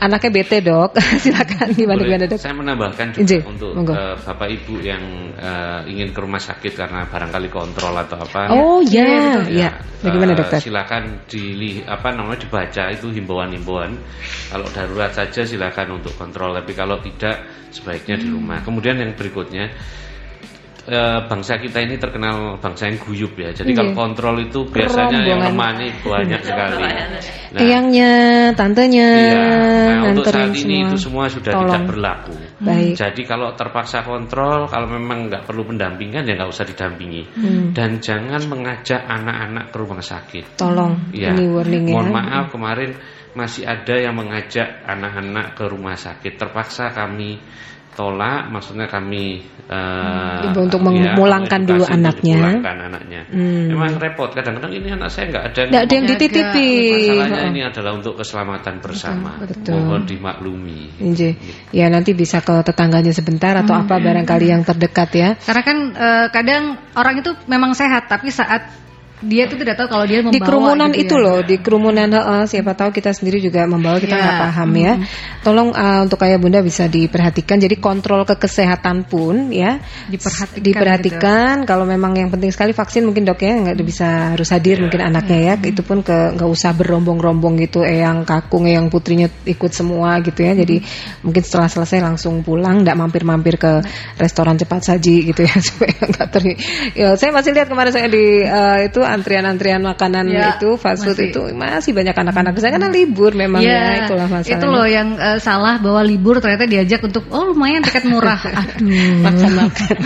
anaknya 0.00 0.30
bete 0.32 0.58
dok 0.60 0.96
silakan 1.24 1.72
gimana 1.72 2.00
Boleh. 2.00 2.08
gimana 2.08 2.24
dok 2.28 2.40
saya 2.40 2.54
menambahkan 2.56 3.06
juga 3.16 3.22
Inji. 3.24 3.38
untuk 3.42 3.72
uh, 3.92 4.14
bapak 4.20 4.48
ibu 4.52 4.74
yang 4.84 5.02
uh, 5.36 5.80
ingin 5.88 6.12
ke 6.12 6.18
rumah 6.20 6.42
sakit 6.42 6.72
karena 6.76 7.08
barangkali 7.08 7.48
kontrol 7.48 7.94
atau 7.96 8.18
apa 8.20 8.40
oh 8.52 8.80
ya 8.84 9.06
ya, 9.06 9.34
ya. 9.48 9.70
bagaimana 10.04 10.32
uh, 10.34 10.38
dokter 10.44 10.60
silakan 10.60 11.24
di 11.24 11.80
apa 11.84 12.08
namanya 12.12 12.44
dibaca 12.44 12.82
itu 12.92 13.06
himbauan-himbauan 13.16 13.96
kalau 14.52 14.66
darurat 14.70 15.12
saja 15.16 15.42
silakan 15.48 16.02
untuk 16.02 16.12
kontrol 16.20 16.52
tapi 16.52 16.76
kalau 16.76 17.00
tidak 17.00 17.42
sebaiknya 17.72 18.20
hmm. 18.20 18.22
di 18.22 18.28
rumah 18.28 18.58
kemudian 18.60 19.00
yang 19.00 19.16
berikutnya 19.16 19.72
e, 20.86 21.00
bangsa 21.26 21.58
kita 21.58 21.82
ini 21.82 21.98
terkenal 21.98 22.56
bangsa 22.62 22.88
yang 22.88 22.98
guyup 23.02 23.34
ya. 23.34 23.50
Jadi 23.52 23.74
yeah. 23.74 23.78
kalau 23.82 23.92
kontrol 23.92 24.38
itu 24.38 24.64
biasanya 24.70 25.20
Rombongan. 25.20 25.28
yang 25.28 25.40
menemani 25.42 25.88
banyak 26.00 26.40
sekali. 26.48 26.82
Nah, 26.86 27.60
Eyangnya, 27.62 28.12
tantenya, 28.54 29.08
iya. 29.16 29.44
Nah, 30.02 30.12
untuk 30.14 30.28
saat 30.28 30.52
semua. 30.54 30.62
ini 30.62 30.76
itu 30.86 30.96
semua 30.98 31.24
sudah 31.26 31.52
Tolong. 31.52 31.66
tidak 31.66 31.82
berlaku. 31.90 32.34
Baik. 32.62 32.94
Jadi 32.94 33.22
kalau 33.26 33.48
terpaksa 33.58 33.98
kontrol, 34.06 34.70
kalau 34.70 34.88
memang 34.88 35.28
nggak 35.28 35.42
perlu 35.44 35.66
pendampingan 35.66 36.24
ya 36.24 36.32
nggak 36.38 36.50
usah 36.50 36.64
didampingi. 36.64 37.22
Hmm. 37.34 37.64
Dan 37.74 37.98
jangan 37.98 38.42
mengajak 38.46 39.00
anak-anak 39.02 39.74
ke 39.74 39.76
rumah 39.76 40.02
sakit. 40.02 40.44
Tolong. 40.56 41.12
Ya. 41.12 41.34
Ini 41.34 41.44
warning 41.50 41.84
Mohon 41.90 42.10
maaf 42.14 42.44
kemarin 42.54 42.90
masih 43.36 43.68
ada 43.68 43.94
yang 44.00 44.16
mengajak 44.16 44.80
anak-anak 44.88 45.52
ke 45.52 45.64
rumah 45.68 45.94
sakit. 45.94 46.40
Terpaksa 46.40 46.96
kami 46.96 47.36
tolak 47.96 48.52
maksudnya 48.52 48.86
kami 48.86 49.40
uh, 49.72 50.52
untuk 50.54 50.84
ya, 50.84 51.16
memulangkan 51.16 51.64
dulu 51.64 51.84
anaknya. 51.88 52.36
memulangkan 52.38 52.76
anaknya. 52.92 53.20
Hmm. 53.32 53.72
memang 53.72 53.96
repot 53.96 54.30
kadang-kadang 54.36 54.72
ini 54.76 54.88
anak 54.92 55.08
saya 55.08 55.32
nggak 55.32 55.44
ada 55.50 55.60
nggak 55.72 55.82
ada 55.82 55.94
yang 55.96 56.06
dititipi. 56.06 56.70
Masalahnya 57.16 57.40
oh. 57.40 57.50
ini 57.50 57.60
adalah 57.64 57.92
untuk 57.96 58.14
keselamatan 58.20 58.74
bersama. 58.84 59.30
Betul, 59.40 59.80
mohon 59.80 60.04
dimaklumi. 60.04 60.80
Gitu. 61.00 61.32
ya 61.72 61.88
nanti 61.88 62.12
bisa 62.12 62.44
ke 62.44 62.54
tetangganya 62.62 63.10
sebentar 63.16 63.56
atau 63.56 63.74
hmm. 63.74 63.82
apa 63.88 63.94
barangkali 63.98 64.46
yang 64.46 64.62
terdekat 64.62 65.10
ya. 65.16 65.28
Karena 65.40 65.62
kan 65.64 65.78
uh, 65.96 66.26
kadang 66.30 66.76
orang 66.94 67.24
itu 67.24 67.32
memang 67.48 67.72
sehat 67.72 68.12
tapi 68.12 68.28
saat 68.28 68.85
dia 69.24 69.48
itu 69.48 69.56
tidak 69.56 69.80
tahu 69.80 69.88
kalau 69.88 70.04
dia 70.04 70.20
membawa 70.20 70.36
di 70.36 70.40
kerumunan 70.44 70.90
gitu 70.92 71.00
itu 71.00 71.14
ya. 71.16 71.24
loh 71.24 71.38
di 71.40 71.56
kerumunan 71.56 72.08
uh, 72.12 72.44
siapa 72.44 72.76
tahu 72.76 72.92
kita 72.92 73.16
sendiri 73.16 73.40
juga 73.40 73.64
membawa 73.64 73.96
kita 73.96 74.12
nggak 74.12 74.36
yeah. 74.36 74.44
paham 74.44 74.70
ya 74.76 74.92
mm 74.92 75.00
-hmm. 75.00 75.40
tolong 75.40 75.68
uh, 75.72 76.00
untuk 76.04 76.20
ayah 76.28 76.36
bunda 76.36 76.60
bisa 76.60 76.84
diperhatikan 76.84 77.56
jadi 77.56 77.80
kontrol 77.80 78.28
ke 78.28 78.36
kesehatan 78.36 79.08
pun 79.08 79.48
ya 79.48 79.80
diperhatikan 80.12 80.60
diperhatikan 80.60 81.54
gitu. 81.64 81.68
kalau 81.72 81.88
memang 81.88 82.12
yang 82.12 82.28
penting 82.28 82.52
sekali 82.52 82.76
vaksin 82.76 83.08
mungkin 83.08 83.24
dok 83.24 83.40
ya 83.40 83.56
nggak 83.56 83.76
bisa 83.80 84.36
harus 84.36 84.52
hadir 84.52 84.76
yeah. 84.76 84.84
mungkin 84.84 85.00
anaknya 85.00 85.38
ya 85.40 85.54
mm 85.56 85.60
-hmm. 85.64 85.70
itu 85.72 85.80
pun 85.80 85.98
ke 86.04 86.36
nggak 86.36 86.50
usah 86.52 86.76
berombong-rombong 86.76 87.56
gitu 87.64 87.88
yang 87.88 88.28
kakung 88.28 88.68
yang 88.68 88.92
putrinya 88.92 89.32
ikut 89.48 89.72
semua 89.72 90.20
gitu 90.20 90.44
ya 90.44 90.52
jadi 90.52 90.76
mm 90.76 90.84
-hmm. 90.84 91.24
mungkin 91.24 91.40
setelah 91.40 91.72
selesai 91.72 92.04
langsung 92.04 92.44
pulang 92.44 92.84
nggak 92.84 92.96
mampir-mampir 93.00 93.56
ke 93.56 93.80
restoran 94.20 94.60
cepat 94.60 94.92
saji 94.92 95.32
gitu 95.32 95.40
ya 95.40 95.56
supaya 95.72 95.96
nggak 96.04 96.28
ter 96.28 96.42
ya, 96.92 97.16
saya 97.16 97.32
masih 97.32 97.56
lihat 97.56 97.72
kemarin 97.72 97.92
saya 97.96 98.12
di 98.12 98.44
uh, 98.44 98.84
itu 98.84 99.05
antrian-antrian 99.08 99.82
makanan 99.82 100.26
ya, 100.28 100.58
itu 100.58 100.74
fast 100.74 101.06
food 101.06 101.16
masih. 101.16 101.30
itu 101.30 101.42
masih 101.54 101.92
banyak 101.94 102.16
anak-anak 102.16 102.52
saya 102.58 102.72
karena 102.76 102.90
libur 102.90 103.32
memang 103.32 103.62
ya, 103.62 103.70
ya 103.70 103.94
itulah 104.04 104.26
masalahnya. 104.28 104.58
Itu 104.58 104.66
loh 104.68 104.86
yang 104.86 105.08
uh, 105.16 105.38
salah 105.38 105.78
bahwa 105.78 106.02
libur 106.02 106.42
ternyata 106.42 106.66
diajak 106.66 107.00
untuk 107.06 107.24
oh 107.30 107.54
lumayan 107.54 107.80
tiket 107.86 108.04
murah. 108.04 108.38
Aduh. 108.60 109.22
Makan-makan. 109.22 109.96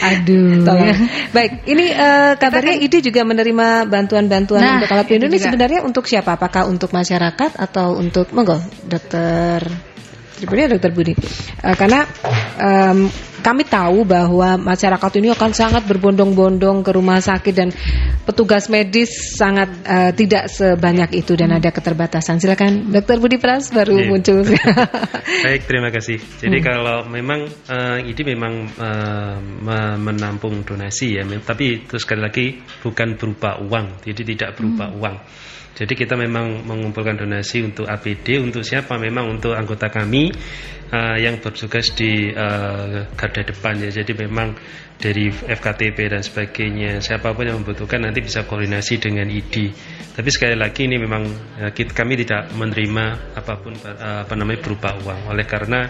Aduh. 0.00 0.62
Ya. 0.64 0.94
Baik, 1.34 1.52
ini 1.66 1.86
uh, 1.92 2.32
kabarnya 2.38 2.74
kan, 2.78 2.84
ide 2.86 2.98
juga 3.02 3.20
menerima 3.26 3.66
bantuan-bantuan 3.88 4.60
nah, 4.60 4.76
untuk 4.78 4.90
alat 4.92 5.06
pelindung 5.08 5.32
ini 5.32 5.40
sebenarnya 5.40 5.80
untuk 5.82 6.04
siapa? 6.06 6.38
Apakah 6.38 6.70
untuk 6.70 6.94
masyarakat 6.94 7.58
atau 7.58 7.98
untuk 7.98 8.30
monggo 8.30 8.60
dokter 8.86 9.89
Sebenarnya 10.40 10.80
dokter 10.80 10.92
Budi, 10.96 11.12
uh, 11.12 11.76
karena 11.76 12.08
um, 12.56 13.12
kami 13.40 13.64
tahu 13.64 14.04
bahwa 14.04 14.60
masyarakat 14.60 15.12
ini 15.18 15.32
akan 15.32 15.50
sangat 15.56 15.82
berbondong-bondong 15.88 16.84
ke 16.84 16.90
rumah 16.92 17.18
sakit 17.24 17.54
dan 17.56 17.68
petugas 18.28 18.68
medis 18.68 19.36
sangat 19.36 19.68
uh, 19.88 20.12
tidak 20.12 20.52
sebanyak 20.52 21.24
itu 21.24 21.32
dan 21.34 21.56
ada 21.56 21.72
keterbatasan. 21.72 22.38
Silakan 22.38 22.92
dokter 22.92 23.16
Budi 23.16 23.40
Pras 23.40 23.72
baru 23.72 23.96
yeah. 23.96 24.08
muncul. 24.08 24.44
Baik, 25.44 25.64
terima 25.64 25.88
kasih. 25.88 26.20
Jadi 26.20 26.58
hmm. 26.60 26.66
kalau 26.66 26.98
memang 27.08 27.48
uh, 27.48 27.98
ini 28.00 28.22
memang 28.28 28.54
uh, 28.76 29.36
menampung 29.96 30.62
donasi 30.62 31.16
ya, 31.16 31.24
tapi 31.40 31.84
itu 31.84 31.96
sekali 31.96 32.20
lagi 32.20 32.46
bukan 32.84 33.16
berupa 33.16 33.56
uang, 33.60 34.04
jadi 34.04 34.22
tidak 34.22 34.50
berupa 34.60 34.88
hmm. 34.88 34.98
uang. 35.00 35.16
Jadi 35.80 35.96
kita 35.96 36.12
memang 36.12 36.60
mengumpulkan 36.68 37.16
donasi 37.16 37.64
untuk 37.64 37.88
APD 37.88 38.36
untuk 38.36 38.60
siapa? 38.60 39.00
Memang 39.00 39.32
untuk 39.40 39.56
anggota 39.56 39.88
kami 39.88 40.28
uh, 40.92 41.16
yang 41.16 41.40
bertugas 41.40 41.96
di 41.96 42.28
uh, 42.28 43.08
garda 43.16 43.40
depan 43.40 43.80
ya. 43.80 43.88
Jadi 43.88 44.12
memang 44.12 44.52
dari 45.00 45.32
FKTP 45.32 45.96
dan 46.12 46.20
sebagainya 46.20 47.00
siapa 47.00 47.32
pun 47.32 47.48
yang 47.48 47.64
membutuhkan 47.64 48.04
nanti 48.04 48.20
bisa 48.20 48.44
koordinasi 48.44 49.00
dengan 49.00 49.32
ID. 49.32 49.72
Tapi 50.12 50.28
sekali 50.28 50.52
lagi 50.52 50.84
ini 50.84 51.00
memang 51.00 51.24
uh, 51.64 51.72
kami 51.72 52.12
tidak 52.20 52.52
menerima 52.52 53.04
apa 53.40 53.52
pun 53.56 53.72
uh, 53.80 54.28
apa 54.28 54.34
namanya 54.36 54.60
berupa 54.60 55.00
uang. 55.00 55.32
Oleh 55.32 55.48
karena 55.48 55.88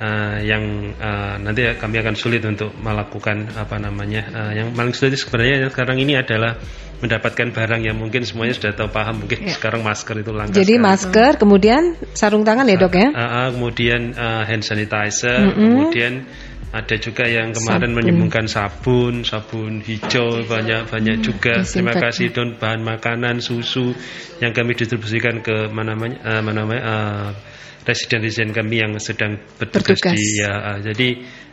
uh, 0.00 0.38
yang 0.40 0.96
uh, 0.96 1.36
nanti 1.38 1.76
kami 1.76 2.00
akan 2.00 2.16
sulit 2.16 2.42
untuk 2.42 2.72
melakukan 2.80 3.52
apa 3.54 3.76
namanya 3.76 4.22
uh, 4.32 4.52
yang 4.56 4.72
paling 4.72 4.96
sulit 4.96 5.14
sebenarnya 5.20 5.68
sekarang 5.68 6.00
ini 6.00 6.16
adalah 6.16 6.56
mendapatkan 7.00 7.48
barang 7.56 7.80
yang 7.80 7.96
mungkin 7.96 8.28
semuanya 8.28 8.52
sudah 8.60 8.76
tahu 8.76 8.92
paham 8.92 9.24
mungkin 9.24 9.48
ya. 9.48 9.56
sekarang 9.56 9.80
masker 9.80 10.20
itu 10.20 10.32
langka 10.36 10.52
jadi 10.52 10.74
sekali. 10.76 10.84
masker 10.84 11.30
kemudian 11.40 11.82
sarung 12.12 12.44
tangan 12.44 12.68
ya 12.68 12.76
dok 12.76 12.94
ya 12.96 13.08
uh, 13.12 13.22
uh, 13.22 13.46
kemudian 13.56 14.12
uh, 14.16 14.42
hand 14.44 14.64
sanitizer 14.64 15.40
mm 15.40 15.52
-hmm. 15.52 15.60
kemudian 15.64 16.12
ada 16.70 16.96
juga 17.02 17.26
yang 17.26 17.50
kemarin 17.50 17.90
sabun. 17.90 17.98
menyumbangkan 17.98 18.46
sabun, 18.46 19.14
sabun 19.26 19.82
hijau 19.82 20.46
banyak 20.46 20.86
banyak 20.86 21.16
hmm, 21.18 21.26
juga. 21.26 21.54
Terima 21.66 21.94
kasih 21.98 22.30
don 22.30 22.54
bahan 22.54 22.86
makanan, 22.86 23.42
susu 23.42 23.90
yang 24.38 24.54
kami 24.54 24.78
distribusikan 24.78 25.42
ke 25.42 25.66
mana 25.74 25.98
mana 25.98 26.14
uh, 26.22 26.42
mana 26.46 26.62
uh, 26.62 27.28
residen-residen 27.82 28.54
kami 28.54 28.86
yang 28.86 28.94
sedang 29.02 29.42
bertugas, 29.58 29.98
bertugas. 29.98 30.14
di 30.14 30.26
ya. 30.38 30.52
Uh, 30.54 30.78
jadi 30.78 31.08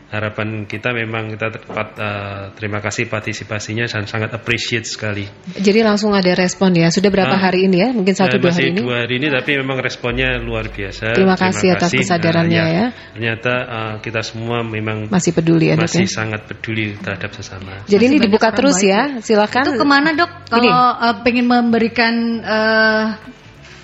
harapan 0.08 0.63
kita 0.63 0.96
memang 0.96 1.36
kita 1.36 1.60
tepat 1.60 1.88
uh, 2.00 2.43
terima 2.55 2.80
kasih 2.80 3.12
partisipasinya 3.12 3.91
dan 3.91 4.08
sangat 4.08 4.32
appreciate 4.32 4.88
sekali. 4.88 5.28
Jadi 5.51 5.84
langsung 5.84 6.16
ada 6.16 6.32
respon 6.32 6.72
ya. 6.80 6.88
Sudah 6.88 7.12
berapa 7.12 7.36
uh, 7.36 7.41
hari 7.41 7.68
ini 7.68 7.78
ya? 7.84 7.89
Mungkin 7.91 8.16
satu 8.16 8.39
dua 8.39 8.55
hari 8.55 8.72
ini. 8.72 8.80
dua 8.80 9.03
hari 9.03 9.20
ini 9.20 9.28
tapi 9.28 9.60
memang 9.60 9.84
responnya 9.84 10.39
luar 10.39 10.72
biasa. 10.72 11.12
Terima 11.12 11.36
kasih 11.36 11.76
terima 11.76 11.76
atas 11.76 11.91
kasih. 11.91 11.99
kesadarannya 12.08 12.62
uh, 12.64 12.68
ya, 12.68 12.76
ya. 12.80 12.86
Ternyata 13.20 13.53
uh, 13.68 13.95
kita 13.99 14.22
semua 14.24 14.64
memang 14.64 15.12
masih 15.12 15.36
peduli 15.36 15.72
ya 15.72 15.76
dok 15.76 15.91
Masih 15.91 16.08
ya? 16.08 16.16
sangat 16.24 16.41
peduli 16.47 16.95
terhadap 16.95 17.32
sesama. 17.36 17.84
Jadi 17.84 18.05
masih 18.08 18.16
ini 18.16 18.24
dibuka 18.24 18.49
terus 18.55 18.80
ya. 18.80 19.20
Silakan. 19.20 19.76
Itu 19.76 19.76
ke 19.76 19.88
mana 19.88 20.16
dok? 20.16 20.32
Kalau 20.47 20.72
uh, 20.72 21.16
pengen 21.20 21.51
memberikan 21.51 22.14
uh, 22.47 23.05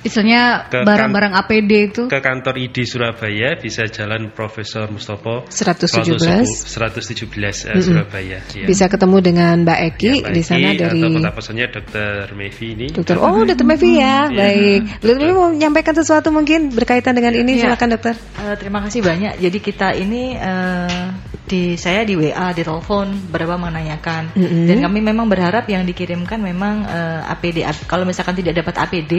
Misalnya 0.03 0.67
barang-barang 0.67 1.33
APD 1.33 1.71
itu 1.87 2.01
ke 2.11 2.19
kantor 2.19 2.59
ID 2.59 2.83
Surabaya 2.83 3.55
bisa 3.55 3.87
jalan 3.87 4.35
Profesor 4.35 4.91
Mustopo 4.91 5.47
117 5.47 6.43
117 6.43 7.23
uh, 7.23 7.23
mm 7.23 7.71
-hmm. 7.71 7.79
Surabaya 7.79 8.39
ya. 8.43 8.67
Bisa 8.67 8.91
ketemu 8.91 9.17
dengan 9.23 9.63
Mbak 9.63 9.79
Eki 9.95 10.11
ya, 10.11 10.15
Mbak 10.19 10.33
di 10.35 10.41
sana 10.43 10.69
Eki, 10.75 10.79
dari 10.83 10.99
atau 11.07 11.31
pesannya 11.31 11.65
Dokter 11.71 12.23
Mevi 12.35 12.67
ini. 12.75 12.87
Dokter 12.91 13.15
Oh, 13.23 13.47
Dokter 13.47 13.63
Mevi 13.63 13.91
ya. 14.03 14.27
Hmm, 14.27 14.35
Baik. 14.35 14.81
Dokter 14.99 15.27
mau 15.31 15.47
menyampaikan 15.47 15.95
sesuatu 15.95 16.29
mungkin 16.35 16.75
berkaitan 16.75 17.15
dengan 17.15 17.31
ini 17.31 17.55
ya. 17.55 17.71
silakan 17.71 17.95
Dokter. 17.95 18.15
Uh, 18.35 18.55
terima 18.59 18.83
kasih 18.83 18.99
banyak. 18.99 19.39
Jadi 19.39 19.57
kita 19.63 19.95
ini 19.95 20.35
uh, 20.35 21.15
di 21.47 21.79
saya 21.79 22.03
di 22.03 22.19
WA, 22.19 22.51
di 22.51 22.63
telepon 22.63 23.31
berapa 23.31 23.55
menanyakan 23.55 24.35
mm 24.35 24.43
-hmm. 24.43 24.63
dan 24.67 24.77
kami 24.83 24.99
memang 24.99 25.27
berharap 25.31 25.63
yang 25.71 25.87
dikirimkan 25.87 26.43
memang 26.43 26.83
uh, 26.87 27.31
APD. 27.31 27.63
Kalau 27.87 28.03
misalkan 28.03 28.35
tidak 28.35 28.63
dapat 28.63 28.75
APD 28.79 29.13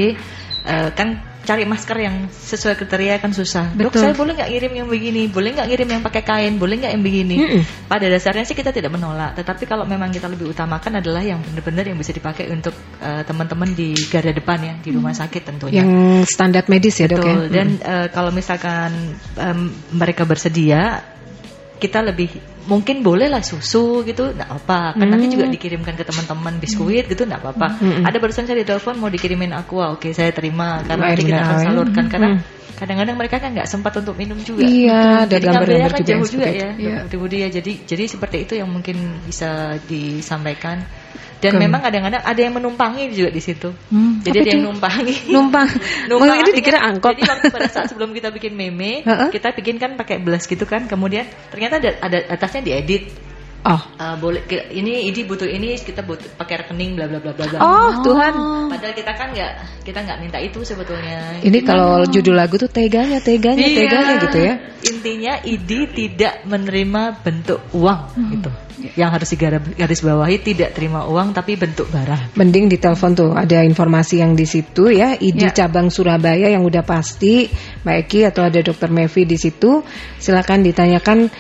uh, 0.67 0.74
kan 0.95 1.35
cari 1.45 1.69
masker 1.69 1.97
yang 2.01 2.17
sesuai 2.33 2.75
kriteria 2.81 3.21
kan 3.21 3.37
susah. 3.37 3.71
Betul. 3.77 3.93
Dok, 3.93 3.95
saya 4.01 4.15
boleh 4.17 4.33
nggak 4.33 4.51
ngirim 4.51 4.73
yang 4.81 4.89
begini? 4.89 5.23
Boleh 5.29 5.53
nggak 5.53 5.69
ngirim 5.69 5.89
yang 5.93 6.03
pakai 6.03 6.23
kain? 6.25 6.57
Boleh 6.57 6.81
nggak 6.81 6.93
yang 6.97 7.05
begini? 7.05 7.37
Mm 7.37 7.49
-mm. 7.53 7.63
Pada 7.87 8.07
dasarnya 8.09 8.45
sih 8.49 8.57
kita 8.57 8.73
tidak 8.73 8.91
menolak, 8.91 9.37
tetapi 9.37 9.69
kalau 9.69 9.85
memang 9.85 10.09
kita 10.09 10.27
lebih 10.27 10.51
utamakan 10.51 11.05
adalah 11.05 11.21
yang 11.21 11.45
benar-benar 11.45 11.85
yang 11.85 12.01
bisa 12.01 12.17
dipakai 12.17 12.49
untuk 12.49 12.73
uh, 13.05 13.23
teman-teman 13.29 13.77
di 13.77 13.93
garda 14.09 14.33
depan 14.33 14.59
ya 14.65 14.75
di 14.81 14.91
rumah 14.91 15.13
sakit 15.13 15.43
tentunya. 15.45 15.85
Yang 15.85 15.93
standar 16.33 16.65
medis 16.67 16.97
ya 16.97 17.07
Betul. 17.07 17.21
dok 17.21 17.29
ya. 17.29 17.37
Dan 17.53 17.69
uh, 17.85 18.07
kalau 18.09 18.33
misalkan 18.33 18.91
um, 19.37 19.69
mereka 19.93 20.25
bersedia, 20.25 21.05
kita 21.77 22.01
lebih 22.01 22.54
mungkin 22.65 23.05
boleh 23.05 23.29
lah 23.29 23.45
susu 23.45 24.03
gitu 24.09 24.33
nggak 24.33 24.51
apa 24.51 24.97
kan 24.97 25.05
hmm. 25.05 25.13
nanti 25.13 25.27
juga 25.33 25.47
dikirimkan 25.49 25.95
ke 25.95 26.05
teman-teman 26.05 26.57
biskuit 26.61 27.05
gitu 27.07 27.29
nggak 27.29 27.41
apa-apa 27.45 27.81
hmm. 27.81 28.03
ada 28.09 28.17
barusan 28.17 28.49
saya 28.49 28.65
ditelepon 28.65 28.97
mau 28.97 29.13
dikirimin 29.13 29.53
aqua 29.53 29.93
oke 29.97 30.09
saya 30.17 30.33
terima 30.33 30.81
karena 30.85 31.13
nanti 31.13 31.25
kita 31.29 31.43
akan 31.45 31.59
salurkan 31.61 32.05
karena 32.09 32.29
hmm. 32.35 32.41
kadang-kadang 32.81 33.17
mereka 33.21 33.37
kan 33.41 33.51
nggak 33.53 33.69
sempat 33.69 33.93
untuk 34.01 34.17
minum 34.17 34.39
juga 34.41 34.65
iya 34.65 35.29
jadi 35.29 35.45
ngambilnya 35.53 35.89
kan 35.93 36.01
jauh 36.05 36.29
juga 36.29 36.49
ya 36.49 36.71
iya. 36.81 36.99
ya 37.09 37.49
jadi 37.53 37.73
jadi 37.85 38.05
seperti 38.09 38.37
itu 38.49 38.55
yang 38.57 38.69
mungkin 38.73 38.97
bisa 39.29 39.77
disampaikan 39.85 40.81
dan 41.45 41.61
memang 41.61 41.81
kadang-kadang 41.85 42.23
ada 42.25 42.41
yang 42.41 42.55
menumpangi 42.57 43.13
juga 43.13 43.29
di 43.29 43.43
situ. 43.45 43.69
Hmm, 43.93 44.25
jadi 44.25 44.41
ada 44.41 44.51
yang 44.57 44.65
numpangi. 44.73 45.15
Numpang. 45.35 45.69
Numpang 46.09 46.37
ini 46.41 46.51
dikira 46.57 46.81
angkot. 46.81 47.13
Jadi 47.13 47.29
waktu 47.29 47.47
pada 47.53 47.69
saat 47.69 47.87
sebelum 47.93 48.17
kita 48.17 48.33
bikin 48.33 48.57
meme, 48.57 49.05
kita 49.35 49.53
bikin 49.53 49.77
kan 49.77 50.01
pakai 50.01 50.25
belas 50.25 50.49
gitu 50.49 50.65
kan. 50.65 50.89
Kemudian 50.89 51.29
ternyata 51.53 51.77
ada, 51.85 51.91
ada 52.01 52.19
atasnya 52.33 52.65
diedit 52.65 53.13
Oh. 53.65 53.81
Uh, 53.97 54.13
boleh 54.21 54.45
ini 54.77 55.09
ini 55.09 55.21
butuh 55.25 55.49
ini 55.49 55.73
kita 55.81 56.05
butuh 56.05 56.37
pakai 56.37 56.61
rekening 56.61 57.01
bla 57.01 57.09
bla 57.09 57.17
bla 57.17 57.33
bla. 57.33 57.59
Oh, 57.65 57.97
Tuhan. 58.05 58.37
Padahal 58.69 58.93
kita 58.93 59.13
kan 59.17 59.33
nggak 59.33 59.53
kita 59.89 59.99
nggak 60.05 60.19
minta 60.21 60.37
itu 60.37 60.61
sebetulnya. 60.61 61.41
Ini 61.41 61.65
Gimana? 61.65 61.69
kalau 61.73 61.93
judul 62.05 62.37
lagu 62.37 62.61
tuh 62.61 62.69
teganya 62.69 63.25
teganya 63.25 63.65
iya. 63.65 63.79
teganya 63.81 64.15
gitu 64.21 64.39
ya. 64.45 64.55
Intinya 64.85 65.33
ID 65.41 65.71
tidak 65.97 66.45
menerima 66.45 67.03
bentuk 67.25 67.61
uang 67.73 68.01
hmm. 68.13 68.31
gitu. 68.37 68.51
Yang 69.01 69.11
harus 69.17 69.29
digaris 69.33 70.01
bawahi 70.05 70.37
tidak 70.45 70.77
terima 70.77 71.09
uang 71.09 71.33
tapi 71.33 71.57
bentuk 71.57 71.89
barang. 71.89 72.37
Mending 72.37 72.69
di 72.69 72.77
telepon 72.77 73.17
tuh 73.17 73.33
ada 73.33 73.65
informasi 73.65 74.21
yang 74.21 74.37
di 74.37 74.45
situ 74.45 74.93
ya 74.93 75.17
ID 75.17 75.41
ya. 75.41 75.65
cabang 75.65 75.89
Surabaya 75.89 76.53
yang 76.53 76.69
udah 76.69 76.85
pasti 76.85 77.49
Mbak 77.81 77.97
Eki 78.05 78.21
atau 78.29 78.45
ada 78.45 78.61
Dokter 78.61 78.93
Mevi 78.93 79.25
di 79.25 79.41
situ. 79.41 79.81
Silakan 80.21 80.61
ditanyakan 80.61 81.33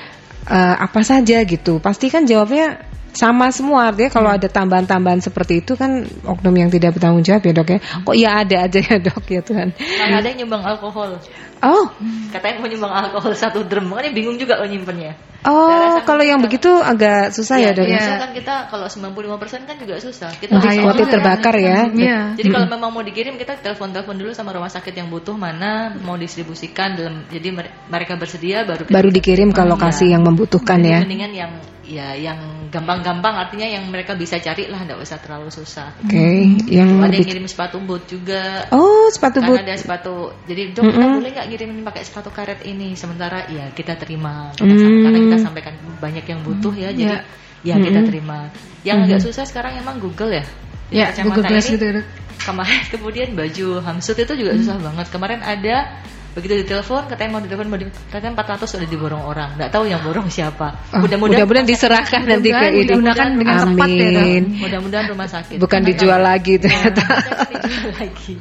uh, 0.49 0.77
apa 0.81 1.01
saja 1.05 1.43
gitu. 1.45 1.81
Pasti 1.81 2.09
kan 2.13 2.29
jawabnya 2.29 2.95
sama 3.15 3.47
semua 3.55 3.95
artinya 3.95 4.11
kalau 4.11 4.29
hmm. 4.29 4.39
ada 4.43 4.49
tambahan-tambahan 4.51 5.23
seperti 5.23 5.63
itu 5.63 5.79
kan 5.79 6.03
oknum 6.27 6.51
yang 6.59 6.67
tidak 6.69 6.99
bertanggung 6.99 7.23
jawab 7.23 7.47
ya 7.47 7.53
dok 7.55 7.69
ya 7.71 7.79
kok 7.79 8.17
ya 8.19 8.31
ada 8.43 8.57
aja 8.67 8.79
ya 8.83 8.97
dok 8.99 9.25
ya 9.31 9.41
Tuhan 9.41 9.69
nah, 9.71 10.19
ada 10.19 10.27
yang 10.35 10.39
nyumbang 10.45 10.63
alkohol 10.67 11.23
oh 11.65 11.85
katanya 12.31 12.55
mau 12.61 12.69
nyumbang 12.69 12.93
alkohol 12.93 13.33
satu 13.33 13.65
drum 13.65 13.89
makanya 13.89 14.12
bingung 14.12 14.37
juga 14.37 14.61
lo 14.61 14.69
nyimpennya 14.69 15.35
Oh, 15.45 16.01
kalau 16.09 16.25
yang 16.25 16.41
begitu 16.41 16.73
agak 16.81 17.29
susah 17.37 17.61
ya, 17.61 17.77
ya 17.77 17.77
dok. 17.77 17.85
Ya. 17.85 18.17
kan 18.17 18.33
kita 18.33 18.55
kalau 18.73 18.89
95% 18.89 19.69
kan 19.69 19.77
juga 19.77 20.01
susah. 20.01 20.33
Kita 20.41 20.57
oh, 20.57 21.05
terbakar 21.05 21.61
ya. 21.61 21.85
ya. 21.93 22.33
Jadi 22.33 22.49
kalau 22.49 22.65
memang 22.73 22.89
mau 22.89 23.05
dikirim 23.05 23.37
kita 23.37 23.61
telepon-telepon 23.61 24.17
dulu 24.17 24.33
sama 24.33 24.57
rumah 24.57 24.73
sakit 24.73 24.97
yang 24.97 25.12
butuh 25.12 25.37
mana 25.37 25.93
mau 26.01 26.17
distribusikan 26.17 26.97
dalam 26.97 27.29
jadi 27.29 27.53
mereka 27.93 28.17
bersedia 28.17 28.65
baru 28.65 28.89
baru 28.89 29.09
dikirim 29.12 29.53
ke 29.53 29.62
lokasi 29.69 30.09
ya. 30.09 30.17
yang 30.17 30.25
membutuhkan 30.25 30.81
jadi 30.81 30.93
ya. 30.97 30.99
Mendingan 31.05 31.33
yang 31.37 31.53
ya 31.85 32.17
yang 32.17 32.41
gampang-gampang 32.73 33.37
artinya 33.37 33.69
yang 33.69 33.85
mereka 33.93 34.17
bisa 34.17 34.41
cari 34.41 34.67
lah 34.73 34.81
tidak 34.83 35.05
usah 35.05 35.21
terlalu 35.21 35.53
susah. 35.53 35.93
Oke, 36.01 36.17
okay. 36.17 36.41
yang 36.73 37.05
ada 37.05 37.12
yang 37.12 37.29
ngirim 37.29 37.45
sepatu 37.45 37.77
boot 37.85 38.09
juga. 38.09 38.65
Oh, 38.73 39.12
sepatu 39.12 39.45
boot. 39.45 39.61
ada 39.61 39.77
sepatu. 39.77 40.33
Jadi 40.49 40.73
dok, 40.73 40.83
mm 40.83 40.89
-hmm. 40.89 40.97
kita 40.97 41.07
boleh 41.21 41.31
nggak 41.37 41.49
ngirimin 41.55 41.87
pakai 41.87 42.03
sepatu 42.03 42.35
karet 42.35 42.67
ini? 42.67 42.99
Sementara 42.99 43.47
ya 43.47 43.71
kita 43.71 43.95
terima 43.95 44.51
kita 44.59 44.75
mm. 44.75 45.03
karena 45.07 45.19
kita 45.23 45.39
sampaikan 45.39 45.75
banyak 46.03 46.27
yang 46.27 46.43
butuh 46.43 46.75
ya. 46.75 46.91
Jadi 46.91 47.15
yeah. 47.15 47.23
ya 47.63 47.79
kita 47.79 48.01
terima. 48.11 48.51
Yang 48.83 48.99
agak 49.07 49.21
susah 49.31 49.45
sekarang 49.47 49.79
emang 49.79 50.03
Google 50.03 50.35
ya. 50.35 50.45
Ya, 50.93 51.15
Google 51.23 51.47
Glass 51.47 51.71
gitu. 51.71 52.03
Kemarin 52.43 52.83
kemudian 52.93 53.29
baju 53.39 53.81
hamsut 53.81 54.19
itu 54.19 54.35
juga 54.35 54.53
susah 54.59 54.77
banget. 54.83 55.07
Kemarin 55.09 55.41
ada 55.41 56.03
begitu 56.35 56.66
ditelepon 56.66 57.07
katanya 57.07 57.30
mau 57.39 57.41
ditelepon 57.41 57.68
mau 57.70 57.78
di, 57.78 57.87
katanya 58.11 58.43
400 58.43 58.66
sudah 58.66 58.89
diborong 58.91 59.22
orang. 59.22 59.55
Nggak 59.55 59.70
tahu 59.70 59.85
yang 59.87 60.03
borong 60.03 60.28
siapa. 60.28 60.74
Oh, 60.91 61.01
mudah-mudahan 61.01 61.47
mudah 61.47 61.64
diserahkan 61.64 62.20
nanti 62.26 62.51
ke 62.51 62.66
itu 62.74 62.93
digunakan 62.95 63.28
dengan 63.35 63.57
tepat 63.70 63.89
ya 63.95 64.12
mudah-mudahan 64.45 65.07
rumah 65.11 65.28
sakit 65.28 65.57
bukan 65.61 65.80
karena 65.80 65.91
dijual 65.95 66.20
kalau, 66.20 66.30
lagi 66.30 66.55
ternyata. 66.59 67.03
ya, 67.05 67.57
dijual 67.62 67.91
lagi. 67.97 68.35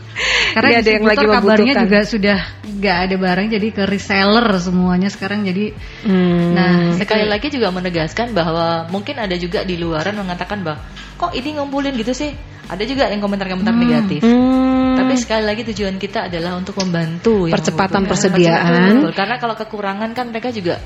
Karena 0.54 0.70
ada 0.80 0.90
yang 0.90 1.06
lagi 1.06 1.26
kabarnya 1.26 1.74
juga 1.86 2.00
sudah 2.06 2.40
nggak 2.84 2.98
ada 3.10 3.16
barang 3.16 3.48
jadi 3.48 3.68
ke 3.72 3.84
reseller 3.88 4.48
semuanya 4.60 5.08
sekarang 5.08 5.48
jadi 5.48 5.72
hmm. 6.04 6.46
nah 6.52 6.74
sekali 7.00 7.26
lagi 7.30 7.48
juga 7.48 7.72
menegaskan 7.72 8.36
bahwa 8.36 8.92
mungkin 8.92 9.16
ada 9.24 9.40
juga 9.40 9.64
di 9.64 9.80
luaran 9.80 10.20
mengatakan 10.20 10.68
bahwa 10.68 10.84
kok 11.16 11.32
ini 11.32 11.56
ngumpulin 11.56 11.96
gitu 11.96 12.12
sih 12.12 12.36
ada 12.70 12.84
juga 12.88 13.12
yang 13.12 13.20
komentar-komentar 13.20 13.74
hmm. 13.76 13.84
negatif 13.84 14.22
hmm 14.24 14.74
tapi 14.94 15.14
sekali 15.20 15.44
lagi 15.44 15.62
tujuan 15.74 15.96
kita 15.98 16.30
adalah 16.32 16.56
untuk 16.58 16.78
membantu 16.80 17.50
percepatan 17.50 18.06
persediaan. 18.06 19.04
Karena 19.12 19.36
kalau 19.42 19.58
kekurangan 19.58 20.10
kan 20.14 20.30
mereka 20.30 20.54
juga 20.54 20.80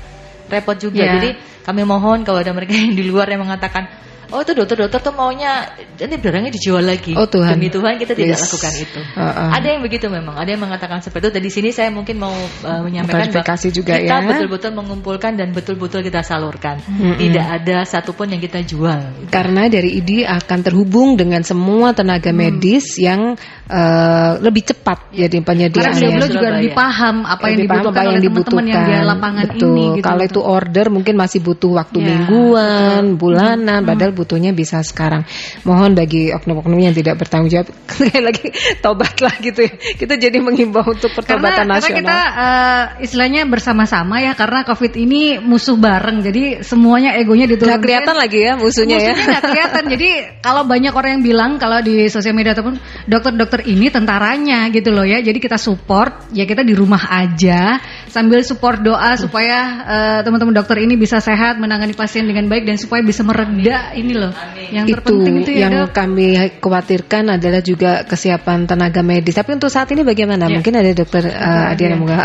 repot 0.48 0.76
juga. 0.80 1.04
Yeah. 1.04 1.14
Jadi 1.20 1.30
kami 1.64 1.82
mohon 1.84 2.24
kalau 2.24 2.40
ada 2.40 2.52
mereka 2.56 2.72
yang 2.74 2.96
di 2.96 3.04
luar 3.04 3.28
yang 3.28 3.44
mengatakan 3.44 3.88
Oh 4.28 4.44
itu 4.44 4.52
dokter-dokter 4.52 5.00
tuh 5.00 5.14
maunya 5.16 5.64
ini 5.96 6.20
barangnya 6.20 6.52
dijual 6.52 6.84
lagi. 6.84 7.16
Oh 7.16 7.24
Tuhan. 7.24 7.56
Demi 7.56 7.72
Tuhan 7.72 7.96
kita 7.96 8.12
tidak 8.12 8.36
yes. 8.36 8.44
lakukan 8.44 8.72
itu. 8.76 9.00
Uh, 9.16 9.24
uh. 9.24 9.48
Ada 9.56 9.66
yang 9.72 9.80
begitu 9.80 10.06
memang. 10.12 10.36
Ada 10.36 10.50
yang 10.52 10.62
mengatakan 10.68 11.00
seperti 11.00 11.32
itu. 11.32 11.34
Dan 11.40 11.42
di 11.48 11.52
sini 11.52 11.68
saya 11.72 11.88
mungkin 11.88 12.20
mau 12.20 12.36
uh, 12.36 12.80
menyampaikan 12.84 13.32
bahwa 13.32 13.56
juga 13.72 13.96
kita 13.96 14.04
ya. 14.20 14.28
betul-betul 14.28 14.70
mengumpulkan 14.76 15.32
dan 15.40 15.56
betul-betul 15.56 16.04
kita 16.04 16.20
salurkan. 16.20 16.76
Mm-hmm. 16.84 17.14
Tidak 17.16 17.46
ada 17.48 17.76
satupun 17.88 18.36
yang 18.36 18.42
kita 18.44 18.60
jual. 18.68 19.32
Karena 19.32 19.64
dari 19.72 19.96
ID 19.96 20.28
akan 20.28 20.58
terhubung 20.60 21.16
dengan 21.16 21.40
semua 21.40 21.96
tenaga 21.96 22.28
mm. 22.28 22.36
medis 22.36 23.00
yang 23.00 23.32
uh, 23.64 24.32
lebih 24.44 24.68
cepat 24.76 25.08
ya 25.16 25.32
di 25.32 25.40
penyediaan. 25.40 25.88
Karena 25.96 26.20
beliau 26.20 26.28
juga 26.28 26.48
lebih 26.60 26.72
paham 26.76 27.24
apa 27.24 27.44
yang 27.48 27.58
dibutuhkan 27.64 28.04
apa 28.04 28.12
yang 28.12 28.20
dibutuhkan. 28.20 28.64
yang 28.68 28.84
di 28.84 29.08
lapangan 29.08 29.44
betul. 29.56 29.72
ini. 29.72 29.84
Gitu, 29.96 30.04
Kalau 30.04 30.22
itu 30.28 30.40
order 30.44 30.86
mungkin 30.92 31.14
masih 31.16 31.40
butuh 31.40 31.70
waktu 31.80 31.96
yeah. 31.96 32.08
mingguan, 32.12 33.02
bulanan, 33.16 33.80
hmm. 33.80 33.88
padahal 33.88 34.12
butuhnya 34.18 34.50
bisa 34.50 34.82
sekarang. 34.82 35.22
Mohon 35.62 35.94
bagi 35.94 36.34
oknum-oknum 36.34 36.82
yang 36.82 36.94
tidak 36.96 37.22
bertanggung 37.22 37.46
jawab 37.46 37.70
sekali 37.86 38.18
lagi 38.18 38.50
tobatlah 38.82 39.34
gitu 39.38 39.62
ya. 39.62 39.74
Kita 39.78 40.18
jadi 40.18 40.42
mengimbau 40.42 40.82
untuk 40.82 41.14
pertobatan 41.14 41.62
karena, 41.62 41.78
nasional. 41.78 42.02
Karena 42.02 42.02
kita 42.02 42.18
uh, 42.34 42.84
istilahnya 43.06 43.42
bersama-sama 43.46 44.18
ya 44.18 44.34
karena 44.34 44.66
Covid 44.66 44.92
ini 44.98 45.38
musuh 45.38 45.78
bareng. 45.78 46.18
Jadi 46.26 46.66
semuanya 46.66 47.14
egonya 47.14 47.46
diturunkan. 47.46 47.78
Gak 47.78 47.84
kelihatan 47.86 48.16
lagi 48.18 48.38
ya 48.42 48.52
musuhnya, 48.58 48.98
musuhnya 48.98 49.14
ya. 49.14 49.34
Gak 49.38 49.44
kelihatan. 49.54 49.84
jadi 49.94 50.10
kalau 50.42 50.62
banyak 50.66 50.90
orang 50.90 51.10
yang 51.20 51.24
bilang 51.24 51.50
kalau 51.62 51.78
di 51.78 52.10
sosial 52.10 52.34
media 52.34 52.58
ataupun 52.58 52.74
dokter-dokter 53.06 53.62
ini 53.70 53.86
tentaranya 53.94 54.66
gitu 54.74 54.90
loh 54.90 55.06
ya. 55.06 55.22
Jadi 55.22 55.38
kita 55.38 55.54
support 55.54 56.34
ya 56.34 56.42
kita 56.48 56.66
di 56.66 56.74
rumah 56.74 57.06
aja 57.06 57.78
sambil 58.08 58.40
support 58.44 58.80
doa 58.80 59.14
supaya 59.16 59.58
uh, 59.84 60.18
teman-teman 60.24 60.56
dokter 60.56 60.82
ini 60.82 60.96
bisa 60.96 61.20
sehat 61.20 61.60
menangani 61.60 61.92
pasien 61.94 62.24
dengan 62.24 62.48
baik 62.48 62.64
dan 62.64 62.76
supaya 62.80 63.04
bisa 63.04 63.22
mereda 63.22 63.92
ini 63.94 64.12
loh. 64.16 64.32
Yang 64.72 64.86
itu 64.88 64.94
terpenting 65.00 65.36
itu 65.44 65.50
ya, 65.54 65.68
yang 65.68 65.72
dok. 65.88 65.96
kami 65.96 66.28
khawatirkan 66.60 67.24
adalah 67.38 67.60
juga 67.64 68.02
kesiapan 68.04 68.68
tenaga 68.68 69.00
medis. 69.04 69.36
Tapi 69.36 69.56
untuk 69.56 69.70
saat 69.72 69.88
ini 69.92 70.02
bagaimana? 70.04 70.48
Ya. 70.48 70.60
Mungkin 70.60 70.74
ada 70.76 70.90
dokter 70.92 71.28
uh, 71.28 71.72
Adiana 71.72 71.94
ya. 71.94 71.98
Muga. 72.00 72.16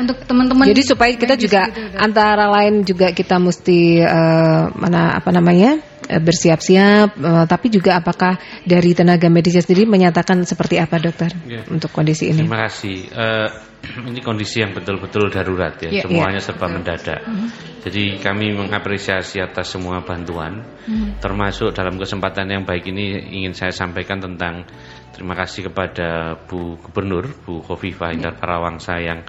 Untuk 0.00 0.16
teman-teman. 0.24 0.64
Jadi 0.70 0.82
supaya 0.82 1.12
kita 1.14 1.34
juga 1.38 1.68
gitu, 1.68 1.98
antara 1.98 2.48
lain 2.48 2.82
juga 2.86 3.10
kita 3.10 3.36
mesti 3.38 4.02
uh, 4.02 4.72
mana 4.74 5.18
apa 5.18 5.30
namanya? 5.34 5.94
Eh, 6.04 6.20
bersiap-siap, 6.20 7.16
uh, 7.16 7.44
tapi 7.48 7.72
juga 7.72 7.96
apakah 7.96 8.36
dari 8.68 8.92
tenaga 8.92 9.32
medisnya 9.32 9.64
sendiri 9.64 9.88
menyatakan 9.88 10.44
seperti 10.44 10.76
apa 10.76 11.00
dokter 11.00 11.32
ya. 11.48 11.64
untuk 11.72 11.88
kondisi 11.96 12.28
ini? 12.28 12.44
Terima 12.44 12.68
kasih. 12.68 12.96
Uh, 13.08 13.48
ini 14.10 14.20
kondisi 14.24 14.60
yang 14.64 14.72
betul-betul 14.72 15.28
darurat 15.30 15.76
ya, 15.80 15.90
ya 15.90 16.02
semuanya 16.04 16.40
ya. 16.40 16.44
serba 16.44 16.66
mendadak. 16.70 17.20
Uh 17.24 17.72
Jadi 17.84 18.16
kami 18.16 18.56
mengapresiasi 18.56 19.44
atas 19.44 19.76
semua 19.76 20.00
bantuan, 20.00 20.64
uh 20.64 20.92
termasuk 21.20 21.76
dalam 21.76 22.00
kesempatan 22.00 22.48
yang 22.48 22.64
baik 22.64 22.88
ini 22.88 23.36
ingin 23.44 23.52
saya 23.52 23.76
sampaikan 23.76 24.24
tentang 24.24 24.64
terima 25.12 25.36
kasih 25.36 25.70
kepada 25.70 26.40
Bu 26.48 26.80
Gubernur, 26.80 27.28
Bu 27.44 27.60
Khofifah 27.62 28.16
Indar 28.16 28.34
Parawangsa 28.40 28.98
yang 28.98 29.22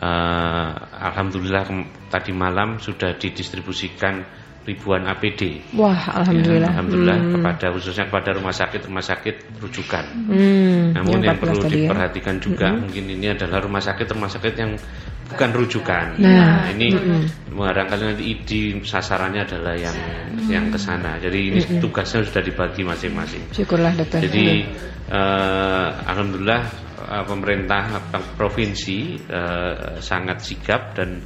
uh, 0.00 0.70
alhamdulillah 1.10 1.66
tadi 2.08 2.32
malam 2.32 2.78
sudah 2.80 3.18
didistribusikan 3.18 4.39
ribuan 4.68 5.08
APD. 5.08 5.64
Wah, 5.72 5.96
alhamdulillah. 6.20 6.68
Ya, 6.68 6.74
alhamdulillah 6.76 7.18
hmm. 7.18 7.32
kepada 7.40 7.66
khususnya 7.72 8.04
kepada 8.12 8.30
rumah 8.36 8.52
sakit 8.52 8.80
rumah 8.86 9.04
sakit 9.04 9.36
rujukan. 9.56 10.04
Hmm. 10.28 10.92
Namun 10.92 11.24
yang, 11.24 11.32
yang 11.32 11.38
perlu 11.40 11.64
ya. 11.64 11.70
diperhatikan 11.72 12.36
ya. 12.36 12.42
juga 12.44 12.68
hmm. 12.68 12.80
mungkin 12.84 13.04
ini 13.08 13.26
adalah 13.32 13.58
rumah 13.64 13.80
sakit 13.80 14.06
rumah 14.12 14.28
sakit 14.28 14.54
yang 14.60 14.72
bukan 15.32 15.50
rujukan. 15.56 16.06
Nah, 16.20 16.28
nah 16.28 16.60
ini 16.76 16.92
hmm. 16.92 17.56
barangkali 17.56 18.02
nanti 18.04 18.24
ID 18.36 18.50
sasarannya 18.84 19.48
adalah 19.48 19.74
yang 19.80 19.96
hmm. 19.96 20.48
yang 20.52 20.64
ke 20.68 20.76
sana. 20.76 21.16
Jadi 21.16 21.38
ini 21.40 21.60
hmm. 21.64 21.80
tugasnya 21.80 22.20
sudah 22.28 22.42
dibagi 22.44 22.82
masing-masing. 22.84 23.42
Syukurlah 23.56 23.96
dokter. 23.96 24.28
Jadi 24.28 24.68
uh, 25.08 25.88
alhamdulillah 26.04 26.62
uh, 27.08 27.24
pemerintah 27.24 28.12
provinsi 28.36 29.24
uh, 29.24 29.96
sangat 30.04 30.44
sigap 30.44 30.92
dan 30.92 31.24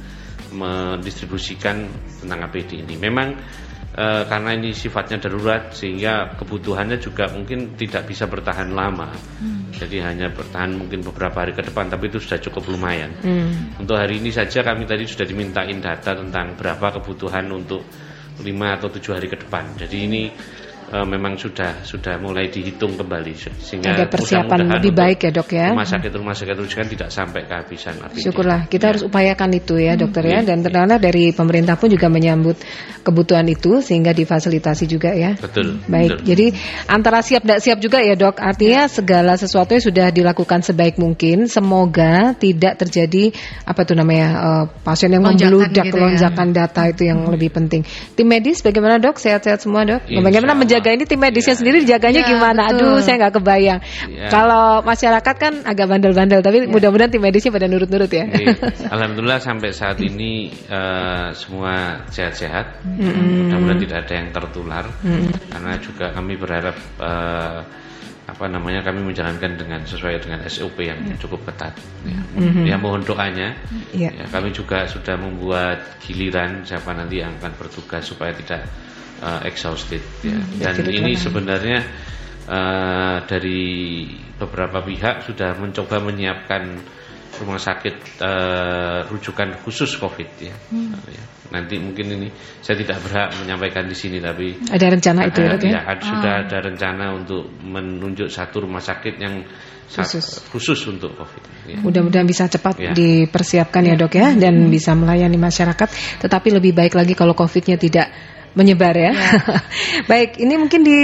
mendistribusikan 0.55 1.85
tentang 2.23 2.39
APD 2.47 2.81
ini. 2.87 2.95
Memang 2.95 3.35
e, 3.91 4.05
karena 4.25 4.55
ini 4.55 4.71
sifatnya 4.71 5.19
darurat 5.19 5.75
sehingga 5.75 6.39
kebutuhannya 6.39 6.97
juga 7.03 7.27
mungkin 7.29 7.75
tidak 7.75 8.07
bisa 8.07 8.25
bertahan 8.25 8.71
lama. 8.71 9.11
Hmm. 9.43 9.69
Jadi 9.75 9.99
hanya 9.99 10.31
bertahan 10.31 10.71
mungkin 10.79 11.03
beberapa 11.03 11.43
hari 11.43 11.51
ke 11.51 11.67
depan 11.67 11.91
tapi 11.91 12.07
itu 12.07 12.23
sudah 12.23 12.39
cukup 12.39 12.71
lumayan. 12.71 13.11
Hmm. 13.19 13.75
Untuk 13.83 13.99
hari 13.99 14.23
ini 14.23 14.31
saja 14.31 14.63
kami 14.63 14.87
tadi 14.87 15.03
sudah 15.03 15.27
dimintain 15.27 15.83
data 15.83 16.15
tentang 16.15 16.55
berapa 16.55 17.03
kebutuhan 17.03 17.51
untuk 17.51 17.83
5 18.35 18.43
atau 18.47 18.87
7 18.91 19.15
hari 19.15 19.27
ke 19.31 19.37
depan. 19.47 19.75
Jadi 19.79 19.97
ini 20.07 20.23
uh, 20.91 21.05
memang 21.07 21.37
sudah 21.39 21.81
sudah 21.85 22.19
mulai 22.19 22.49
dihitung 22.49 22.97
kembali 22.99 23.33
sehingga 23.61 23.95
ada 23.95 24.05
persiapan 24.09 24.77
lebih 24.77 24.93
baik 24.93 25.29
ya 25.29 25.31
dok 25.31 25.49
ya 25.53 25.67
rumah 25.71 25.87
sakit 25.87 26.11
rumah 26.13 26.35
sakit 26.35 26.55
rujukan 26.55 26.87
tidak 26.91 27.09
sampai 27.09 27.41
kehabisan 27.47 27.95
APD. 28.01 28.21
Syukurlah 28.21 28.59
kita 28.67 28.83
ya. 28.83 28.89
harus 28.93 29.01
upayakan 29.05 29.49
itu 29.55 29.75
ya 29.77 29.93
dokter 29.95 30.23
ya, 30.25 30.41
ya. 30.41 30.53
dan 30.53 30.57
ternyata 30.65 30.97
dari 30.97 31.31
pemerintah 31.31 31.79
pun 31.79 31.87
juga 31.87 32.07
menyambut 32.11 32.57
kebutuhan 33.05 33.45
itu 33.47 33.79
sehingga 33.79 34.11
difasilitasi 34.11 34.85
juga 34.89 35.13
ya. 35.13 35.37
Betul. 35.37 35.79
Baik. 35.85 36.19
Betul. 36.19 36.25
Jadi 36.25 36.47
antara 36.89 37.21
siap 37.21 37.45
tidak 37.45 37.59
siap 37.61 37.77
juga 37.79 38.01
ya 38.01 38.15
dok. 38.17 38.41
Artinya 38.41 38.89
ya. 38.89 38.91
segala 38.91 39.33
sesuatu 39.37 39.77
yang 39.77 39.85
sudah 39.85 40.07
dilakukan 40.11 40.59
sebaik 40.65 40.97
mungkin. 40.97 41.45
Semoga 41.47 42.33
tidak 42.35 42.81
terjadi 42.81 43.31
apa 43.63 43.81
tuh 43.85 43.95
namanya 43.95 44.27
uh, 44.35 44.63
pasien 44.81 45.13
yang 45.13 45.23
membludak 45.23 45.85
gitu 45.85 45.97
ya. 45.97 46.03
lonjakan 46.09 46.49
ya. 46.51 46.55
data 46.65 46.81
itu 46.89 47.01
yang 47.07 47.23
hmm. 47.23 47.31
lebih 47.37 47.49
penting. 47.53 47.81
Tim 48.17 48.27
medis 48.27 48.59
bagaimana 48.65 48.97
dok? 48.97 49.21
Sehat-sehat 49.21 49.61
semua 49.61 49.85
dok? 49.85 50.01
Bagaimana 50.09 50.57
menjaga 50.57 50.74
menjaga 50.75 50.89
ini 50.91 51.03
tim 51.07 51.19
medisnya 51.23 51.55
ya. 51.55 51.59
sendiri 51.63 51.77
dijaganya 51.87 52.21
ya, 52.21 52.29
gimana? 52.35 52.63
Betul. 52.67 52.75
Aduh, 52.83 52.97
saya 52.99 53.15
nggak 53.23 53.33
kebayang. 53.39 53.79
Ya. 54.11 54.27
Kalau 54.27 54.83
masyarakat 54.83 55.35
kan 55.39 55.53
agak 55.63 55.85
bandel-bandel, 55.87 56.39
tapi 56.43 56.57
ya. 56.63 56.69
mudah-mudahan 56.69 57.11
tim 57.15 57.23
medisnya 57.23 57.55
pada 57.55 57.71
nurut-nurut 57.71 58.11
ya. 58.11 58.27
ya. 58.27 58.51
Alhamdulillah 58.91 59.39
sampai 59.39 59.71
saat 59.71 60.03
ini 60.03 60.51
uh, 60.67 61.31
semua 61.31 62.03
sehat-sehat. 62.11 62.83
Mm 62.83 62.99
-hmm. 62.99 63.27
Mudah-mudahan 63.47 63.79
tidak 63.87 63.97
ada 64.03 64.13
yang 64.19 64.29
tertular. 64.35 64.85
Mm 64.99 65.09
-hmm. 65.15 65.31
Karena 65.47 65.71
juga 65.79 66.05
kami 66.11 66.33
berharap 66.35 66.75
uh, 66.99 67.59
apa 68.25 68.49
namanya 68.49 68.81
kami 68.81 69.05
menjalankan 69.05 69.53
dengan 69.53 69.85
sesuai 69.85 70.17
dengan 70.17 70.41
SOP 70.49 70.81
yang 70.81 70.97
ya. 71.05 71.15
cukup 71.21 71.45
ketat. 71.45 71.77
Ya, 72.03 72.19
mm-hmm. 72.35 72.65
ya 72.65 72.75
mohon 72.81 73.05
doanya. 73.05 73.53
Ya. 73.93 74.09
ya. 74.11 74.25
Kami 74.27 74.49
juga 74.49 74.89
sudah 74.89 75.13
membuat 75.15 76.01
giliran 76.01 76.65
siapa 76.65 76.89
nanti 76.97 77.21
yang 77.21 77.37
akan 77.37 77.53
bertugas 77.55 78.03
supaya 78.09 78.33
tidak 78.33 78.65
uh, 79.25 79.41
exhausted 79.41 80.05
ya. 80.21 80.37
Hmm, 80.37 80.61
Dan 80.61 80.85
ini 80.85 81.17
sebenarnya 81.17 81.81
uh, 82.45 83.17
dari 83.25 84.05
beberapa 84.37 84.85
pihak 84.85 85.25
sudah 85.25 85.57
mencoba 85.57 85.97
menyiapkan 85.97 86.63
rumah 87.35 87.59
sakit 87.59 88.21
uh, 88.23 88.99
rujukan 89.11 89.59
khusus 89.65 89.97
COVID 89.97 90.29
ya. 90.39 90.55
Hmm. 90.71 90.95
ya. 91.09 91.23
Nanti 91.51 91.77
mungkin 91.77 92.09
ini 92.15 92.27
saya 92.63 92.79
tidak 92.79 93.03
berhak 93.05 93.35
menyampaikan 93.43 93.85
di 93.85 93.93
sini 93.97 94.17
tapi 94.17 94.55
ada 94.71 94.85
rencana 94.89 95.29
ada, 95.29 95.29
itu 95.29 95.41
ya, 95.45 95.53
ya 95.77 95.81
ada, 95.85 96.03
sudah 96.03 96.33
ah. 96.33 96.43
ada 96.47 96.57
rencana 96.63 97.05
untuk 97.13 97.43
menunjuk 97.61 98.33
satu 98.33 98.65
rumah 98.65 98.81
sakit 98.81 99.13
yang 99.21 99.45
khusus, 99.85 100.41
khusus 100.49 100.79
untuk 100.89 101.13
COVID. 101.13 101.43
Ya. 101.69 101.77
Mudah-mudahan 101.83 102.25
bisa 102.25 102.49
cepat 102.49 102.81
ya. 102.81 102.91
dipersiapkan 102.97 103.83
ya, 103.85 103.93
ya 103.93 104.01
dok 104.01 104.13
ya 104.17 104.27
dan 104.33 104.65
hmm. 104.65 104.71
bisa 104.73 104.97
melayani 104.97 105.37
masyarakat. 105.37 105.89
Tetapi 106.25 106.47
lebih 106.49 106.73
baik 106.73 106.97
lagi 106.97 107.13
kalau 107.13 107.37
COVID-nya 107.37 107.77
tidak 107.77 108.09
menyebar 108.55 108.95
ya. 108.95 109.11
ya. 109.11 109.13
Baik, 110.11 110.39
ini 110.41 110.55
mungkin 110.55 110.81
di 110.81 110.99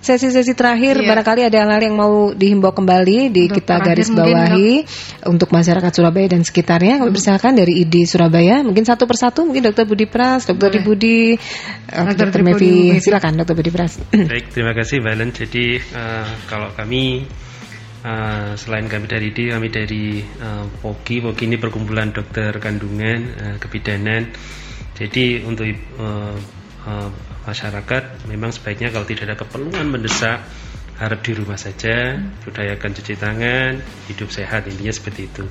sesi-sesi 0.00 0.56
terakhir 0.56 0.96
ya. 0.96 1.12
barangkali 1.12 1.40
ada 1.44 1.58
hal-hal 1.60 1.82
yang 1.84 1.96
mau 1.96 2.32
dihimbau 2.32 2.72
kembali 2.72 3.28
di 3.28 3.52
untuk 3.52 3.60
kita 3.60 3.74
garis 3.84 4.08
bawahi 4.08 4.88
untuk 5.28 5.52
masyarakat 5.52 5.92
Surabaya 5.92 6.26
dan 6.32 6.42
sekitarnya. 6.42 7.04
Kalau 7.04 7.12
misalkan 7.12 7.52
dari 7.52 7.84
ID 7.84 8.08
Surabaya, 8.08 8.64
mungkin 8.64 8.88
satu 8.88 9.04
persatu 9.04 9.44
mungkin 9.44 9.70
Dokter 9.70 9.84
Budi 9.84 10.08
Pras, 10.08 10.48
Dokter 10.48 10.80
Budi, 10.80 11.36
eh, 11.36 12.14
Dokter 12.16 12.40
Mevi, 12.40 12.96
silakan 12.96 13.44
Dokter 13.44 13.54
Budi 13.54 13.70
Pras. 13.70 14.00
Baik, 14.32 14.50
terima 14.56 14.72
kasih 14.72 15.04
Mbak 15.04 15.14
Len. 15.20 15.30
Jadi 15.36 15.64
uh, 15.94 16.28
kalau 16.48 16.72
kami 16.74 17.28
Uh, 18.00 18.56
selain 18.56 18.88
kami 18.88 19.04
dari 19.04 19.28
ID, 19.28 19.52
kami 19.52 19.68
dari 19.68 20.24
uh, 20.40 20.64
POKI. 20.80 21.20
POKI 21.20 21.44
ini 21.52 21.56
perkumpulan 21.60 22.08
dokter 22.08 22.48
kandungan, 22.56 23.20
uh, 23.36 23.56
kebidanan. 23.60 24.24
Jadi 24.96 25.44
untuk 25.44 25.68
uh, 26.00 26.32
uh, 26.90 27.08
masyarakat 27.46 28.26
memang 28.26 28.50
sebaiknya 28.50 28.90
kalau 28.90 29.06
tidak 29.06 29.30
ada 29.30 29.36
keperluan 29.38 29.86
mendesak 29.86 30.42
harap 30.98 31.24
di 31.24 31.32
rumah 31.32 31.56
saja 31.56 32.20
budayakan 32.44 32.92
cuci 32.92 33.14
tangan 33.16 33.80
hidup 34.10 34.28
sehat 34.28 34.66
intinya 34.68 34.92
seperti 34.92 35.30
itu. 35.30 35.46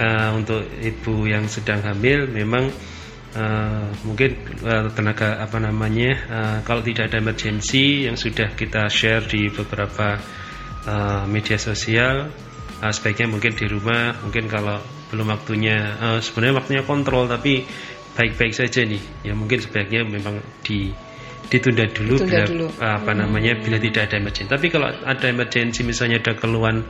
Uh, 0.00 0.32
untuk 0.40 0.64
ibu 0.80 1.28
yang 1.28 1.44
sedang 1.46 1.84
hamil 1.84 2.24
memang 2.24 2.72
uh, 3.36 3.86
mungkin 4.02 4.40
uh, 4.64 4.88
tenaga 4.90 5.38
apa 5.38 5.60
namanya 5.60 6.12
uh, 6.32 6.58
kalau 6.64 6.80
tidak 6.80 7.12
ada 7.12 7.20
emergensi 7.20 8.08
yang 8.08 8.16
sudah 8.16 8.56
kita 8.56 8.88
share 8.88 9.22
di 9.28 9.52
beberapa 9.52 10.16
uh, 10.88 11.24
media 11.28 11.60
sosial 11.60 12.32
uh, 12.82 12.92
sebaiknya 12.92 13.30
mungkin 13.30 13.52
di 13.54 13.66
rumah 13.68 14.16
mungkin 14.24 14.48
kalau 14.48 14.80
belum 15.12 15.28
waktunya 15.28 15.78
uh, 16.00 16.18
sebenarnya 16.24 16.54
waktunya 16.56 16.82
kontrol 16.88 17.28
tapi 17.28 17.64
baik-baik 18.14 18.52
saja 18.52 18.84
nih. 18.84 19.02
Ya 19.26 19.32
mungkin 19.32 19.60
sebaiknya 19.60 20.04
memang 20.04 20.40
di 20.64 20.92
ditunda 21.52 21.84
dulu 21.84 22.16
ditunda 22.16 22.32
bila 22.32 22.48
dulu. 22.48 22.66
apa 22.80 23.12
namanya 23.12 23.52
bila 23.60 23.76
tidak 23.76 24.08
ada 24.08 24.24
emergensi 24.24 24.48
tapi 24.48 24.72
kalau 24.72 24.88
ada 24.88 25.26
emergensi 25.28 25.84
misalnya 25.84 26.24
ada 26.24 26.32
keluhan 26.32 26.80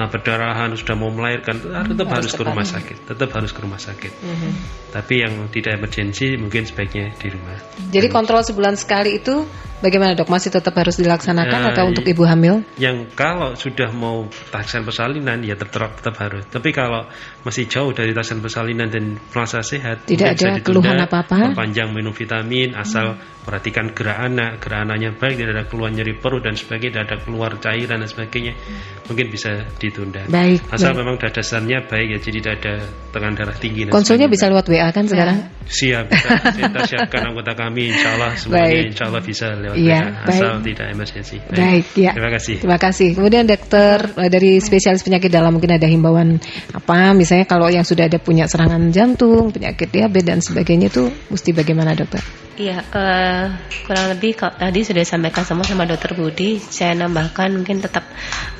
uh, 0.00 0.08
perdarahan 0.08 0.72
sudah 0.72 0.96
mau 0.96 1.12
melahirkan 1.12 1.60
hmm, 1.60 1.92
tetap 1.92 2.08
harus, 2.08 2.32
harus 2.32 2.40
ke 2.40 2.42
rumah 2.42 2.64
sakit 2.64 2.96
tetap 3.04 3.28
harus 3.36 3.50
ke 3.52 3.60
rumah 3.60 3.80
sakit 3.80 4.12
hmm. 4.16 4.52
tapi 4.96 5.14
yang 5.20 5.34
tidak 5.52 5.76
emergensi 5.76 6.40
mungkin 6.40 6.64
sebaiknya 6.64 7.12
di 7.20 7.28
rumah 7.28 7.60
jadi 7.92 8.08
Dan, 8.08 8.16
kontrol 8.16 8.40
sebulan 8.40 8.80
sekali 8.80 9.20
itu 9.20 9.44
Bagaimana 9.80 10.12
dok? 10.12 10.28
Masih 10.28 10.52
tetap 10.52 10.76
harus 10.76 11.00
dilaksanakan 11.00 11.60
uh, 11.64 11.68
atau 11.72 11.88
untuk 11.88 12.04
ibu 12.04 12.28
hamil? 12.28 12.60
Yang 12.76 13.16
kalau 13.16 13.56
sudah 13.56 13.88
mau 13.96 14.28
tahapan 14.52 14.84
persalinan 14.84 15.40
ya 15.40 15.56
tetap 15.56 15.96
tetap 15.96 16.20
harus. 16.20 16.44
Tapi 16.52 16.68
kalau 16.76 17.08
masih 17.48 17.64
jauh 17.64 17.96
dari 17.96 18.12
tahapan 18.12 18.44
persalinan 18.44 18.88
dan 18.92 19.16
merasa 19.32 19.64
sehat, 19.64 20.04
tidak 20.04 20.36
ada 20.36 20.60
keluhan 20.60 21.00
apa-apa. 21.00 21.56
Panjang 21.56 21.96
minum 21.96 22.12
vitamin, 22.12 22.76
asal 22.76 23.16
hmm. 23.16 23.48
perhatikan 23.48 23.96
gerak 23.96 24.20
anak, 24.20 24.60
gerak 24.60 24.84
anaknya 24.84 25.16
baik, 25.16 25.40
tidak 25.40 25.52
ada 25.56 25.64
keluar 25.64 25.88
nyeri 25.88 26.12
perut 26.12 26.44
dan 26.44 26.60
sebagainya, 26.60 26.92
tidak 27.00 27.04
ada 27.08 27.16
keluar 27.24 27.50
cairan 27.56 28.04
dan 28.04 28.08
sebagainya, 28.12 28.52
hmm. 28.60 29.08
mungkin 29.08 29.26
bisa 29.32 29.64
di 29.80 29.88
ditunda. 29.90 30.22
Baik. 30.30 30.62
Asal 30.70 30.94
baik. 30.94 30.98
memang 31.02 31.14
sudah 31.18 31.32
dasarnya 31.34 31.78
baik 31.90 32.08
ya, 32.14 32.18
jadi 32.22 32.38
tidak 32.38 32.54
ada 32.62 32.74
tekanan 33.10 33.34
darah 33.34 33.56
tinggi. 33.58 33.80
Konsulnya 33.90 34.30
bisa 34.30 34.46
lewat 34.46 34.66
WA 34.70 34.88
kan 34.94 35.04
sekarang? 35.10 35.38
Siap, 35.70 36.04
kita, 36.10 36.30
kita 36.56 36.80
siapkan 36.90 37.22
anggota 37.30 37.52
kami, 37.54 37.94
insya 37.94 38.18
Allah 38.18 38.34
semuanya 38.34 38.66
Baik. 38.70 38.90
insya 38.90 39.04
Allah 39.06 39.22
bisa 39.22 39.46
lewat 39.54 39.76
Iya, 39.78 40.00
WA, 40.02 40.26
asal 40.30 40.50
baik. 40.58 40.66
tidak 40.70 40.86
emergensi. 40.94 41.36
Baik, 41.50 41.86
ya. 41.94 42.10
Terima 42.14 42.30
kasih. 42.34 42.56
Terima 42.62 42.78
kasih. 42.78 43.08
Kemudian 43.14 43.44
dokter 43.46 43.96
eh, 44.18 44.30
dari 44.30 44.50
spesialis 44.58 45.02
penyakit 45.02 45.30
dalam 45.30 45.50
mungkin 45.54 45.74
ada 45.74 45.86
himbauan 45.86 46.38
apa? 46.74 47.14
Misalnya 47.14 47.46
kalau 47.46 47.66
yang 47.70 47.86
sudah 47.86 48.06
ada 48.06 48.18
punya 48.18 48.46
serangan 48.50 48.90
jantung, 48.94 49.50
penyakit 49.54 49.90
diabetes 49.90 50.26
dan 50.26 50.38
sebagainya 50.44 50.90
itu 50.90 51.10
mesti 51.30 51.50
bagaimana 51.54 51.94
dokter? 51.96 52.20
Iya, 52.60 52.84
eh, 52.92 53.44
kurang 53.88 54.12
lebih 54.12 54.36
kok 54.36 54.60
tadi 54.60 54.84
sudah 54.84 55.00
disampaikan 55.00 55.48
semua 55.48 55.64
sama 55.64 55.88
Dokter 55.88 56.12
Budi. 56.12 56.60
Saya 56.60 56.92
nambahkan 56.92 57.56
mungkin 57.56 57.80
tetap 57.80 58.04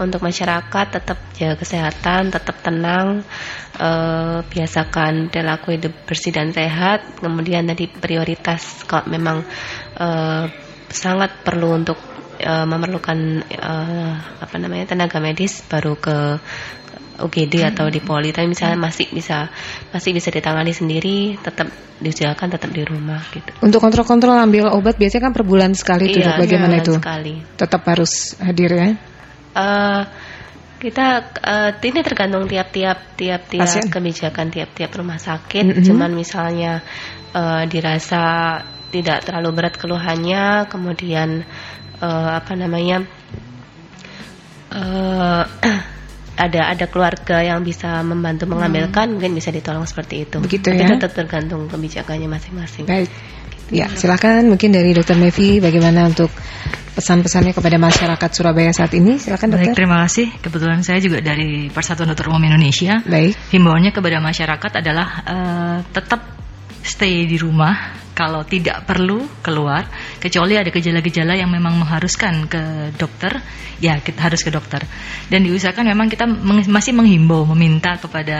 untuk 0.01 0.25
masyarakat 0.25 0.87
tetap 0.89 1.21
jaga 1.37 1.61
kesehatan, 1.61 2.33
tetap 2.33 2.57
tenang, 2.65 3.21
eh, 3.77 4.41
biasakan 4.41 5.29
perilaku 5.29 5.77
hidup 5.77 5.93
bersih 6.09 6.33
dan 6.33 6.49
sehat. 6.49 7.21
Kemudian 7.21 7.69
tadi 7.69 7.93
prioritas 7.93 8.89
kalau 8.89 9.05
memang 9.13 9.45
eh, 10.01 10.45
sangat 10.89 11.45
perlu 11.45 11.77
untuk 11.85 12.01
eh, 12.41 12.65
memerlukan 12.65 13.19
eh, 13.53 14.13
apa 14.17 14.57
namanya 14.57 14.97
tenaga 14.97 15.21
medis 15.21 15.61
baru 15.69 16.01
ke 16.01 16.41
UGD 17.23 17.65
atau 17.75 17.87
di 17.93 18.01
poli 18.01 18.33
tapi 18.33 18.49
misalnya 18.51 18.81
masih 18.81 19.07
bisa 19.13 19.49
masih 19.93 20.11
bisa 20.17 20.29
ditangani 20.33 20.73
sendiri 20.73 21.37
tetap 21.41 21.69
diusahakan 22.01 22.49
tetap 22.57 22.71
di 22.73 22.81
rumah 22.83 23.21
gitu 23.29 23.53
Untuk 23.61 23.79
kontrol-kontrol 23.85 24.33
ambil 24.41 24.73
obat 24.73 24.97
biasanya 24.97 25.29
kan 25.29 25.33
per 25.37 25.45
bulan 25.45 25.77
sekali 25.77 26.09
Iya, 26.17 26.33
dok. 26.33 26.49
Bagaimana 26.49 26.75
itu? 26.81 26.93
sekali. 26.97 27.35
Tetap 27.61 27.83
harus 27.85 28.13
hadir 28.41 28.71
ya? 28.73 28.89
Eh, 29.53 30.03
kita 30.81 31.07
eh, 31.45 31.71
ini 31.77 32.01
tergantung 32.01 32.49
tiap-tiap 32.49 33.21
tiap-tiap 33.21 33.69
Pasien. 33.69 33.93
kebijakan 33.93 34.49
tiap-tiap 34.49 34.91
rumah 34.97 35.21
sakit. 35.21 35.77
Mhm. 35.77 35.85
Cuman 35.85 36.11
misalnya 36.17 36.81
eh, 37.37 37.63
dirasa 37.69 38.25
tidak 38.91 39.23
terlalu 39.29 39.61
berat 39.61 39.77
keluhannya, 39.77 40.73
kemudian 40.73 41.45
eh, 42.01 42.31
apa 42.33 42.53
namanya 42.57 43.05
eh, 44.73 45.45
ada 46.37 46.71
ada 46.71 46.87
keluarga 46.87 47.43
yang 47.43 47.65
bisa 47.67 48.01
membantu 48.07 48.47
mengambilkan, 48.51 49.13
mungkin 49.15 49.35
bisa 49.35 49.51
ditolong 49.51 49.85
seperti 49.85 50.29
itu. 50.29 50.39
Hmm. 50.39 50.47
Begitu 50.47 50.67
Tapi 50.71 50.83
ya. 50.83 50.89
tetap 50.97 51.13
tergantung 51.15 51.67
kebijakannya 51.67 52.29
masing-masing. 52.31 52.85
Baik. 52.87 53.11
Ya, 53.71 53.87
silakan 53.87 54.51
mungkin 54.51 54.75
dari 54.75 54.91
Dokter 54.91 55.15
Mevi 55.15 55.63
bagaimana 55.63 56.11
untuk 56.11 56.27
pesan-pesannya 56.99 57.55
kepada 57.55 57.79
masyarakat 57.79 58.31
Surabaya 58.35 58.75
saat 58.75 58.91
ini? 58.99 59.15
Silakan 59.15 59.55
Baik, 59.55 59.71
dokter. 59.71 59.75
terima 59.79 60.03
kasih. 60.03 60.27
Kebetulan 60.43 60.83
saya 60.83 60.99
juga 60.99 61.23
dari 61.23 61.71
Persatuan 61.71 62.11
Dokter 62.11 62.27
Umum 62.27 62.43
Indonesia. 62.43 62.99
Baik. 63.07 63.39
Himbauannya 63.55 63.95
kepada 63.95 64.19
masyarakat 64.19 64.73
adalah 64.83 65.09
eh, 65.23 65.77
tetap 65.95 66.21
stay 66.83 67.31
di 67.31 67.39
rumah 67.39 67.95
kalau 68.21 68.45
tidak 68.45 68.85
perlu 68.85 69.25
keluar 69.41 69.89
kecuali 70.21 70.61
ada 70.61 70.69
gejala-gejala 70.69 71.33
yang 71.33 71.49
memang 71.49 71.81
mengharuskan 71.81 72.45
ke 72.45 72.61
dokter 73.01 73.41
ya 73.81 73.97
kita 73.97 74.21
harus 74.21 74.45
ke 74.45 74.53
dokter 74.53 74.85
dan 75.33 75.41
diusahakan 75.41 75.89
memang 75.89 76.13
kita 76.13 76.29
meng- 76.29 76.69
masih 76.69 76.93
menghimbau 76.93 77.49
meminta 77.57 77.97
kepada 77.97 78.39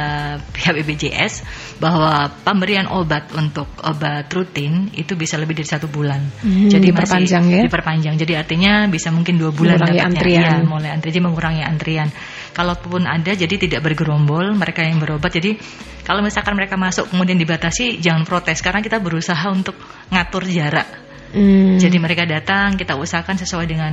pihak 0.53 0.77
BPJS 0.77 1.41
bahwa 1.81 2.29
pemberian 2.45 2.85
obat 2.93 3.33
untuk 3.33 3.65
obat 3.81 4.29
rutin 4.29 4.93
itu 4.93 5.17
bisa 5.17 5.41
lebih 5.41 5.57
dari 5.57 5.65
satu 5.65 5.89
bulan 5.89 6.21
Hmm, 6.41 6.69
jadi 6.69 6.93
diperpanjang 6.93 7.45
masih 7.47 7.57
ya? 7.57 7.63
diperpanjang 7.65 8.15
jadi 8.19 8.33
artinya 8.45 8.73
bisa 8.87 9.09
mungkin 9.09 9.39
dua 9.39 9.49
bulan 9.49 9.79
Mengurangi 9.79 9.97
dapatnya. 9.97 10.11
antrian. 10.11 10.59
Iya, 10.61 10.67
mulai 10.67 10.91
antri 10.91 11.09
jadi 11.09 11.21
mengurangi 11.23 11.63
antrian. 11.63 12.09
Kalaupun 12.51 13.07
ada 13.07 13.31
jadi 13.31 13.55
tidak 13.57 13.81
bergerombol 13.81 14.53
mereka 14.53 14.83
yang 14.83 14.99
berobat. 14.99 15.31
Jadi 15.31 15.55
kalau 16.03 16.19
misalkan 16.21 16.59
mereka 16.59 16.75
masuk 16.75 17.07
kemudian 17.07 17.39
dibatasi 17.39 18.03
jangan 18.03 18.27
protes 18.27 18.59
karena 18.59 18.83
kita 18.83 18.99
berusaha 18.99 19.47
untuk 19.47 19.70
ngatur 20.11 20.45
jarak. 20.47 20.89
Hmm. 21.31 21.79
Jadi 21.79 21.97
mereka 22.03 22.27
datang 22.27 22.75
kita 22.75 22.99
usahakan 22.99 23.39
sesuai 23.39 23.67
dengan 23.71 23.93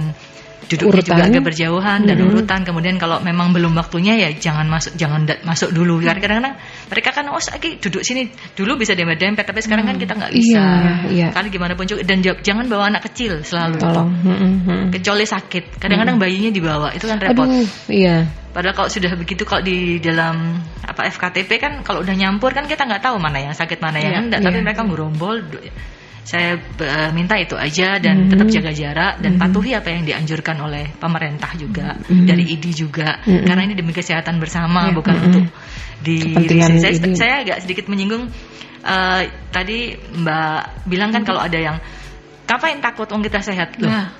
duduknya 0.66 1.00
juga 1.00 1.14
Urutan. 1.14 1.30
agak 1.30 1.44
berjauhan 1.46 2.00
dan 2.04 2.18
Mhm. 2.18 2.28
urutan. 2.28 2.60
Kemudian 2.62 2.96
kalau 2.96 3.18
memang 3.20 3.54
belum 3.54 3.72
waktunya 3.74 4.18
ya 4.18 4.30
jangan 4.32 4.66
masuk 4.66 4.94
jangan 4.94 5.24
da- 5.24 5.40
masuk 5.42 5.70
dulu. 5.70 5.98
Hmm. 5.98 6.10
Karena 6.10 6.20
kadang-kadang 6.20 6.56
mereka 6.88 7.10
kan 7.12 7.26
oh 7.30 7.38
lagi 7.38 7.70
duduk 7.78 8.02
sini 8.02 8.28
dulu 8.52 8.76
bisa 8.76 8.92
dempet-dempet 8.92 9.44
tapi 9.44 9.60
sekarang 9.60 9.86
kan 9.86 9.96
kita 9.96 10.14
nggak 10.14 10.32
bisa. 10.32 10.58
Iya, 10.60 10.92
iya. 11.08 11.28
Kali 11.32 11.48
gimana 11.48 11.74
pun 11.74 11.86
juga 11.86 12.02
dan 12.02 12.20
ja- 12.20 12.36
jangan 12.38 12.66
bawa 12.66 12.90
anak 12.90 13.06
kecil 13.06 13.40
selalu. 13.42 13.78
Tolong. 13.78 14.10
Hmm, 14.18 14.36
hmm, 14.36 14.56
hmm. 14.62 14.84
Kecuali 14.92 15.24
sakit. 15.24 15.78
Kadang-kadang 15.78 16.18
bayinya 16.18 16.50
dibawa 16.50 16.92
itu 16.92 17.06
kan 17.06 17.18
repot. 17.18 17.46
Aduh, 17.46 17.64
iya. 17.88 18.26
Padahal 18.50 18.74
kalau 18.74 18.90
sudah 18.90 19.14
begitu 19.14 19.46
kalau 19.46 19.62
di 19.62 20.02
dalam 20.02 20.58
apa 20.82 21.06
FKTP 21.06 21.52
kan 21.58 21.74
kalau 21.86 22.02
udah 22.02 22.12
nyampur 22.12 22.50
kan 22.52 22.66
kita 22.66 22.84
nggak 22.84 23.06
tahu 23.06 23.22
mana 23.22 23.38
yang 23.40 23.54
sakit 23.54 23.78
mana 23.78 24.02
yang 24.02 24.14
Iya, 24.14 24.22
enggak. 24.26 24.40
iya. 24.42 24.48
Tapi 24.50 24.58
mereka 24.66 24.82
gerombol. 24.82 25.36
Saya 26.28 26.60
eh, 26.60 27.10
minta 27.16 27.40
itu 27.40 27.56
aja 27.56 28.04
dan 28.04 28.28
Mhm. 28.28 28.36
tetap 28.36 28.48
jaga 28.52 28.72
jarak 28.76 29.14
dan 29.24 29.40
Mhm. 29.40 29.48
patuhi 29.48 29.72
apa 29.72 29.96
yang 29.96 30.04
dianjurkan 30.04 30.60
oleh 30.60 30.92
pemerintah 31.00 31.56
juga 31.56 31.96
Mhm. 32.04 32.28
dari 32.28 32.44
ID 32.52 32.66
juga 32.76 33.24
Mhm. 33.24 33.48
karena 33.48 33.62
ini 33.64 33.74
demi 33.80 33.96
kesehatan 33.96 34.36
bersama 34.44 34.92
Iya, 34.92 34.96
bukan 35.00 35.16
mhm. 35.16 35.26
untuk 35.32 35.46
di 36.04 36.20
Kepentingan 36.20 36.84
saya, 36.84 36.92
ini. 37.00 37.16
saya 37.16 37.34
agak 37.48 37.58
sedikit 37.64 37.88
menyinggung 37.88 38.28
eh, 38.84 39.22
tadi 39.52 39.96
Mbak 39.96 40.88
bilang 40.92 41.16
kan 41.16 41.24
kalau 41.24 41.40
ada 41.40 41.56
yang 41.56 41.80
ngapain 42.44 42.80
takut 42.80 43.08
om 43.12 43.24
kita 43.24 43.40
sehat 43.40 43.80
loh. 43.80 43.88
Nah. 43.88 44.12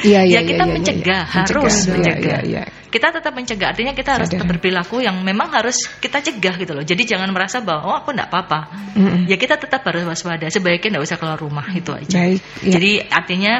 Iya, 0.00 0.20
iya, 0.28 0.40
ya 0.40 0.48
kita 0.48 0.64
iya, 0.64 0.68
iya, 0.68 0.74
mencegah, 0.80 1.22
iya. 1.24 1.32
harus 1.32 1.74
Mencegah, 1.74 1.84
iya, 1.84 1.92
mencegah. 1.92 2.40
iya, 2.44 2.60
iya. 2.60 2.64
Kita 2.86 3.10
tetap 3.10 3.32
mencegah, 3.34 3.74
artinya 3.74 3.92
kita 3.92 4.16
harus 4.16 4.30
Sadar. 4.30 4.40
tetap 4.40 4.48
berperilaku 4.56 5.02
yang 5.02 5.18
memang 5.20 5.50
harus 5.52 5.90
kita 5.98 6.22
cegah 6.22 6.54
gitu 6.56 6.72
loh. 6.72 6.84
Jadi 6.86 7.02
jangan 7.02 7.28
merasa 7.34 7.58
bahwa 7.60 7.82
oh 7.92 7.94
aku 7.98 8.14
enggak 8.14 8.30
apa-apa. 8.30 8.60
Mm-mm. 8.94 9.26
Ya 9.26 9.36
kita 9.36 9.58
tetap 9.58 9.82
harus 9.84 10.06
waspada. 10.06 10.46
Sebaiknya 10.48 10.96
enggak 10.96 11.04
usah 11.10 11.16
keluar 11.18 11.38
rumah 11.38 11.66
itu 11.74 11.90
aja. 11.90 12.16
Baik, 12.16 12.40
iya. 12.62 12.72
Jadi 12.78 12.92
artinya 13.10 13.54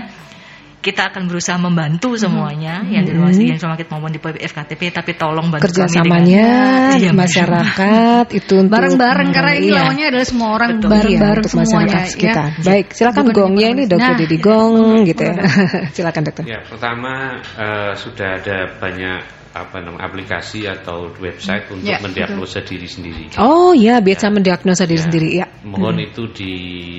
kita 0.87 1.11
akan 1.11 1.27
berusaha 1.27 1.59
membantu 1.59 2.15
semuanya 2.15 2.87
yang 2.87 3.03
di 3.03 3.11
rumah 3.11 3.35
Mhm. 3.35 3.43
yang 3.51 3.59
rumah 3.59 3.75
sakit 3.75 3.89
maupun 3.91 4.11
di 4.15 4.21
FKTP 4.23 4.83
tapi 4.95 5.19
tolong 5.19 5.51
bantu 5.51 5.67
kami 5.67 5.75
Kerjasamanya 5.75 6.47
dengan 6.95 6.95
di 6.95 7.03
Iya, 7.03 7.11
masyarakat 7.11 8.25
itu 8.31 8.53
untuk 8.55 8.71
Bareng-bareng 8.71 9.29
karena 9.35 9.53
ini 9.59 9.67
Iya. 9.67 9.77
lawannya 9.83 10.07
adalah 10.15 10.27
semua 10.31 10.49
orang 10.55 10.71
Betul. 10.79 10.91
bareng-bareng 10.95 11.43
Iya, 11.43 11.43
untuk 11.43 11.51
semuanya 11.51 11.75
masyarakat 11.91 12.13
sekitar. 12.15 12.49
ya. 12.55 12.63
Baik, 12.63 12.87
silakan 12.95 13.25
Bukan 13.27 13.35
gongnya 13.35 13.69
ini 13.75 13.83
dokter 13.91 14.13
Nah, 14.15 14.21
Didi 14.23 14.37
iya. 14.39 14.45
gong 14.47 14.75
gitu 15.03 15.23
ya. 15.27 15.35
silakan 15.97 16.23
dokter. 16.23 16.45
Ya, 16.47 16.59
pertama 16.63 17.13
eh, 17.59 17.93
sudah 17.99 18.29
ada 18.39 18.59
banyak 18.79 19.21
apa 19.57 19.77
namanya 19.81 20.05
aplikasi 20.05 20.69
atau 20.69 21.09
website 21.17 21.65
untuk 21.73 21.89
Ya, 21.89 21.97
mendiagnosa 21.99 22.61
diri 22.61 22.85
sendiri. 22.85 23.33
Oh 23.41 23.73
ya, 23.73 23.99
biasa 23.99 24.29
mendiagnosa 24.29 24.85
diri 24.85 25.01
Ya, 25.01 25.07
sendiri 25.09 25.29
ya. 25.35 25.47
Mohon 25.65 25.97
Mm. 25.97 26.07
itu 26.07 26.23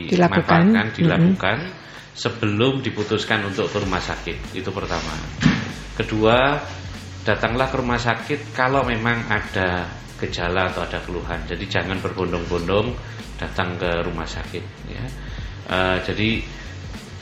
Dilakukan. 0.10 0.62
dilakukan, 0.74 0.86
dilakukan 0.98 1.58
sebelum 2.18 2.82
diputuskan 2.82 3.46
untuk 3.46 3.70
ke 3.70 3.78
rumah 3.78 4.02
sakit. 4.02 4.58
Itu 4.58 4.74
pertama. 4.74 5.14
Kedua, 5.94 6.58
datanglah 7.22 7.70
ke 7.70 7.78
rumah 7.78 8.02
sakit 8.02 8.58
kalau 8.58 8.82
memang 8.82 9.30
ada 9.30 9.86
gejala 10.18 10.74
atau 10.74 10.82
ada 10.82 10.98
keluhan. 11.06 11.46
Jadi 11.46 11.70
jangan 11.70 12.02
berbondong-bondong 12.02 12.98
datang 13.38 13.78
ke 13.78 14.02
rumah 14.02 14.26
sakit. 14.26 14.64
Ya. 14.90 15.06
Eh, 15.70 15.98
jadi 16.10 16.30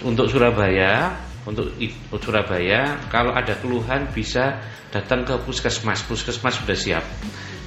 untuk 0.07 0.31
Surabaya, 0.31 1.11
untuk 1.43 1.75
Surabaya, 2.23 3.03
kalau 3.11 3.35
ada 3.35 3.59
keluhan 3.59 4.07
bisa 4.15 4.63
datang 4.95 5.27
ke 5.27 5.35
puskesmas. 5.43 6.07
Puskesmas 6.07 6.63
sudah 6.63 6.77
siap. 6.79 7.03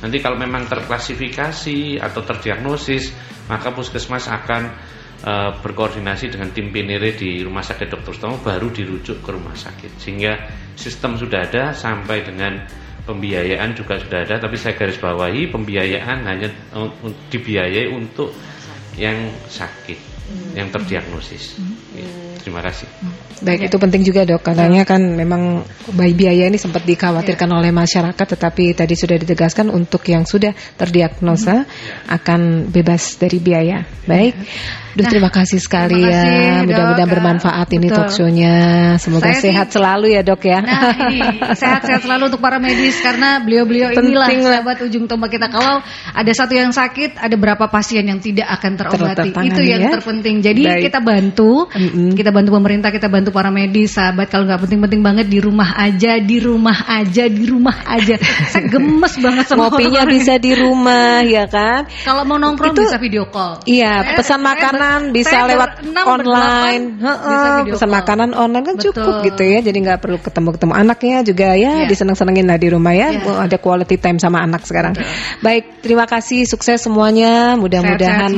Nanti 0.01 0.23
kalau 0.25 0.41
memang 0.41 0.65
terklasifikasi 0.65 2.01
atau 2.01 2.23
terdiagnosis, 2.25 3.13
maka 3.51 3.75
puskesmas 3.75 4.31
akan 4.31 4.73
eh, 5.25 5.51
berkoordinasi 5.59 6.35
dengan 6.35 6.53
tim 6.53 6.71
PNR 6.71 7.05
di 7.17 7.43
Rumah 7.43 7.65
Sakit 7.65 7.89
Dr. 7.89 8.13
Sutomo 8.15 8.37
baru 8.43 8.69
dirujuk 8.71 9.25
ke 9.25 9.31
rumah 9.33 9.57
sakit. 9.57 9.99
Sehingga 9.99 10.33
sistem 10.79 11.19
sudah 11.19 11.49
ada 11.49 11.75
sampai 11.75 12.23
dengan 12.23 12.63
pembiayaan 13.09 13.73
juga 13.73 13.97
sudah 13.97 14.29
ada, 14.29 14.37
tapi 14.37 14.61
saya 14.61 14.77
garis 14.77 15.01
bawahi 15.01 15.49
pembiayaan 15.49 16.29
hanya 16.29 16.53
dibiayai 17.33 17.89
untuk 17.89 18.37
yang 19.01 19.33
sakit, 19.49 19.97
yang 20.53 20.69
terdiagnosis. 20.69 21.57
Ya, 21.97 22.28
terima 22.49 22.65
kasih. 22.65 22.89
Baik, 23.39 23.71
itu 23.71 23.77
penting 23.79 24.03
juga 24.03 24.27
dok. 24.27 24.43
Katanya 24.43 24.83
kan 24.83 24.99
memang 24.99 25.63
bayi 25.95 26.11
biaya 26.11 26.51
ini 26.51 26.59
sempat 26.59 26.83
dikhawatirkan 26.83 27.47
oleh 27.55 27.71
masyarakat, 27.71 28.27
tetapi 28.35 28.75
tadi 28.75 28.99
sudah 28.99 29.15
ditegaskan 29.15 29.71
untuk 29.71 30.03
yang 30.11 30.27
sudah 30.27 30.51
terdiagnosa 30.75 31.63
akan 32.11 32.67
bebas 32.73 33.21
dari 33.21 33.39
biaya. 33.39 33.87
Baik, 34.09 34.35
Duh, 34.99 35.07
Nah, 35.07 35.11
terima 35.15 35.31
kasih 35.31 35.63
sekali 35.63 35.95
terima 35.95 36.11
kasih, 36.11 36.33
ya. 36.35 36.55
Mudah-mudahan 36.67 37.11
bermanfaat 37.13 37.69
ini 37.71 37.87
Betul. 37.87 37.97
talk 38.03 38.11
show-nya. 38.11 38.55
Semoga 38.99 39.31
Saya 39.31 39.35
sih- 39.39 39.45
sehat 39.53 39.69
selalu 39.71 40.07
ya 40.11 40.27
dok 40.27 40.43
ya. 40.43 40.59
Nah 40.59 40.91
ini 41.07 41.21
sehat-sehat 41.55 42.03
selalu 42.03 42.23
untuk 42.35 42.43
para 42.43 42.59
medis 42.59 42.99
karena 42.99 43.39
beliau-beliau 43.39 43.95
inilah 43.95 44.27
Penting 44.27 44.43
lah. 44.43 44.59
sahabat 44.59 44.77
ujung 44.83 45.07
tombak 45.07 45.31
kita. 45.31 45.47
Kalau 45.55 45.79
ada 46.11 46.33
satu 46.35 46.51
yang 46.59 46.75
sakit, 46.75 47.15
ada 47.15 47.37
berapa 47.39 47.71
pasien 47.71 48.03
yang 48.11 48.19
tidak 48.19 48.51
akan 48.59 48.75
terobati. 48.75 49.31
Itu 49.47 49.63
yang 49.63 49.87
ya. 49.87 49.91
terpenting. 49.95 50.43
Jadi 50.43 50.63
Baik. 50.67 50.83
kita 50.91 50.99
bantu, 50.99 51.71
Mm-mm. 51.71 52.19
kita 52.19 52.31
bantu 52.33 52.38
pemerintah, 52.47 52.95
kita 52.95 53.11
bantu 53.11 53.35
para 53.35 53.51
medis, 53.51 53.99
sahabat. 53.99 54.31
Kalau 54.31 54.47
nggak 54.47 54.63
penting-penting 54.63 55.03
banget 55.03 55.27
di 55.27 55.43
rumah 55.43 55.75
aja, 55.75 56.23
di 56.23 56.39
rumah 56.39 56.79
aja, 56.87 57.27
di 57.27 57.43
rumah 57.43 57.75
aja. 57.83 58.15
Saya 58.47 58.71
gemes 58.71 59.19
banget 59.19 59.51
sama 59.51 59.67
Ngopinya 59.67 60.07
orang 60.07 60.15
bisa 60.15 60.39
di 60.39 60.55
rumah, 60.55 61.27
ya 61.27 61.51
kan? 61.51 61.91
Kalau 62.07 62.23
mau 62.23 62.39
nongkrong 62.39 62.71
Itu- 62.71 62.87
bisa 62.87 63.03
video 63.03 63.27
call. 63.27 63.67
Iya, 63.67 64.07
Saya- 64.07 64.15
pesan 64.15 64.39
saya 64.39 64.47
makanan 64.47 64.99
ber- 65.03 65.15
bisa 65.17 65.31
saya 65.35 65.45
lewat 65.51 65.71
online. 66.07 66.83
bisa 67.03 67.49
video 67.59 67.75
pesan 67.75 67.89
call. 67.89 67.97
makanan 67.99 68.31
online 68.31 68.65
kan 68.65 68.77
cukup 68.79 69.15
Betul. 69.19 69.27
gitu 69.33 69.43
ya. 69.43 69.59
Jadi 69.65 69.79
nggak 69.83 69.99
perlu 69.99 70.19
ketemu-ketemu 70.23 70.73
anaknya 70.77 71.17
juga 71.25 71.49
ya, 71.53 71.73
Iya. 71.83 71.89
diseneng-senengin 71.91 72.47
lah 72.47 72.59
di 72.61 72.69
rumah 72.71 72.93
ya. 72.95 73.09
Oh, 73.25 73.41
Ada 73.41 73.57
quality 73.59 73.97
time 73.97 74.21
sama 74.21 74.45
anak 74.45 74.63
sekarang. 74.63 74.95
Baik, 75.41 75.81
terima 75.81 76.05
kasih, 76.05 76.45
sukses 76.45 76.79
semuanya. 76.79 77.57
Mudah-mudahan 77.57 78.31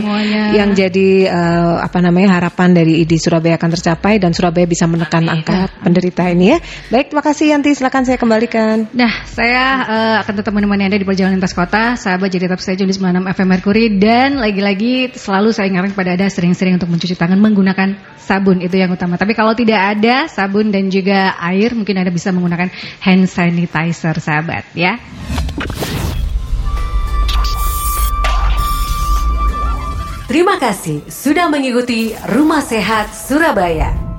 yang 0.54 0.70
jadi 0.72 1.10
eh, 1.26 1.76
apa 1.80 1.98
namanya 1.98 2.38
harapan 2.38 2.70
dari 2.70 3.02
ID 3.02 3.18
Surabaya 3.18 3.56
akan 3.56 3.70
tercapai 3.70 3.89
dan 3.98 4.30
Surabaya 4.36 4.68
bisa 4.68 4.84
menekan 4.86 5.26
angka 5.26 5.72
penderita 5.80 6.28
ini 6.28 6.54
ya. 6.54 6.58
Baik, 6.92 7.10
terima 7.10 7.24
kasih 7.24 7.56
Yanti. 7.56 7.74
Silakan 7.74 8.04
saya 8.06 8.18
kembalikan. 8.20 8.86
Nah, 8.94 9.24
saya 9.26 9.64
eh, 9.88 10.16
akan 10.22 10.34
tetap 10.38 10.52
menemani 10.54 10.86
Anda 10.86 10.98
di 11.00 11.06
perjalanan 11.08 11.40
lintas 11.40 11.56
kota. 11.56 11.96
Sahabat 11.96 12.30
jadi 12.30 12.46
tetap 12.46 12.60
saya 12.60 12.76
Juli 12.76 12.92
96 12.92 13.26
FM 13.34 13.48
Mercury 13.48 13.86
dan 13.96 14.38
lagi-lagi 14.38 15.14
selalu 15.16 15.50
saya 15.56 15.72
ingatkan 15.72 15.96
kepada 15.96 16.10
Anda 16.14 16.26
sering-sering 16.28 16.76
untuk 16.76 16.92
mencuci 16.92 17.16
tangan 17.16 17.40
menggunakan 17.40 17.88
sabun 18.20 18.62
itu 18.62 18.76
yang 18.76 18.92
utama. 18.92 19.16
Tapi 19.16 19.32
kalau 19.34 19.56
tidak 19.56 19.98
ada 19.98 20.28
sabun 20.28 20.70
dan 20.70 20.92
juga 20.92 21.34
air, 21.40 21.72
mungkin 21.74 21.98
Anda 21.98 22.12
bisa 22.12 22.30
menggunakan 22.30 22.68
hand 23.02 23.24
sanitizer, 23.26 24.14
sahabat 24.20 24.68
ya. 24.76 25.00
Terima 30.30 30.62
kasih 30.62 31.02
sudah 31.10 31.50
mengikuti 31.50 32.14
Rumah 32.14 32.62
Sehat 32.62 33.10
Surabaya. 33.10 34.09